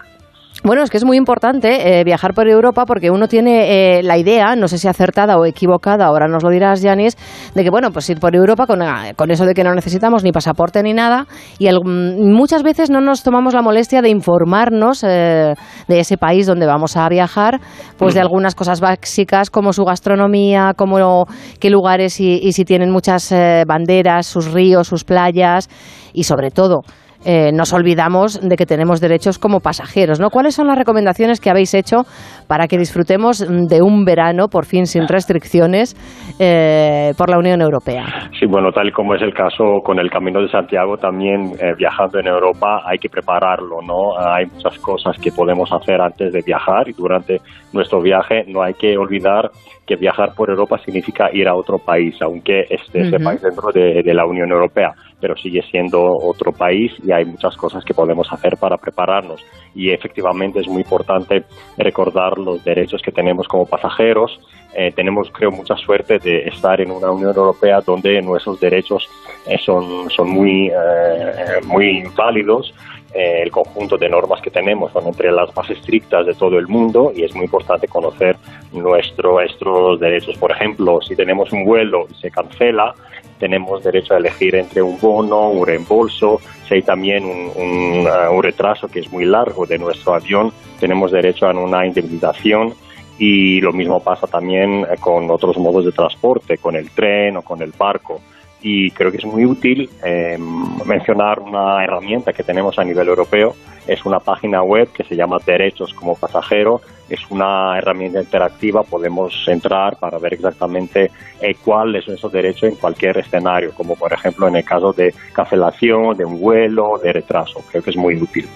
Bueno, 0.66 0.82
es 0.82 0.89
que 0.89 0.97
es 0.97 1.05
muy 1.05 1.16
importante 1.16 1.99
eh, 1.99 2.03
viajar 2.03 2.34
por 2.34 2.47
Europa 2.49 2.86
porque 2.88 3.11
uno 3.11 3.28
tiene 3.28 3.99
eh, 3.99 4.01
la 4.01 4.18
idea, 4.18 4.55
no 4.55 4.68
sé 4.68 4.80
si 4.80 4.88
acertada 4.88 5.38
o 5.38 5.45
equivocada, 5.45 6.07
ahora 6.07 6.28
nos 6.28 6.41
lo 6.43 6.49
dirás, 6.49 6.82
Yanis, 6.82 7.16
de 7.53 7.63
que, 7.63 7.70
bueno, 7.70 7.91
pues 7.91 8.09
ir 8.09 8.20
por 8.20 8.36
Europa 8.36 8.66
con, 8.66 8.82
ah, 8.82 9.11
con 9.16 9.30
eso 9.30 9.45
de 9.45 9.53
que 9.53 9.63
no 9.63 9.76
necesitamos 9.76 10.24
ni 10.24 10.32
pasaporte 10.32 10.82
ni 10.82 10.93
nada 10.93 11.28
y 11.59 11.68
al- 11.68 11.82
mm, 11.86 12.34
muchas 12.34 12.63
veces 12.63 12.89
no 12.89 12.99
nos 12.99 13.22
tomamos 13.22 13.53
la 13.53 13.61
molestia 13.61 14.01
de 14.01 14.09
informarnos 14.09 15.03
eh, 15.03 15.53
de 15.88 15.99
ese 15.99 16.18
país 16.18 16.47
donde 16.47 16.66
vamos 16.66 16.97
a 16.97 17.07
viajar, 17.09 17.59
pues 17.99 18.16
de 18.16 18.22
algunas 18.22 18.55
cosas 18.55 18.82
básicas 18.82 19.51
como 19.51 19.72
su 19.72 19.84
gastronomía, 19.86 20.74
como 20.76 21.28
qué 21.59 21.70
lugares 21.70 22.20
y, 22.20 22.39
y 22.41 22.53
si 22.53 22.66
tienen 22.66 22.89
muchas 22.89 23.32
eh, 23.32 23.66
banderas, 23.68 24.26
sus 24.26 24.51
ríos, 24.51 24.88
sus 24.88 25.03
playas 25.03 25.70
y 26.11 26.24
sobre 26.24 26.49
todo 26.49 26.82
eh, 27.26 27.52
nos 27.52 27.74
olvidamos 27.74 28.40
de 28.40 28.56
que 28.56 28.68
tenemos 28.68 29.02
derechos 29.02 29.40
como 29.40 29.60
pasajeros, 29.60 30.20
¿no? 30.20 30.30
¿Cuáles 30.30 30.54
son 30.54 30.68
las 30.68 30.78
recomendaciones 30.78 31.40
que 31.40 31.50
habéis 31.50 31.74
hecho 31.74 32.06
para 32.48 32.68
que 32.68 32.78
disfrutemos 32.78 33.39
de 33.39 33.82
un 33.82 34.06
verano, 34.06 34.48
por 34.48 34.66
fin 34.66 34.86
sin 34.86 35.08
restricciones, 35.08 35.96
eh, 36.39 37.12
por 37.18 37.30
la 37.30 37.38
Unión 37.38 37.62
Europea? 37.62 38.30
Sí, 38.39 38.46
bueno, 38.46 38.72
tal 38.72 38.91
como 38.91 39.16
es 39.16 39.22
el 39.22 39.34
caso 39.34 39.82
con 39.84 40.00
el 40.00 40.10
Camino 40.10 40.41
de 40.41 40.50
Santiago, 40.50 40.98
también 40.98 41.52
eh, 41.60 41.74
viajando 41.78 42.20
en 42.20 42.28
Europa 42.28 42.82
hay 42.86 42.98
que 42.98 43.10
prepararlo, 43.10 43.82
¿no? 43.82 44.18
Hay 44.18 44.46
muchas 44.46 44.78
cosas 44.80 45.18
que 45.20 45.32
podemos 45.32 45.72
hacer 45.72 46.02
antes 46.02 46.32
de 46.34 46.41
viajar 46.46 46.88
y 46.89 46.93
durante 46.93 47.39
nuestro 47.74 48.02
viaje 48.02 48.43
no 48.48 48.62
hay 48.62 48.74
que 48.74 48.98
olvidar 48.98 49.50
que 49.86 49.96
viajar 49.96 50.34
por 50.36 50.50
Europa 50.50 50.78
significa 50.80 51.30
ir 51.32 51.48
a 51.48 51.56
otro 51.56 51.78
país, 51.78 52.20
aunque 52.22 52.62
esté 52.70 53.02
ese 53.02 53.18
Ujú. 53.18 53.24
país 53.24 53.41
dentro 53.41 53.72
de, 53.72 54.02
de 54.04 54.14
la 54.14 54.26
Unión 54.26 54.52
Europea, 54.52 54.91
pero 55.22 55.36
sigue 55.36 55.62
siendo 55.62 56.02
otro 56.02 56.52
país 56.52 56.91
y 57.04 57.12
hay 57.12 57.26
muchas 57.26 57.56
cosas 57.56 57.84
que 57.86 57.93
podemos 57.93 58.28
hacer 58.32 58.54
para 58.60 58.78
prepararnos. 58.78 59.41
Y 59.76 59.91
efectivamente 59.91 60.60
es 60.60 60.68
muy 60.68 60.82
importante 60.82 61.43
recordar 61.78 62.35
los 62.38 62.64
derechos 62.64 63.02
que 63.02 63.12
tenemos 63.12 63.48
como 63.48 63.66
pasajeros. 63.66 64.40
Eh, 64.74 64.92
tenemos, 64.96 65.30
creo, 65.32 65.52
mucha 65.52 65.76
suerte 65.76 66.20
de 66.20 66.48
estar 66.48 66.82
en 66.82 66.92
una 66.92 67.12
Unión 67.12 67.36
Europea 67.36 67.82
donde 67.82 68.22
nuestros 68.22 68.60
derechos 68.60 69.08
eh, 69.48 69.58
son, 69.58 70.10
son 70.10 70.30
muy, 70.30 70.68
eh, 70.68 71.62
muy 71.66 72.04
válidos. 72.16 72.74
El 73.14 73.50
conjunto 73.50 73.98
de 73.98 74.10
normas 74.10 74.42
que 74.42 74.52
tenemos 74.52 74.92
son 74.92 75.08
entre 75.08 75.32
las 75.32 75.56
más 75.56 75.70
estrictas 75.70 76.26
de 76.26 76.34
todo 76.34 76.60
el 76.60 76.68
mundo 76.68 77.14
y 77.16 77.24
es 77.24 77.34
muy 77.34 77.46
importante 77.46 77.88
conocer 77.88 78.36
nuestro, 78.74 79.32
nuestros 79.32 80.00
derechos. 80.02 80.38
Por 80.38 80.52
ejemplo, 80.52 81.00
si 81.02 81.16
tenemos 81.16 81.50
un 81.54 81.64
vuelo 81.64 82.08
y 82.12 82.16
se 82.16 82.30
cancela, 82.30 82.94
tenemos 83.40 83.84
derecho 83.84 84.14
a 84.14 84.18
elegir 84.18 84.56
entre 84.56 84.82
un 84.82 85.00
bono, 85.00 85.50
un 85.50 85.66
reembolso, 85.66 86.42
si 86.68 86.76
hay 86.76 86.82
también 86.82 87.24
eh, 87.55 88.28
un 88.32 88.43
retraso 88.43 88.88
que 88.88 88.99
es 88.99 89.11
muy 89.11 89.26
largo 89.26 89.66
de 89.66 89.78
nuestro 89.78 90.13
avión, 90.13 90.51
tenemos 90.80 91.11
derecho 91.11 91.47
a 91.47 91.51
una 91.51 91.86
indemnización 91.86 92.74
y 93.18 93.61
lo 93.61 93.72
mismo 93.72 94.01
pasa 94.01 94.28
también 94.28 94.86
eh, 94.89 94.97
con 94.99 95.30
otros 95.30 95.57
modos 95.57 95.86
de 95.86 95.91
transporte, 95.91 96.57
con 96.57 96.76
el 96.76 96.89
tren 96.91 97.38
o 97.38 97.41
con 97.41 97.61
el 97.61 97.72
barco. 97.78 98.22
Y 98.61 98.89
creo 98.91 99.11
que 99.11 99.18
es 99.18 99.26
muy 99.26 99.45
útil 99.45 99.89
eh, 100.03 100.38
mencionar 100.86 101.39
una 101.39 101.84
herramienta 101.84 102.34
que 102.34 102.43
tenemos 102.43 102.80
a 102.80 102.84
nivel 102.84 103.07
europeo. 103.07 103.55
Es 103.88 104.05
una 104.05 104.20
página 104.20 104.63
web 104.63 104.89
que 104.91 105.03
se 105.03 105.16
llama 105.16 105.38
Derechos 105.45 105.93
como 105.93 106.16
pasajero. 106.16 106.82
Es 107.10 107.20
una 107.30 107.78
herramienta 107.78 108.20
interactiva. 108.20 108.82
Podemos 108.84 109.34
entrar 109.47 109.97
para 109.99 110.18
ver 110.18 110.34
exactamente 110.34 111.12
eh, 111.41 111.53
cuál 111.64 111.95
es 111.95 112.08
nuestro 112.08 112.30
derecho 112.30 112.66
en 112.66 112.76
cualquier 112.76 113.18
escenario, 113.20 113.72
como 113.76 113.95
por 113.95 114.12
ejemplo 114.14 114.47
en 114.47 114.56
el 114.56 114.64
caso 114.64 114.91
de 114.91 115.14
cancelación, 115.34 116.18
de 116.18 116.26
un 116.26 116.39
vuelo, 116.39 116.97
de 117.03 117.14
retraso. 117.14 117.60
Creo 117.70 117.84
que 117.84 117.91
es 117.91 117.97
muy 117.97 118.16
útil. 118.22 118.47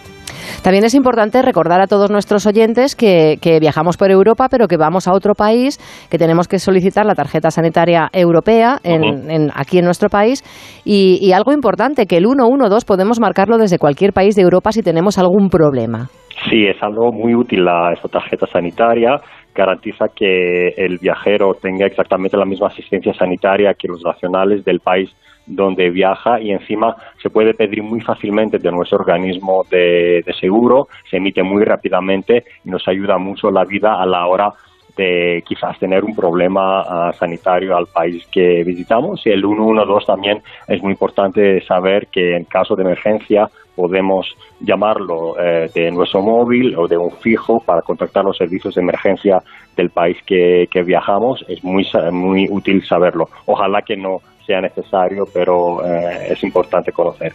También 0.64 0.84
es 0.84 0.94
importante 0.96 1.42
recordar 1.42 1.80
a 1.80 1.88
todos 1.88 2.10
nuestros 2.10 2.46
oyentes 2.46 2.96
que, 2.96 3.38
que 3.42 3.60
viajamos 3.60 3.98
por 3.98 4.10
Europa, 4.12 4.48
pero 4.50 4.68
que 4.68 4.78
vamos 4.78 5.08
a 5.08 5.14
otro 5.14 5.34
país, 5.34 5.80
que 6.10 6.18
tenemos 6.18 6.48
que 6.48 6.60
solicitar 6.60 7.06
la 7.06 7.14
tarjeta 7.16 7.52
sanitaria 7.52 8.10
europea 8.12 8.80
en- 8.84 9.30
en- 9.30 9.52
aquí 9.54 9.78
en 9.78 9.86
nuestro 9.86 10.10
país. 10.10 10.44
Y, 10.84 11.20
y 11.22 11.34
algo 11.34 11.54
importante, 11.54 12.08
que 12.08 12.18
el 12.18 12.26
112 12.26 12.86
podemos 12.86 13.20
marcarlo 13.20 13.58
desde 13.58 13.78
cualquier 13.78 14.12
país 14.12 14.36
de 14.36 14.42
Europa 14.42 14.72
si 14.72 14.82
tenemos 14.82 15.18
algún 15.18 15.50
problema. 15.50 16.10
Sí, 16.48 16.66
es 16.66 16.82
algo 16.82 17.12
muy 17.12 17.36
útil 17.36 17.66
la, 17.66 17.92
esta 17.92 18.08
tarjeta 18.08 18.48
sanitaria. 18.48 19.20
Garantiza 19.54 20.08
que 20.10 20.70
el 20.70 20.98
viajero 21.00 21.54
tenga 21.56 21.86
exactamente 21.86 22.38
la 22.38 22.46
misma 22.46 22.68
asistencia 22.68 23.14
sanitaria 23.14 23.74
que 23.74 23.88
los 23.88 24.04
nacionales 24.04 24.64
del 24.64 24.80
país 24.80 25.14
donde 25.46 25.90
viaja 25.90 26.40
y 26.40 26.52
encima 26.52 26.96
se 27.22 27.30
puede 27.30 27.54
pedir 27.56 27.82
muy 27.82 28.02
fácilmente 28.02 28.60
de 28.60 28.72
nuestro 28.72 29.00
organismo 29.00 29.66
de, 29.70 30.22
de 30.24 30.34
seguro, 30.40 30.88
se 31.10 31.18
emite 31.18 31.42
muy 31.42 31.66
rápidamente 31.66 32.44
y 32.64 32.70
nos 32.70 32.88
ayuda 32.88 33.18
mucho 33.18 33.50
la 33.50 33.66
vida 33.66 34.00
a 34.00 34.06
la 34.06 34.28
hora 34.28 34.54
de 35.00 35.44
quizás 35.48 35.80
tener 35.80 36.04
un 36.04 36.14
problema 36.14 36.82
ah, 36.82 37.14
sanitario 37.14 37.76
al 37.76 37.88
país 37.88 38.28
que 38.32 38.64
visitamos. 38.66 39.26
Y 39.26 39.30
el 39.30 39.42
112 39.42 40.06
también 40.06 40.42
es 40.68 40.82
muy 40.84 40.92
importante 40.92 41.62
saber 41.62 42.08
que 42.08 42.36
en 42.36 42.44
caso 42.44 42.76
de 42.76 42.84
emergencia 42.84 43.50
podemos 43.80 44.28
llamarlo 44.60 45.40
eh, 45.40 45.70
de 45.74 45.90
nuestro 45.90 46.22
móvil 46.22 46.76
o 46.78 46.86
de 46.86 46.98
un 46.98 47.12
fijo 47.12 47.62
para 47.66 47.82
contactar 47.82 48.26
los 48.26 48.36
servicios 48.36 48.76
de 48.76 48.82
emergencia 48.82 49.38
del 49.78 49.90
país 49.90 50.18
que, 50.26 50.68
viajamos. 50.86 51.46
Es 51.48 51.64
muy, 51.64 51.88
muy 52.12 52.48
útil 52.50 52.84
saberlo. 52.86 53.30
Ojalá 53.46 53.82
que 53.82 53.96
no 53.96 54.18
sea 54.46 54.60
necesario, 54.60 55.24
pero 55.34 55.86
eh, 55.86 56.34
es 56.34 56.44
importante 56.44 56.92
conocer. 56.92 57.32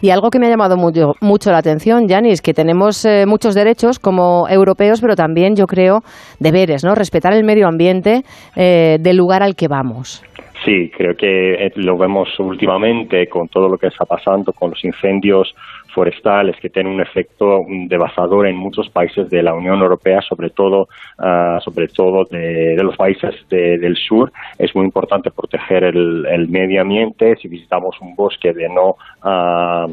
Y 0.00 0.10
algo 0.10 0.30
que 0.30 0.38
me 0.38 0.46
ha 0.46 0.50
llamado 0.50 0.76
mucho, 0.76 1.12
mucho 1.20 1.50
la 1.50 1.58
atención, 1.58 2.08
Yanis, 2.08 2.40
que 2.40 2.54
tenemos 2.54 3.04
eh, 3.04 3.26
muchos 3.26 3.54
derechos 3.54 3.98
como 3.98 4.48
europeos, 4.48 5.00
pero 5.00 5.16
también 5.16 5.54
yo 5.56 5.66
creo 5.66 6.00
deberes, 6.38 6.84
¿no? 6.84 6.94
Respetar 6.94 7.34
el 7.34 7.44
medio 7.44 7.66
ambiente 7.66 8.22
eh, 8.56 8.96
del 9.00 9.16
lugar 9.16 9.42
al 9.42 9.54
que 9.54 9.68
vamos. 9.68 10.22
Sí, 10.64 10.90
creo 10.96 11.14
que 11.16 11.66
eh, 11.66 11.72
lo 11.76 11.96
vemos 11.96 12.28
últimamente 12.40 13.28
con 13.28 13.48
todo 13.48 13.68
lo 13.68 13.78
que 13.78 13.86
está 13.88 14.04
pasando 14.04 14.52
con 14.52 14.70
los 14.70 14.84
incendios 14.84 15.54
forestales 15.94 16.56
que 16.60 16.68
tienen 16.68 16.92
un 16.94 17.00
efecto 17.00 17.60
devastador 17.86 18.46
en 18.48 18.56
muchos 18.56 18.88
países 18.90 19.30
de 19.30 19.42
la 19.42 19.54
Unión 19.54 19.80
Europea, 19.80 20.20
sobre 20.20 20.50
todo, 20.50 20.88
ah, 21.18 21.58
sobre 21.64 21.86
todo 21.88 22.24
de, 22.24 22.74
los 22.82 22.96
países 22.96 23.34
de- 23.48 23.78
del 23.78 23.96
sur. 23.96 24.32
Es 24.58 24.74
muy 24.74 24.84
importante 24.84 25.30
proteger 25.30 25.84
el, 25.84 26.26
el 26.26 26.48
medio 26.48 26.82
ambiente. 26.82 27.36
Si 27.36 27.46
visitamos 27.48 27.96
un 28.00 28.16
bosque, 28.16 28.52
de 28.52 28.68
no, 28.68 28.96
ah, 29.22 29.86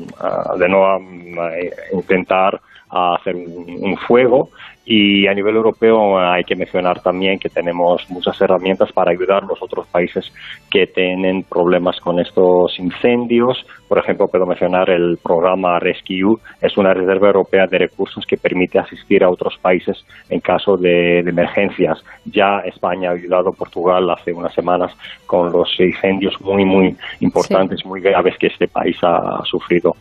de 0.58 0.70
no 0.70 0.98
eh, 1.52 1.72
intentar 1.94 2.60
hacer 2.90 3.36
un 3.36 3.98
fuego. 4.08 4.50
Y 4.86 5.26
a 5.26 5.34
nivel 5.34 5.56
europeo 5.56 6.20
hay 6.20 6.44
que 6.44 6.56
mencionar 6.56 7.02
también 7.02 7.40
que 7.40 7.50
tenemos 7.50 8.08
muchas 8.10 8.40
herramientas 8.40 8.92
para 8.92 9.12
ayudar 9.12 9.44
a 9.44 9.48
los 9.48 9.62
otros 9.62 9.88
países 9.88 10.32
que 10.70 10.86
tienen 10.86 11.44
problemas 11.44 12.00
con 12.00 12.20
estos 12.20 12.78
incendios. 12.78 13.66
Por 13.88 13.98
ejemplo, 13.98 14.28
puedo 14.28 14.46
mencionar 14.46 14.92
el 14.92 15.18
programa 15.24 15.80
Rescue. 15.80 16.38
Es 16.62 16.78
una 16.78 16.94
reserva 16.94 17.28
europea 17.28 17.66
de 17.66 17.80
recursos 17.80 18.26
que 18.28 18.38
permite 18.38 18.78
asistir 18.78 19.24
a 19.24 19.30
otros 19.30 19.58
países 19.60 20.06
en 20.30 20.40
caso 20.40 20.78
de, 20.78 21.24
de 21.24 21.30
emergencias. 21.32 22.04
Ya 22.26 22.60
España 22.66 23.10
ha 23.10 23.14
ayudado 23.14 23.50
a 23.50 23.58
Portugal 23.58 24.08
hace 24.12 24.34
unas 24.34 24.54
semanas 24.54 24.96
con 25.26 25.52
los 25.52 25.68
incendios 25.80 26.40
muy, 26.42 26.64
muy 26.64 26.96
importantes, 27.22 27.84
muy 27.86 28.02
graves 28.02 28.38
que 28.38 28.48
este 28.48 28.68
país 28.68 28.98
ha 29.02 29.42
sufrido. 29.46 29.94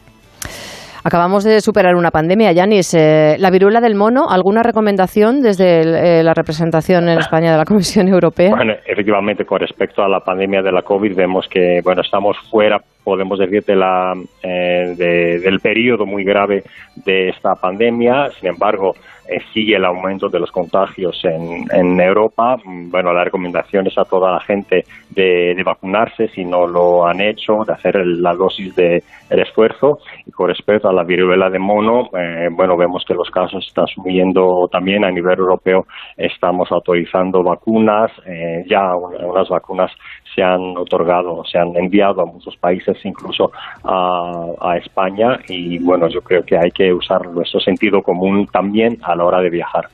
Acabamos 1.06 1.44
de 1.44 1.60
superar 1.60 1.96
una 1.96 2.10
pandemia, 2.10 2.52
Yanis. 2.52 2.94
Eh, 2.94 3.36
la 3.38 3.50
viruela 3.50 3.82
del 3.82 3.94
mono, 3.94 4.30
¿alguna 4.30 4.62
recomendación 4.62 5.42
desde 5.42 6.20
eh, 6.20 6.22
la 6.22 6.32
representación 6.32 7.10
en 7.10 7.18
España 7.18 7.52
de 7.52 7.58
la 7.58 7.64
Comisión 7.66 8.08
Europea? 8.08 8.50
Bueno, 8.56 8.72
efectivamente, 8.86 9.44
con 9.44 9.60
respecto 9.60 10.02
a 10.02 10.08
la 10.08 10.20
pandemia 10.20 10.62
de 10.62 10.72
la 10.72 10.80
COVID, 10.80 11.14
vemos 11.14 11.46
que 11.46 11.80
bueno 11.84 12.00
estamos 12.00 12.38
fuera, 12.50 12.78
podemos 13.04 13.38
decir, 13.38 13.62
de 13.64 13.76
la, 13.76 14.14
eh, 14.42 14.94
de- 14.96 15.40
del 15.40 15.60
periodo 15.60 16.06
muy 16.06 16.24
grave 16.24 16.62
de 17.04 17.28
esta 17.28 17.54
pandemia. 17.54 18.30
Sin 18.40 18.48
embargo, 18.48 18.94
eh, 19.28 19.40
sigue 19.52 19.76
el 19.76 19.84
aumento 19.84 20.28
de 20.30 20.38
los 20.40 20.50
contagios 20.50 21.20
en, 21.24 22.00
Europa. 22.00 22.56
Bueno, 22.64 23.12
la 23.12 23.24
recomendación 23.24 23.86
es 23.86 23.96
a 23.98 24.04
toda 24.04 24.32
la 24.32 24.40
gente 24.40 24.84
de, 25.10 25.54
de 25.54 25.62
vacunarse 25.62 26.28
si 26.28 26.44
no 26.44 26.66
lo 26.66 27.06
han 27.06 27.20
hecho, 27.20 27.64
de 27.66 27.72
hacer 27.74 27.96
la 28.06 28.34
dosis 28.34 28.74
de 28.74 29.02
el 29.30 29.40
esfuerzo. 29.40 29.98
Y 30.26 30.30
con 30.30 30.48
respecto 30.48 30.88
a 30.88 30.92
la 30.92 31.04
viruela 31.04 31.50
de 31.50 31.58
mono, 31.58 32.08
eh, 32.18 32.48
bueno, 32.50 32.76
vemos 32.76 33.04
que 33.06 33.12
los 33.14 33.30
casos 33.30 33.66
están 33.66 33.86
subiendo 33.88 34.68
también 34.72 35.04
a 35.04 35.10
nivel 35.10 35.38
europeo. 35.38 35.86
Estamos 36.16 36.72
autorizando 36.72 37.42
vacunas, 37.42 38.10
eh, 38.26 38.64
ya 38.66 38.94
un- 38.96 39.22
unas 39.22 39.48
vacunas 39.48 39.90
se 40.34 40.42
han 40.42 40.76
otorgado, 40.76 41.44
se 41.44 41.58
han 41.58 41.76
enviado 41.76 42.22
a 42.22 42.26
muchos 42.26 42.56
países, 42.56 42.96
incluso 43.04 43.52
a 43.84 44.76
España. 44.78 45.38
Y 45.48 45.78
bueno, 45.78 46.08
yo 46.08 46.20
creo 46.22 46.42
que 46.42 46.56
hay 46.56 46.70
que 46.70 46.92
usar 46.92 47.26
nuestro 47.28 47.60
sentido 47.60 48.02
común 48.02 48.46
también 48.46 48.98
a 49.02 49.14
la 49.14 49.24
hora 49.24 49.40
de 49.40 49.50
viajar 49.50 49.86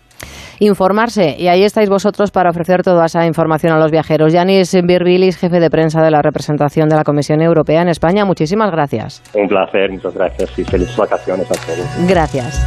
informarse. 0.60 1.34
Y 1.36 1.48
ahí 1.48 1.64
estáis 1.64 1.90
vosotros 1.90 2.30
para 2.30 2.50
ofrecer 2.50 2.82
toda 2.82 3.06
esa 3.06 3.26
información 3.26 3.72
a 3.72 3.78
los 3.78 3.90
viajeros. 3.90 4.32
Yanis 4.32 4.72
Birbilis, 4.84 5.36
jefe 5.36 5.58
de 5.58 5.68
prensa 5.68 6.00
de 6.02 6.10
la 6.10 6.22
representación 6.22 6.88
de 6.88 6.96
la 6.96 7.02
Comisión 7.02 7.42
Europea 7.42 7.82
en 7.82 7.88
España, 7.88 8.24
muchísimas 8.24 8.70
gracias. 8.70 9.22
Un 9.34 9.48
placer, 9.48 9.90
muchas 9.90 10.14
gracias 10.14 10.58
y 10.58 10.64
felices 10.64 10.96
vacaciones 10.96 11.50
a 11.50 11.54
todos. 11.54 12.08
Gracias. 12.08 12.64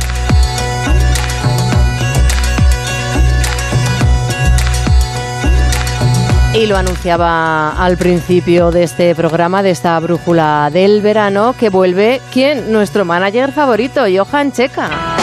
Y 6.55 6.67
lo 6.67 6.77
anunciaba 6.77 7.71
al 7.83 7.97
principio 7.97 8.69
de 8.69 8.83
este 8.83 9.15
programa, 9.15 9.63
de 9.63 9.71
esta 9.71 9.99
brújula 9.99 10.69
del 10.71 11.01
verano, 11.01 11.55
que 11.59 11.69
vuelve, 11.69 12.21
¿quién? 12.31 12.71
Nuestro 12.71 13.05
manager 13.05 13.51
favorito, 13.51 14.01
Johan 14.01 14.51
Checa. 14.51 15.22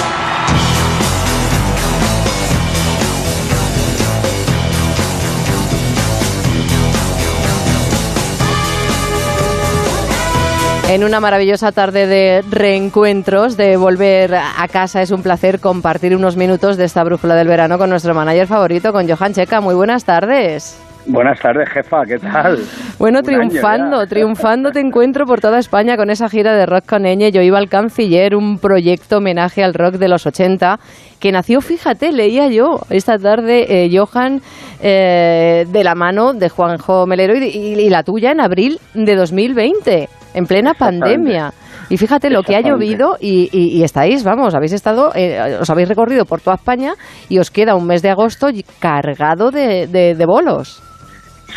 En 10.90 11.04
una 11.04 11.20
maravillosa 11.20 11.70
tarde 11.70 12.06
de 12.08 12.42
reencuentros, 12.50 13.56
de 13.56 13.76
volver 13.76 14.34
a 14.34 14.66
casa, 14.66 15.00
es 15.02 15.12
un 15.12 15.22
placer 15.22 15.60
compartir 15.60 16.16
unos 16.16 16.36
minutos 16.36 16.76
de 16.76 16.84
esta 16.84 17.04
brújula 17.04 17.36
del 17.36 17.46
verano 17.46 17.78
con 17.78 17.90
nuestro 17.90 18.12
manager 18.12 18.48
favorito, 18.48 18.92
con 18.92 19.08
Johan 19.08 19.32
Checa. 19.32 19.60
Muy 19.60 19.76
buenas 19.76 20.04
tardes. 20.04 20.76
Buenas 21.06 21.38
tardes, 21.40 21.68
jefa, 21.70 22.04
¿qué 22.04 22.18
tal? 22.18 22.58
Bueno, 22.98 23.20
Un 23.20 23.24
triunfando, 23.24 24.06
triunfando 24.06 24.70
te 24.72 24.80
encuentro 24.80 25.26
por 25.26 25.40
toda 25.40 25.58
España 25.60 25.96
con 25.96 26.10
esa 26.10 26.28
gira 26.28 26.54
de 26.56 26.66
rock 26.66 26.86
con 26.86 27.06
Eñe. 27.06 27.30
Yo 27.32 27.40
iba 27.40 27.56
al 27.58 27.68
Canciller, 27.68 28.34
un 28.34 28.58
proyecto 28.58 29.18
homenaje 29.18 29.62
al 29.62 29.74
rock 29.74 29.94
de 29.94 30.08
los 30.08 30.26
80, 30.26 30.78
que 31.20 31.30
nació, 31.32 31.60
fíjate, 31.60 32.10
leía 32.12 32.48
yo 32.48 32.80
esta 32.90 33.16
tarde, 33.18 33.84
eh, 33.86 33.90
Johan, 33.96 34.42
eh, 34.82 35.66
de 35.70 35.84
la 35.84 35.94
mano 35.94 36.34
de 36.34 36.48
Juanjo 36.48 37.06
Melero 37.06 37.34
y, 37.36 37.44
y- 37.44 37.80
y 37.80 37.88
la 37.90 38.02
tuya 38.02 38.32
en 38.32 38.40
abril 38.40 38.78
de 38.92 39.16
2020, 39.16 40.08
en 40.34 40.44
plena 40.46 40.74
pandemia. 40.74 41.50
Y 41.88 41.96
fíjate 41.96 42.30
lo 42.30 42.42
que 42.42 42.54
ha 42.56 42.60
llovido 42.60 43.16
y, 43.20 43.48
y- 43.52 43.78
y 43.78 43.82
estáis, 43.82 44.22
vamos, 44.22 44.54
habéis 44.54 44.72
estado, 44.72 45.10
eh, 45.14 45.58
os 45.60 45.68
habéis 45.70 45.88
recorrido 45.88 46.24
por 46.24 46.40
toda 46.40 46.54
España 46.56 46.92
y 47.28 47.38
os 47.38 47.50
queda 47.50 47.74
un 47.74 47.86
mes 47.86 48.00
de 48.02 48.10
agosto 48.10 48.48
cargado 48.78 49.50
de, 49.50 49.86
de- 49.88 50.14
de 50.14 50.26
bolos. 50.26 50.82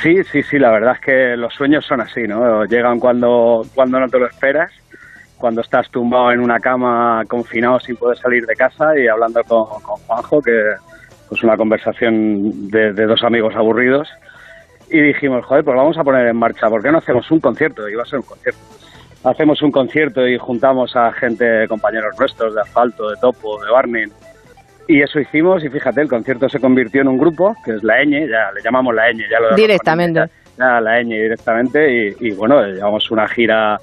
Sí, 0.01 0.15
sí, 0.31 0.41
sí, 0.41 0.57
la 0.57 0.71
verdad 0.71 0.93
es 0.95 1.01
que 1.05 1.37
los 1.37 1.53
sueños 1.53 1.85
son 1.85 2.01
así, 2.01 2.21
¿no? 2.23 2.65
Llegan 2.65 2.97
cuando, 2.99 3.61
cuando 3.75 3.99
no 3.99 4.07
te 4.07 4.17
lo 4.17 4.25
esperas, 4.27 4.71
cuando 5.37 5.61
estás 5.61 5.87
tumbado 5.91 6.31
en 6.31 6.39
una 6.39 6.57
cama 6.59 7.21
confinado 7.29 7.79
sin 7.79 7.95
poder 7.97 8.17
salir 8.17 8.43
de 8.45 8.55
casa 8.55 8.85
y 8.97 9.07
hablando 9.07 9.41
con, 9.47 9.65
con 9.83 9.97
Juanjo, 10.07 10.39
que 10.41 10.51
pues 11.29 11.43
una 11.43 11.55
conversación 11.55 12.69
de, 12.71 12.93
de 12.93 13.05
dos 13.05 13.23
amigos 13.23 13.53
aburridos. 13.55 14.07
Y 14.93 15.01
dijimos, 15.01 15.43
joder, 15.45 15.63
pues 15.63 15.75
vamos 15.75 15.97
a 15.97 16.03
poner 16.03 16.27
en 16.27 16.37
marcha, 16.37 16.69
¿por 16.69 16.83
qué 16.83 16.91
no 16.91 16.99
hacemos 16.99 17.29
un 17.31 17.39
concierto? 17.39 17.81
Va 17.81 18.03
a 18.03 18.05
ser 18.05 18.19
un 18.19 18.25
concierto. 18.25 18.59
Hacemos 19.23 19.59
un 19.63 19.71
concierto 19.71 20.27
y 20.27 20.37
juntamos 20.37 20.95
a 20.95 21.11
gente, 21.13 21.67
compañeros 21.67 22.13
nuestros 22.19 22.53
de 22.53 22.61
asfalto, 22.61 23.09
de 23.09 23.15
topo, 23.19 23.59
de 23.65 23.71
Barney, 23.71 24.03
Y 24.87 25.01
eso 25.01 25.19
hicimos 25.19 25.63
y 25.63 25.69
fíjate, 25.69 26.01
el 26.01 26.07
concierto 26.07 26.47
se 26.47 26.59
convirtió 26.59 27.01
en 27.01 27.07
un 27.07 27.17
grupo, 27.17 27.55
que 27.65 27.71
es 27.71 27.83
la 27.83 28.03
Eñe, 28.03 28.27
ya 28.27 28.51
le 28.53 28.61
llamamos 28.63 28.93
la 28.93 29.09
Eñe, 29.09 29.23
ya 29.27 29.39
lo 29.39 29.55
Directamente. 29.55 30.25
ya 30.59 30.79
la 30.79 30.99
Eñe 30.99 31.19
directamente 31.23 31.79
y, 31.91 32.27
y 32.27 32.31
bueno, 32.35 32.61
llevamos 32.63 33.09
una 33.09 33.27
gira 33.27 33.79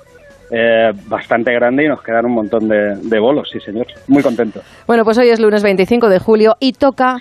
eh, 0.52 0.92
bastante 1.08 1.52
grande 1.52 1.86
y 1.86 1.88
nos 1.88 2.02
quedan 2.02 2.26
un 2.26 2.34
montón 2.34 2.68
de, 2.68 2.94
de 3.02 3.18
bolos, 3.18 3.50
sí 3.50 3.58
señor, 3.58 3.86
muy 4.06 4.22
contento. 4.22 4.60
Bueno, 4.86 5.04
pues 5.04 5.18
hoy 5.18 5.30
es 5.30 5.40
lunes 5.40 5.64
25 5.64 6.08
de 6.08 6.20
julio 6.20 6.56
y 6.60 6.72
toca 6.74 7.16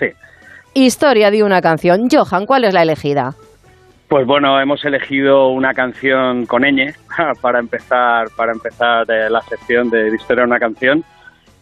Historia 0.75 1.31
de 1.31 1.41
una 1.41 1.61
canción. 1.61 2.07
Johan, 2.11 2.45
¿cuál 2.45 2.65
es 2.65 2.73
la 2.75 2.83
elegida? 2.83 3.33
Pues 4.09 4.25
bueno, 4.25 4.59
hemos 4.59 4.83
elegido 4.85 5.49
una 5.49 5.75
canción 5.75 6.47
con 6.47 6.63
ñ 6.63 6.95
para 7.41 7.59
empezar, 7.59 8.29
para 8.35 8.51
empezar 8.51 9.05
eh, 9.07 9.29
la 9.29 9.39
sección 9.41 9.91
de 9.91 10.15
Historia 10.15 10.43
una 10.45 10.57
canción. 10.57 11.03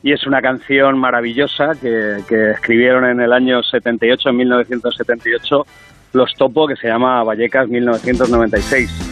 Y 0.02 0.14
es 0.14 0.26
una 0.26 0.42
canción 0.42 0.98
maravillosa 0.98 1.74
que, 1.82 2.20
que 2.30 2.52
escribieron 2.52 3.04
en 3.04 3.20
el 3.20 3.34
año 3.34 3.62
78, 3.62 4.30
en 4.30 4.38
1978, 4.38 5.66
los 6.14 6.34
Topo, 6.36 6.68
que 6.68 6.78
se 6.78 6.88
llama 6.88 7.22
Vallecas 7.24 7.68
1996. 7.68 9.07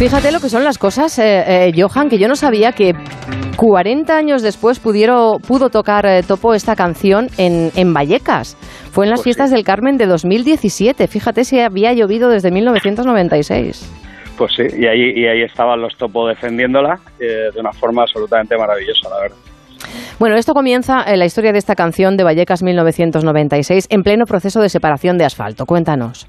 Fíjate 0.00 0.32
lo 0.32 0.40
que 0.40 0.48
son 0.48 0.64
las 0.64 0.78
cosas, 0.78 1.18
eh, 1.18 1.68
eh, 1.68 1.72
Johan, 1.76 2.08
que 2.08 2.16
yo 2.16 2.26
no 2.26 2.34
sabía 2.34 2.72
que 2.72 2.94
40 3.56 4.16
años 4.16 4.40
después 4.40 4.80
pudieron, 4.80 5.40
pudo 5.46 5.68
tocar 5.68 6.06
eh, 6.06 6.22
Topo 6.26 6.54
esta 6.54 6.74
canción 6.74 7.28
en, 7.36 7.70
en 7.76 7.92
Vallecas. 7.92 8.56
Fue 8.92 9.04
en 9.04 9.10
las 9.10 9.18
Pues 9.18 9.24
fiestas 9.24 9.50
del 9.50 9.62
Carmen 9.62 9.98
de 9.98 10.06
2017. 10.06 11.06
Fíjate 11.06 11.44
si 11.44 11.60
había 11.60 11.92
llovido 11.92 12.30
desde 12.30 12.50
1996. 12.50 13.92
Pues 14.38 14.52
sí, 14.56 14.62
y 14.74 14.86
ahí, 14.86 15.12
y 15.14 15.26
ahí 15.26 15.42
estaban 15.42 15.82
los 15.82 15.94
Topo 15.98 16.26
defendiéndola 16.28 16.98
eh, 17.20 17.50
de 17.52 17.60
una 17.60 17.72
forma 17.72 18.00
absolutamente 18.00 18.56
maravillosa, 18.56 19.10
la 19.10 19.20
verdad. 19.20 19.36
Bueno, 20.18 20.36
esto 20.36 20.54
comienza 20.54 21.04
la 21.14 21.26
historia 21.26 21.52
de 21.52 21.58
esta 21.58 21.74
canción 21.74 22.16
de 22.16 22.24
Vallecas 22.24 22.62
1996 22.62 23.88
en 23.90 24.02
pleno 24.02 24.24
proceso 24.24 24.62
de 24.62 24.70
separación 24.70 25.18
de 25.18 25.26
asfalto. 25.26 25.66
Cuéntanos. 25.66 26.26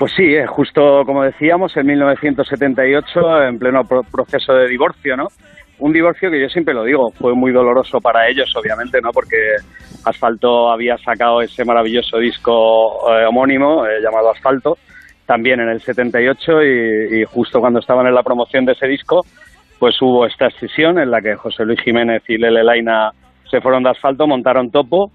Pues 0.00 0.12
sí, 0.16 0.34
eh, 0.34 0.46
justo 0.46 1.02
como 1.04 1.22
decíamos, 1.22 1.76
en 1.76 1.86
1978, 1.88 3.42
en 3.44 3.58
pleno 3.58 3.84
pro- 3.84 4.02
proceso 4.02 4.54
de 4.54 4.66
divorcio, 4.66 5.14
¿no? 5.14 5.26
Un 5.78 5.92
divorcio 5.92 6.30
que 6.30 6.40
yo 6.40 6.48
siempre 6.48 6.72
lo 6.72 6.84
digo, 6.84 7.10
fue 7.10 7.34
muy 7.34 7.52
doloroso 7.52 8.00
para 8.00 8.26
ellos, 8.26 8.50
obviamente, 8.56 8.98
¿no? 9.02 9.10
Porque 9.12 9.36
Asfalto 10.06 10.70
había 10.70 10.96
sacado 10.96 11.42
ese 11.42 11.66
maravilloso 11.66 12.16
disco 12.16 13.10
eh, 13.12 13.26
homónimo 13.26 13.84
eh, 13.84 14.00
llamado 14.02 14.30
Asfalto, 14.30 14.78
también 15.26 15.60
en 15.60 15.68
el 15.68 15.82
78, 15.82 16.62
y, 16.62 17.20
y 17.20 17.24
justo 17.26 17.60
cuando 17.60 17.80
estaban 17.80 18.06
en 18.06 18.14
la 18.14 18.22
promoción 18.22 18.64
de 18.64 18.72
ese 18.72 18.86
disco, 18.86 19.20
pues 19.78 20.00
hubo 20.00 20.24
esta 20.24 20.46
escisión 20.46 20.98
en 20.98 21.10
la 21.10 21.20
que 21.20 21.34
José 21.36 21.66
Luis 21.66 21.80
Jiménez 21.82 22.22
y 22.26 22.38
Lele 22.38 22.64
Laina 22.64 23.10
se 23.50 23.60
fueron 23.60 23.82
de 23.82 23.90
Asfalto, 23.90 24.26
montaron 24.26 24.70
Topo, 24.70 25.10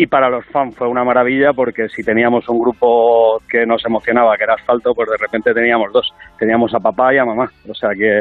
y 0.00 0.06
para 0.06 0.30
los 0.30 0.46
fans 0.46 0.76
fue 0.76 0.86
una 0.86 1.02
maravilla 1.02 1.52
porque 1.52 1.88
si 1.88 2.04
teníamos 2.04 2.48
un 2.48 2.60
grupo 2.60 3.42
que 3.50 3.66
nos 3.66 3.84
emocionaba, 3.84 4.36
que 4.36 4.44
era 4.44 4.54
Asfalto, 4.54 4.94
pues 4.94 5.10
de 5.10 5.16
repente 5.16 5.52
teníamos 5.52 5.92
dos. 5.92 6.14
Teníamos 6.38 6.72
a 6.72 6.78
papá 6.78 7.12
y 7.12 7.18
a 7.18 7.24
mamá. 7.24 7.50
O 7.68 7.74
sea 7.74 7.90
que, 7.98 8.20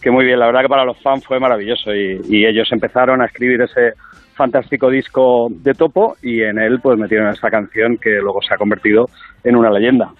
que 0.00 0.10
muy 0.12 0.24
bien. 0.24 0.38
La 0.38 0.46
verdad 0.46 0.62
que 0.62 0.68
para 0.68 0.84
los 0.84 1.02
fans 1.02 1.26
fue 1.26 1.40
maravilloso 1.40 1.92
y, 1.92 2.46
ellos 2.46 2.68
empezaron 2.70 3.22
a 3.22 3.24
escribir 3.24 3.60
ese 3.60 3.94
fantástico 4.34 4.88
disco 4.88 5.48
de 5.50 5.74
Topo 5.74 6.14
y 6.22 6.42
en 6.42 6.60
él 6.60 6.78
pues 6.80 6.96
metieron 6.96 7.28
esta 7.28 7.50
canción 7.50 7.96
que 7.96 8.10
luego 8.20 8.40
se 8.40 8.54
ha 8.54 8.56
convertido 8.56 9.06
en 9.42 9.56
una 9.56 9.70
leyenda. 9.70 10.12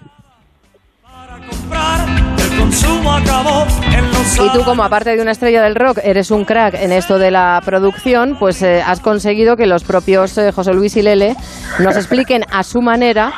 Y 4.43 4.51
tú, 4.53 4.63
como 4.63 4.83
aparte 4.83 5.15
de 5.15 5.21
una 5.21 5.31
estrella 5.31 5.63
del 5.63 5.75
rock, 5.75 5.99
eres 6.03 6.31
un 6.31 6.45
crack 6.45 6.75
en 6.75 6.91
esto 6.91 7.17
de 7.17 7.31
la 7.31 7.61
producción, 7.65 8.35
pues 8.39 8.61
has 8.61 8.99
conseguido 8.99 9.55
que 9.55 9.65
los 9.65 9.83
propios 9.83 10.39
José 10.53 10.73
Luis 10.73 10.95
y 10.97 11.01
Lele 11.01 11.35
nos 11.79 11.95
expliquen 11.95 12.43
a 12.51 12.63
su 12.63 12.81
manera 12.81 13.33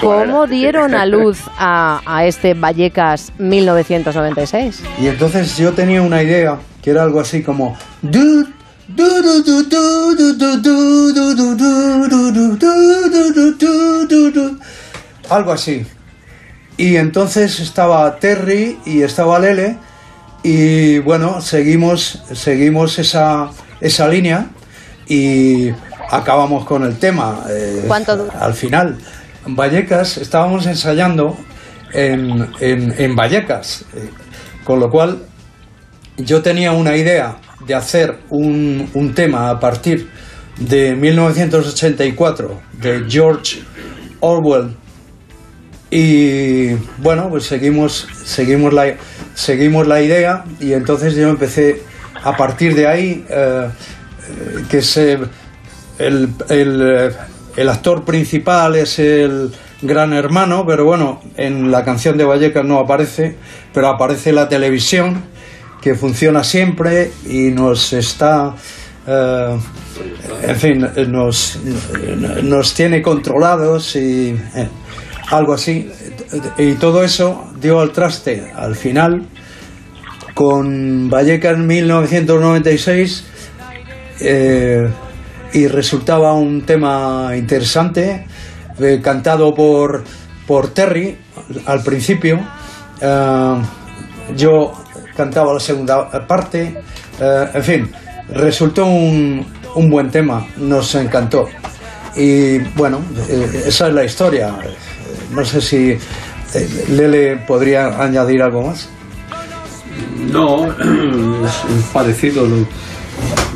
cómo 0.00 0.46
dieron 0.46 0.94
a 0.94 1.06
luz 1.06 1.40
a, 1.58 2.24
este 2.24 2.54
Vallecas 2.54 3.32
1996. 3.38 4.82
Y 5.00 5.08
entonces 5.08 5.56
yo 5.56 5.72
tenía 5.72 6.02
una 6.02 6.22
idea 6.22 6.58
que 6.82 6.90
era 6.90 7.02
algo 7.02 7.20
así 7.20 7.42
como... 7.42 7.76
Algo 15.30 15.52
así. 15.52 15.86
Y 16.76 16.96
entonces 16.96 17.60
estaba 17.60 18.16
Terry 18.16 18.78
y 18.84 19.02
estaba 19.02 19.38
Lele 19.38 19.78
y 20.42 20.98
bueno, 20.98 21.40
seguimos 21.40 22.22
seguimos 22.32 22.98
esa 22.98 23.50
esa 23.80 24.08
línea 24.08 24.48
y 25.06 25.70
acabamos 26.10 26.64
con 26.64 26.82
el 26.84 26.98
tema. 26.98 27.44
eh, 27.48 27.84
¿Cuánto 27.86 28.28
al 28.38 28.54
final. 28.54 28.98
En 29.46 29.54
Vallecas 29.54 30.16
estábamos 30.18 30.66
ensayando 30.66 31.36
en, 31.92 32.48
en, 32.60 32.94
en 32.98 33.14
Vallecas, 33.14 33.84
eh, 33.94 34.10
con 34.64 34.80
lo 34.80 34.90
cual 34.90 35.22
yo 36.16 36.42
tenía 36.42 36.72
una 36.72 36.96
idea 36.96 37.36
de 37.66 37.74
hacer 37.74 38.20
un, 38.30 38.90
un 38.94 39.14
tema 39.14 39.50
a 39.50 39.60
partir 39.60 40.08
de 40.58 40.94
1984 40.94 42.60
de 42.80 43.04
George 43.08 43.62
Orwell 44.20 44.76
y 45.96 46.74
bueno 46.98 47.28
pues 47.30 47.44
seguimos 47.44 48.08
seguimos 48.24 48.72
la 48.72 48.96
seguimos 49.36 49.86
la 49.86 50.02
idea 50.02 50.44
y 50.58 50.72
entonces 50.72 51.14
yo 51.14 51.28
empecé 51.28 51.82
a 52.24 52.36
partir 52.36 52.74
de 52.74 52.88
ahí 52.88 53.24
eh, 53.28 53.68
eh, 53.68 54.64
que 54.68 54.82
se 54.82 55.20
el, 56.00 56.30
eh, 56.48 57.10
el 57.56 57.68
actor 57.68 58.04
principal 58.04 58.74
es 58.74 58.98
el 58.98 59.52
gran 59.82 60.12
hermano, 60.12 60.64
pero 60.66 60.84
bueno, 60.84 61.22
en 61.36 61.70
la 61.70 61.84
canción 61.84 62.18
de 62.18 62.24
Vallecas 62.24 62.64
no 62.64 62.80
aparece, 62.80 63.36
pero 63.72 63.88
aparece 63.88 64.32
la 64.32 64.48
televisión, 64.48 65.22
que 65.80 65.94
funciona 65.94 66.42
siempre 66.42 67.12
y 67.28 67.50
nos 67.50 67.92
está, 67.92 68.54
en 69.06 70.56
fin, 70.56 70.88
nos, 71.08 71.60
nos 72.42 72.74
tiene 72.74 73.02
controlados 73.02 73.94
y 73.94 74.36
algo 75.30 75.54
así. 75.54 75.90
Y 76.58 76.74
todo 76.74 77.04
eso 77.04 77.52
dio 77.60 77.80
al 77.80 77.92
traste 77.92 78.50
al 78.54 78.76
final 78.76 79.26
con 80.34 81.08
Vallecas 81.08 81.58
1996 81.58 83.24
eh, 84.20 84.88
y 85.52 85.68
resultaba 85.68 86.32
un 86.32 86.62
tema 86.62 87.30
interesante, 87.36 88.26
eh, 88.78 89.00
cantado 89.02 89.54
por, 89.54 90.02
por 90.46 90.68
Terry 90.74 91.16
al 91.66 91.82
principio. 91.82 92.40
Eh, 93.00 93.62
yo 94.36 94.72
cantaba 95.16 95.54
la 95.54 95.60
segunda 95.60 96.10
parte, 96.26 96.82
en 97.20 97.62
fin, 97.62 97.90
resultó 98.30 98.86
un, 98.86 99.46
un 99.76 99.90
buen 99.90 100.10
tema, 100.10 100.44
nos 100.56 100.94
encantó. 100.96 101.46
Y 102.16 102.58
bueno, 102.76 103.00
esa 103.66 103.88
es 103.88 103.94
la 103.94 104.04
historia. 104.04 104.54
No 105.34 105.44
sé 105.44 105.60
si 105.60 105.90
eh, 106.54 106.84
Lele 106.90 107.36
podría 107.46 108.02
añadir 108.02 108.42
algo 108.42 108.66
más. 108.68 108.88
No, 110.30 110.66
es, 111.46 111.84
parecido 111.92 112.46
lo, 112.46 112.66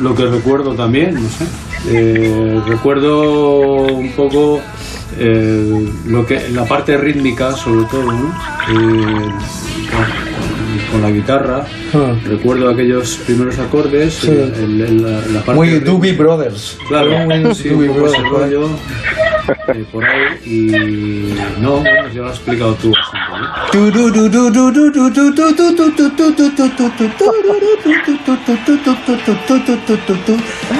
lo 0.00 0.14
que 0.14 0.26
recuerdo 0.26 0.74
también, 0.74 1.14
no 1.14 1.28
sé. 1.28 1.44
Eh, 1.88 2.60
recuerdo 2.66 3.82
un 3.86 4.10
poco 4.12 4.60
eh, 5.18 5.88
lo 6.06 6.26
que 6.26 6.48
la 6.50 6.64
parte 6.64 6.96
rítmica, 6.96 7.52
sobre 7.52 7.84
todo, 7.86 8.04
¿no? 8.12 8.28
Eh, 8.68 9.32
con, 9.90 10.92
con 10.92 11.02
la 11.02 11.10
guitarra. 11.10 11.64
Ah. 11.94 12.14
Recuerdo 12.24 12.68
aquellos 12.70 13.16
primeros 13.26 13.58
acordes, 13.58 14.14
Sí. 14.14 14.28
el- 14.28 14.54
el- 14.54 14.80
el- 14.80 15.02
la, 15.02 15.10
la 15.28 15.40
parte 15.40 15.54
Muy. 15.54 15.78
Doobie 15.80 16.12
Brothers. 16.12 16.78
Claro, 16.88 17.10
Muy 17.26 17.54
sí, 17.54 17.68
Doobie 17.68 17.88
Brothers, 17.88 18.28
rollo, 18.28 18.68
eh, 19.48 19.84
por 19.90 20.04
ahí. 20.04 20.38
Y 20.44 21.60
no, 21.60 21.80
bueno, 21.80 22.08
ya 22.08 22.20
lo 22.22 22.28
has 22.28 22.36
explicado 22.36 22.74
tú. 22.74 22.92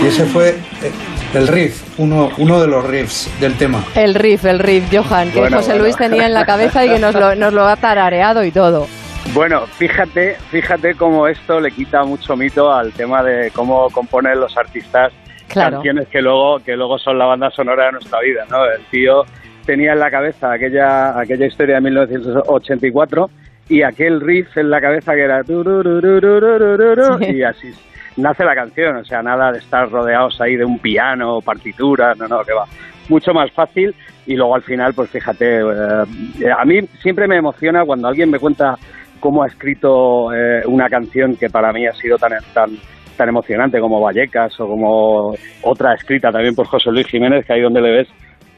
Y 0.02 0.06
ese 0.06 0.24
fue 0.26 0.48
eh, 0.50 0.92
el 1.34 1.48
riff, 1.48 1.82
uno, 1.98 2.30
uno 2.38 2.60
de 2.60 2.66
los 2.66 2.84
riffs 2.86 3.30
del 3.40 3.54
tema. 3.54 3.84
El 3.94 4.14
riff, 4.14 4.44
el 4.44 4.58
riff, 4.58 4.84
Johan, 4.92 5.30
que 5.30 5.40
Bueno, 5.40 5.58
José 5.58 5.70
bueno. 5.70 5.84
Luis 5.84 5.96
tenía 5.96 6.26
en 6.26 6.34
la 6.34 6.44
cabeza 6.44 6.84
y 6.84 6.88
que 6.88 6.98
nos 6.98 7.14
lo, 7.14 7.34
nos 7.34 7.52
lo 7.52 7.66
ha 7.66 7.76
tarareado 7.76 8.44
y 8.44 8.50
todo. 8.50 8.86
Bueno, 9.34 9.66
fíjate, 9.66 10.36
fíjate 10.50 10.94
cómo 10.94 11.28
esto 11.28 11.60
le 11.60 11.70
quita 11.70 12.02
mucho 12.04 12.34
mito 12.36 12.72
al 12.72 12.92
tema 12.92 13.22
de 13.22 13.50
cómo 13.50 13.90
componen 13.90 14.40
los 14.40 14.56
artistas 14.56 15.12
Claro. 15.48 15.76
canciones 15.76 16.08
que 16.08 16.20
luego 16.20 16.58
que 16.60 16.76
luego 16.76 16.98
son 16.98 17.18
la 17.18 17.26
banda 17.26 17.50
sonora 17.50 17.86
de 17.86 17.92
nuestra 17.92 18.20
vida, 18.20 18.44
¿no? 18.50 18.64
El 18.64 18.84
tío 18.90 19.24
tenía 19.64 19.92
en 19.92 19.98
la 19.98 20.10
cabeza 20.10 20.52
aquella 20.52 21.18
aquella 21.18 21.46
historia 21.46 21.76
de 21.76 21.80
1984 21.82 23.30
y 23.68 23.82
aquel 23.82 24.20
riff 24.20 24.56
en 24.56 24.70
la 24.70 24.80
cabeza 24.80 25.14
que 25.14 25.22
era 25.22 25.42
turururururururu, 25.44 27.22
y 27.22 27.42
así 27.42 27.70
nace 28.18 28.44
la 28.44 28.54
canción, 28.54 28.96
o 28.96 29.04
sea, 29.04 29.22
nada 29.22 29.52
de 29.52 29.58
estar 29.58 29.90
rodeados 29.90 30.40
ahí 30.40 30.56
de 30.56 30.64
un 30.64 30.78
piano, 30.78 31.40
partituras, 31.40 32.16
no, 32.18 32.26
no, 32.26 32.42
que 32.44 32.52
va. 32.52 32.64
Mucho 33.08 33.32
más 33.32 33.50
fácil 33.52 33.94
y 34.26 34.34
luego 34.34 34.54
al 34.54 34.62
final, 34.62 34.92
pues 34.92 35.10
fíjate, 35.10 35.60
eh, 35.60 36.50
a 36.56 36.64
mí 36.64 36.80
siempre 37.00 37.26
me 37.26 37.36
emociona 37.36 37.84
cuando 37.84 38.08
alguien 38.08 38.30
me 38.30 38.38
cuenta 38.38 38.76
cómo 39.20 39.42
ha 39.42 39.46
escrito 39.46 40.32
eh, 40.34 40.62
una 40.66 40.88
canción 40.88 41.36
que 41.36 41.48
para 41.48 41.72
mí 41.72 41.86
ha 41.86 41.94
sido 41.94 42.18
tan, 42.18 42.32
tan, 42.52 42.70
tan 43.18 43.28
emocionante 43.28 43.78
como 43.80 44.00
Vallecas 44.00 44.58
o 44.58 44.66
como 44.66 45.34
otra 45.62 45.92
escrita 45.92 46.32
también 46.32 46.54
por 46.54 46.66
José 46.66 46.90
Luis 46.90 47.06
Jiménez, 47.06 47.44
que 47.44 47.52
ahí 47.52 47.60
donde 47.60 47.82
le 47.82 47.90
ves 47.90 48.08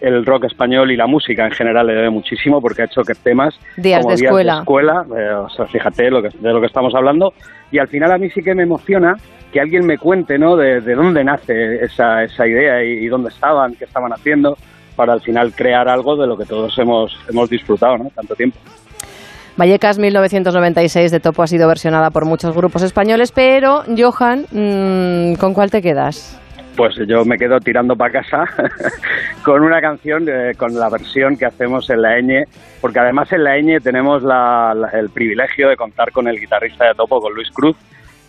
el 0.00 0.24
rock 0.24 0.44
español 0.44 0.90
y 0.92 0.96
la 0.96 1.06
música 1.06 1.44
en 1.44 1.52
general 1.52 1.86
le 1.86 1.94
debe 1.94 2.10
muchísimo 2.10 2.60
porque 2.60 2.82
ha 2.82 2.84
hecho 2.84 3.02
que 3.02 3.14
temas 3.14 3.58
Días 3.76 4.00
como 4.00 4.14
de 4.14 4.20
días 4.20 4.30
escuela. 4.30 4.54
de 4.54 4.60
escuela, 4.60 5.06
eh, 5.18 5.32
o 5.32 5.48
sea, 5.50 5.66
fíjate 5.66 6.10
lo 6.10 6.22
que, 6.22 6.28
de 6.28 6.52
lo 6.52 6.60
que 6.60 6.66
estamos 6.66 6.94
hablando 6.94 7.34
y 7.72 7.78
al 7.78 7.88
final 7.88 8.12
a 8.12 8.18
mí 8.18 8.30
sí 8.30 8.42
que 8.42 8.54
me 8.54 8.62
emociona 8.62 9.16
que 9.52 9.60
alguien 9.60 9.84
me 9.84 9.98
cuente, 9.98 10.38
¿no? 10.38 10.56
De, 10.56 10.80
de 10.80 10.94
dónde 10.94 11.24
nace 11.24 11.84
esa, 11.84 12.22
esa 12.22 12.46
idea 12.46 12.84
y, 12.84 13.04
y 13.04 13.08
dónde 13.08 13.30
estaban, 13.30 13.74
qué 13.74 13.84
estaban 13.84 14.12
haciendo 14.12 14.56
para 14.94 15.12
al 15.12 15.20
final 15.20 15.52
crear 15.54 15.88
algo 15.88 16.16
de 16.16 16.26
lo 16.26 16.36
que 16.36 16.44
todos 16.44 16.78
hemos 16.78 17.18
hemos 17.28 17.48
disfrutado, 17.50 17.98
¿no? 17.98 18.10
Tanto 18.14 18.34
tiempo. 18.34 18.58
Vallecas 19.60 19.98
1996 19.98 21.10
de 21.10 21.20
Topo 21.20 21.42
ha 21.42 21.46
sido 21.46 21.68
versionada 21.68 22.08
por 22.08 22.24
muchos 22.24 22.56
grupos 22.56 22.80
españoles, 22.82 23.30
pero 23.30 23.82
Johan, 23.94 24.46
mm, 24.50 25.34
¿con 25.34 25.52
cuál 25.52 25.70
te 25.70 25.82
quedas? 25.82 26.40
Pues 26.78 26.94
yo 27.06 27.26
me 27.26 27.36
quedo 27.36 27.60
tirando 27.60 27.94
para 27.94 28.10
casa 28.22 28.44
con 29.44 29.60
una 29.62 29.82
canción, 29.82 30.26
eh, 30.30 30.52
con 30.56 30.74
la 30.80 30.88
versión 30.88 31.36
que 31.36 31.44
hacemos 31.44 31.90
en 31.90 32.00
la 32.00 32.18
ñ, 32.22 32.46
porque 32.80 33.00
además 33.00 33.30
en 33.34 33.44
la 33.44 33.58
ñ 33.58 33.80
tenemos 33.82 34.22
la- 34.22 34.74
el 34.94 35.10
privilegio 35.10 35.68
de 35.68 35.76
contar 35.76 36.10
con 36.10 36.26
el 36.26 36.40
guitarrista 36.40 36.86
de 36.86 36.94
Topo, 36.94 37.20
con 37.20 37.34
Luis 37.34 37.50
Cruz, 37.50 37.76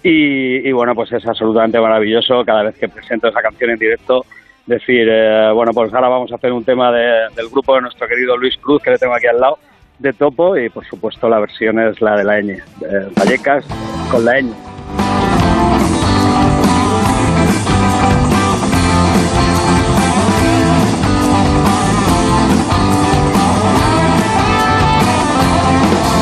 y, 0.04 0.70
bueno, 0.74 0.94
pues 0.96 1.14
es 1.14 1.26
absolutamente 1.26 1.80
maravilloso 1.80 2.44
cada 2.44 2.64
vez 2.64 2.76
que 2.78 2.90
presento 2.90 3.30
esa 3.30 3.42
canción 3.42 3.70
en 3.70 3.78
directo. 3.80 4.26
Decir, 4.66 5.08
eh, 5.10 5.50
bueno, 5.54 5.72
pues 5.74 5.94
ahora 5.94 6.10
vamos 6.10 6.30
a 6.34 6.36
hacer 6.36 6.52
un 6.52 6.66
tema 6.66 6.92
de- 6.92 7.30
del 7.38 7.48
grupo 7.50 7.76
de 7.76 7.82
nuestro 7.84 8.06
querido 8.06 8.36
Luis 8.36 8.58
Cruz, 8.58 8.82
que 8.84 8.90
le 8.92 8.98
tengo 8.98 9.14
aquí 9.16 9.28
al 9.28 9.40
lado, 9.40 9.58
de 10.02 10.14
Topo, 10.14 10.58
y 10.58 10.70
por 10.70 10.86
supuesto 10.86 11.30
la 11.30 11.40
versión 11.40 11.80
es 11.80 12.02
la 12.02 12.18
de 12.18 12.24
la 12.24 12.40
ñ, 12.42 12.58
eh, 12.58 13.08
Vallecas 13.16 13.66
con 14.10 14.26
la 14.26 14.42
ñ. 14.42 14.52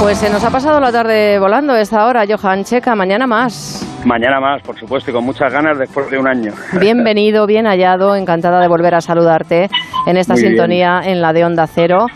Pues 0.01 0.17
se 0.17 0.29
nos 0.29 0.43
ha 0.43 0.49
pasado 0.49 0.79
la 0.79 0.91
tarde 0.91 1.37
volando 1.39 1.75
esta 1.75 2.05
hora, 2.07 2.23
Johan 2.27 2.63
Checa, 2.63 2.95
mañana 2.95 3.27
más. 3.27 3.85
Mañana 4.05 4.39
más, 4.39 4.61
por 4.61 4.79
supuesto, 4.79 5.11
y 5.11 5.13
con 5.13 5.25
muchas 5.25 5.51
ganas 5.51 5.77
después 5.77 6.09
de 6.09 6.17
un 6.17 6.27
año. 6.27 6.53
Bienvenido, 6.79 7.45
bien 7.45 7.65
hallado, 7.65 8.15
encantada 8.15 8.61
de 8.61 8.67
volver 8.67 8.95
a 8.95 9.01
saludarte 9.01 9.69
en 10.07 10.17
esta 10.17 10.33
Muy 10.33 10.41
bien. 10.41 10.53
sintonía 10.53 11.01
en 11.03 11.21
la 11.21 11.33
de 11.33 11.45
Onda 11.45 11.67
Cero. 11.67 12.07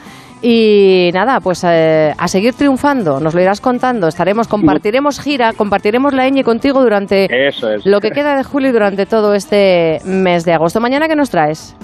Y 0.46 1.10
nada, 1.14 1.39
pues 1.39 1.64
eh, 1.66 2.14
a 2.18 2.28
seguir 2.28 2.54
triunfando, 2.54 3.22
nos 3.22 3.34
lo 3.34 3.39
irás 3.41 3.62
contando, 3.62 4.10
estaremos, 4.10 4.50
compartiremos 4.50 5.22
gira, 5.22 5.54
compartiremos 5.54 6.14
la 6.14 6.28
ñ 6.30 6.44
contigo 6.44 6.84
durante 6.84 7.48
Eso 7.48 7.72
es. 7.72 7.86
lo 7.86 8.02
que 8.02 8.12
queda 8.12 8.36
de 8.36 8.44
julio 8.44 8.68
y 8.70 8.74
durante 8.74 9.06
todo 9.06 9.34
este 9.36 10.02
mes 10.04 10.44
de 10.44 10.52
agosto. 10.54 10.82
¿Mañana 10.82 11.08
qué 11.08 11.16
nos 11.16 11.30
traes? 11.30 11.78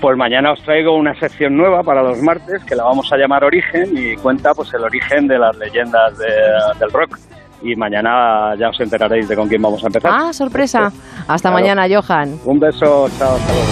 Pues 0.00 0.16
mañana 0.16 0.52
os 0.52 0.62
traigo 0.62 0.96
una 0.96 1.14
sección 1.20 1.58
nueva 1.58 1.82
para 1.82 2.02
los 2.02 2.22
martes 2.22 2.64
que 2.64 2.74
la 2.74 2.84
vamos 2.84 3.12
a 3.12 3.18
llamar 3.18 3.44
Origen 3.44 3.90
y 3.94 4.16
cuenta 4.16 4.54
pues 4.54 4.72
el 4.72 4.82
origen 4.84 5.26
de 5.28 5.38
las 5.38 5.54
leyendas 5.58 6.16
de- 6.16 6.78
del 6.80 6.90
rock. 6.90 7.18
Y 7.62 7.76
mañana 7.76 8.54
ya 8.58 8.70
os 8.70 8.80
enteraréis 8.80 9.28
de 9.28 9.36
con 9.36 9.46
quién 9.48 9.60
vamos 9.60 9.82
a 9.84 9.88
empezar. 9.88 10.10
Ah, 10.14 10.32
sorpresa. 10.32 10.90
Hasta 11.28 11.50
Claro. 11.50 11.54
mañana, 11.54 11.86
Johan. 11.86 12.38
Un 12.46 12.60
beso, 12.60 13.08
chao, 13.18 13.36
hasta 13.36 13.52
luego. 13.52 13.66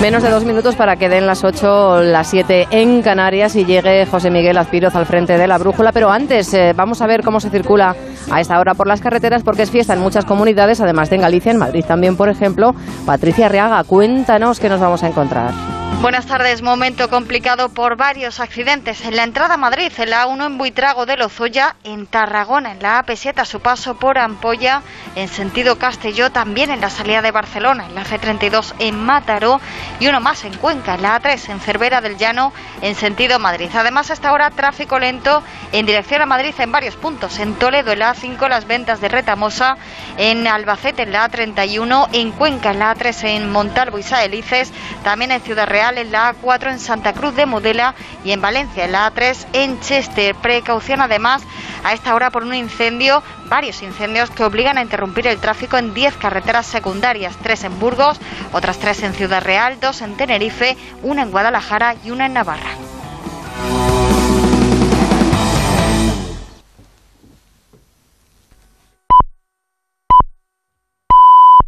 Menos 0.00 0.22
de 0.22 0.30
dos 0.30 0.44
minutos 0.44 0.76
para 0.76 0.94
que 0.94 1.08
den 1.08 1.26
las 1.26 1.42
8, 1.42 2.02
las 2.02 2.28
7 2.28 2.68
en 2.70 3.02
Canarias 3.02 3.56
y 3.56 3.64
llegue 3.64 4.06
José 4.06 4.30
Miguel 4.30 4.56
Azpiroz 4.56 4.94
al 4.94 5.06
frente 5.06 5.36
de 5.36 5.48
la 5.48 5.58
brújula. 5.58 5.90
Pero 5.90 6.08
antes, 6.08 6.54
eh, 6.54 6.72
vamos 6.74 7.02
a 7.02 7.08
ver 7.08 7.24
cómo 7.24 7.40
se 7.40 7.50
circula 7.50 7.96
a 8.30 8.40
esta 8.40 8.60
hora 8.60 8.74
por 8.74 8.86
las 8.86 9.00
carreteras, 9.00 9.42
porque 9.42 9.62
es 9.62 9.72
fiesta 9.72 9.94
en 9.94 10.00
muchas 10.00 10.24
comunidades, 10.24 10.80
además 10.80 11.10
de 11.10 11.16
en 11.16 11.22
Galicia, 11.22 11.50
en 11.50 11.58
Madrid 11.58 11.84
también, 11.84 12.16
por 12.16 12.28
ejemplo. 12.28 12.76
Patricia 13.06 13.46
Arriaga, 13.46 13.82
cuéntanos 13.82 14.60
qué 14.60 14.68
nos 14.68 14.78
vamos 14.78 15.02
a 15.02 15.08
encontrar. 15.08 15.77
Buenas 16.00 16.26
tardes. 16.26 16.62
Momento 16.62 17.10
complicado 17.10 17.70
por 17.70 17.96
varios 17.96 18.38
accidentes. 18.38 19.04
En 19.04 19.16
la 19.16 19.24
entrada 19.24 19.54
a 19.54 19.56
Madrid, 19.56 19.90
en 19.98 20.10
la 20.10 20.26
A1 20.26 20.46
en 20.46 20.56
Buitrago 20.56 21.06
de 21.06 21.16
Lozoya, 21.16 21.74
en 21.82 22.06
Tarragona, 22.06 22.70
en 22.70 22.80
la 22.80 23.04
AP7 23.04 23.40
a 23.40 23.44
su 23.44 23.58
paso 23.58 23.96
por 23.96 24.16
Ampolla, 24.16 24.82
en 25.16 25.26
sentido 25.26 25.76
Castelló, 25.76 26.30
también 26.30 26.70
en 26.70 26.80
la 26.80 26.88
salida 26.88 27.20
de 27.20 27.32
Barcelona, 27.32 27.86
en 27.86 27.96
la 27.96 28.04
C32 28.04 28.74
en 28.78 29.04
Mataró 29.04 29.60
y 29.98 30.06
uno 30.06 30.20
más 30.20 30.44
en 30.44 30.56
Cuenca, 30.56 30.94
en 30.94 31.02
la 31.02 31.20
A3 31.20 31.50
en 31.50 31.58
Cervera 31.58 32.00
del 32.00 32.16
Llano, 32.16 32.52
en 32.80 32.94
sentido 32.94 33.40
Madrid. 33.40 33.70
Además, 33.74 34.12
hasta 34.12 34.28
ahora 34.28 34.50
tráfico 34.50 35.00
lento 35.00 35.42
en 35.72 35.84
dirección 35.84 36.22
a 36.22 36.26
Madrid 36.26 36.54
en 36.58 36.70
varios 36.70 36.94
puntos. 36.94 37.40
En 37.40 37.54
Toledo, 37.54 37.90
en 37.90 37.98
la 37.98 38.14
A5, 38.14 38.48
las 38.48 38.68
ventas 38.68 39.00
de 39.00 39.08
Retamosa, 39.08 39.76
en 40.16 40.46
Albacete, 40.46 41.02
en 41.02 41.10
la 41.10 41.28
A31, 41.28 42.08
en 42.12 42.30
Cuenca, 42.30 42.70
en 42.70 42.78
la 42.78 42.94
A3, 42.94 43.24
en 43.30 43.50
Montalvo 43.50 43.98
y 43.98 44.04
Saelices, 44.04 44.72
también 45.02 45.32
en 45.32 45.40
Ciudad 45.40 45.66
Real, 45.66 45.77
en 45.78 46.10
la 46.10 46.34
A4, 46.34 46.72
en 46.72 46.78
Santa 46.80 47.12
Cruz 47.12 47.36
de 47.36 47.46
Mudela 47.46 47.94
y 48.24 48.32
en 48.32 48.40
Valencia, 48.40 48.84
en 48.84 48.92
la 48.92 49.12
A3, 49.12 49.46
en 49.52 49.80
Chester. 49.80 50.34
Precaución 50.34 51.00
además 51.00 51.42
a 51.84 51.92
esta 51.92 52.14
hora 52.14 52.30
por 52.30 52.42
un 52.42 52.52
incendio, 52.52 53.22
varios 53.46 53.82
incendios 53.82 54.30
que 54.30 54.42
obligan 54.42 54.76
a 54.76 54.82
interrumpir 54.82 55.28
el 55.28 55.38
tráfico 55.38 55.78
en 55.78 55.94
10 55.94 56.16
carreteras 56.16 56.66
secundarias, 56.66 57.36
tres 57.42 57.62
en 57.62 57.78
Burgos, 57.78 58.20
otras 58.52 58.78
tres 58.78 59.02
en 59.04 59.14
Ciudad 59.14 59.42
Real, 59.42 59.78
dos 59.80 60.02
en 60.02 60.16
Tenerife, 60.16 60.76
una 61.02 61.22
en 61.22 61.30
Guadalajara 61.30 61.94
y 62.04 62.10
una 62.10 62.26
en 62.26 62.32
Navarra. 62.32 62.70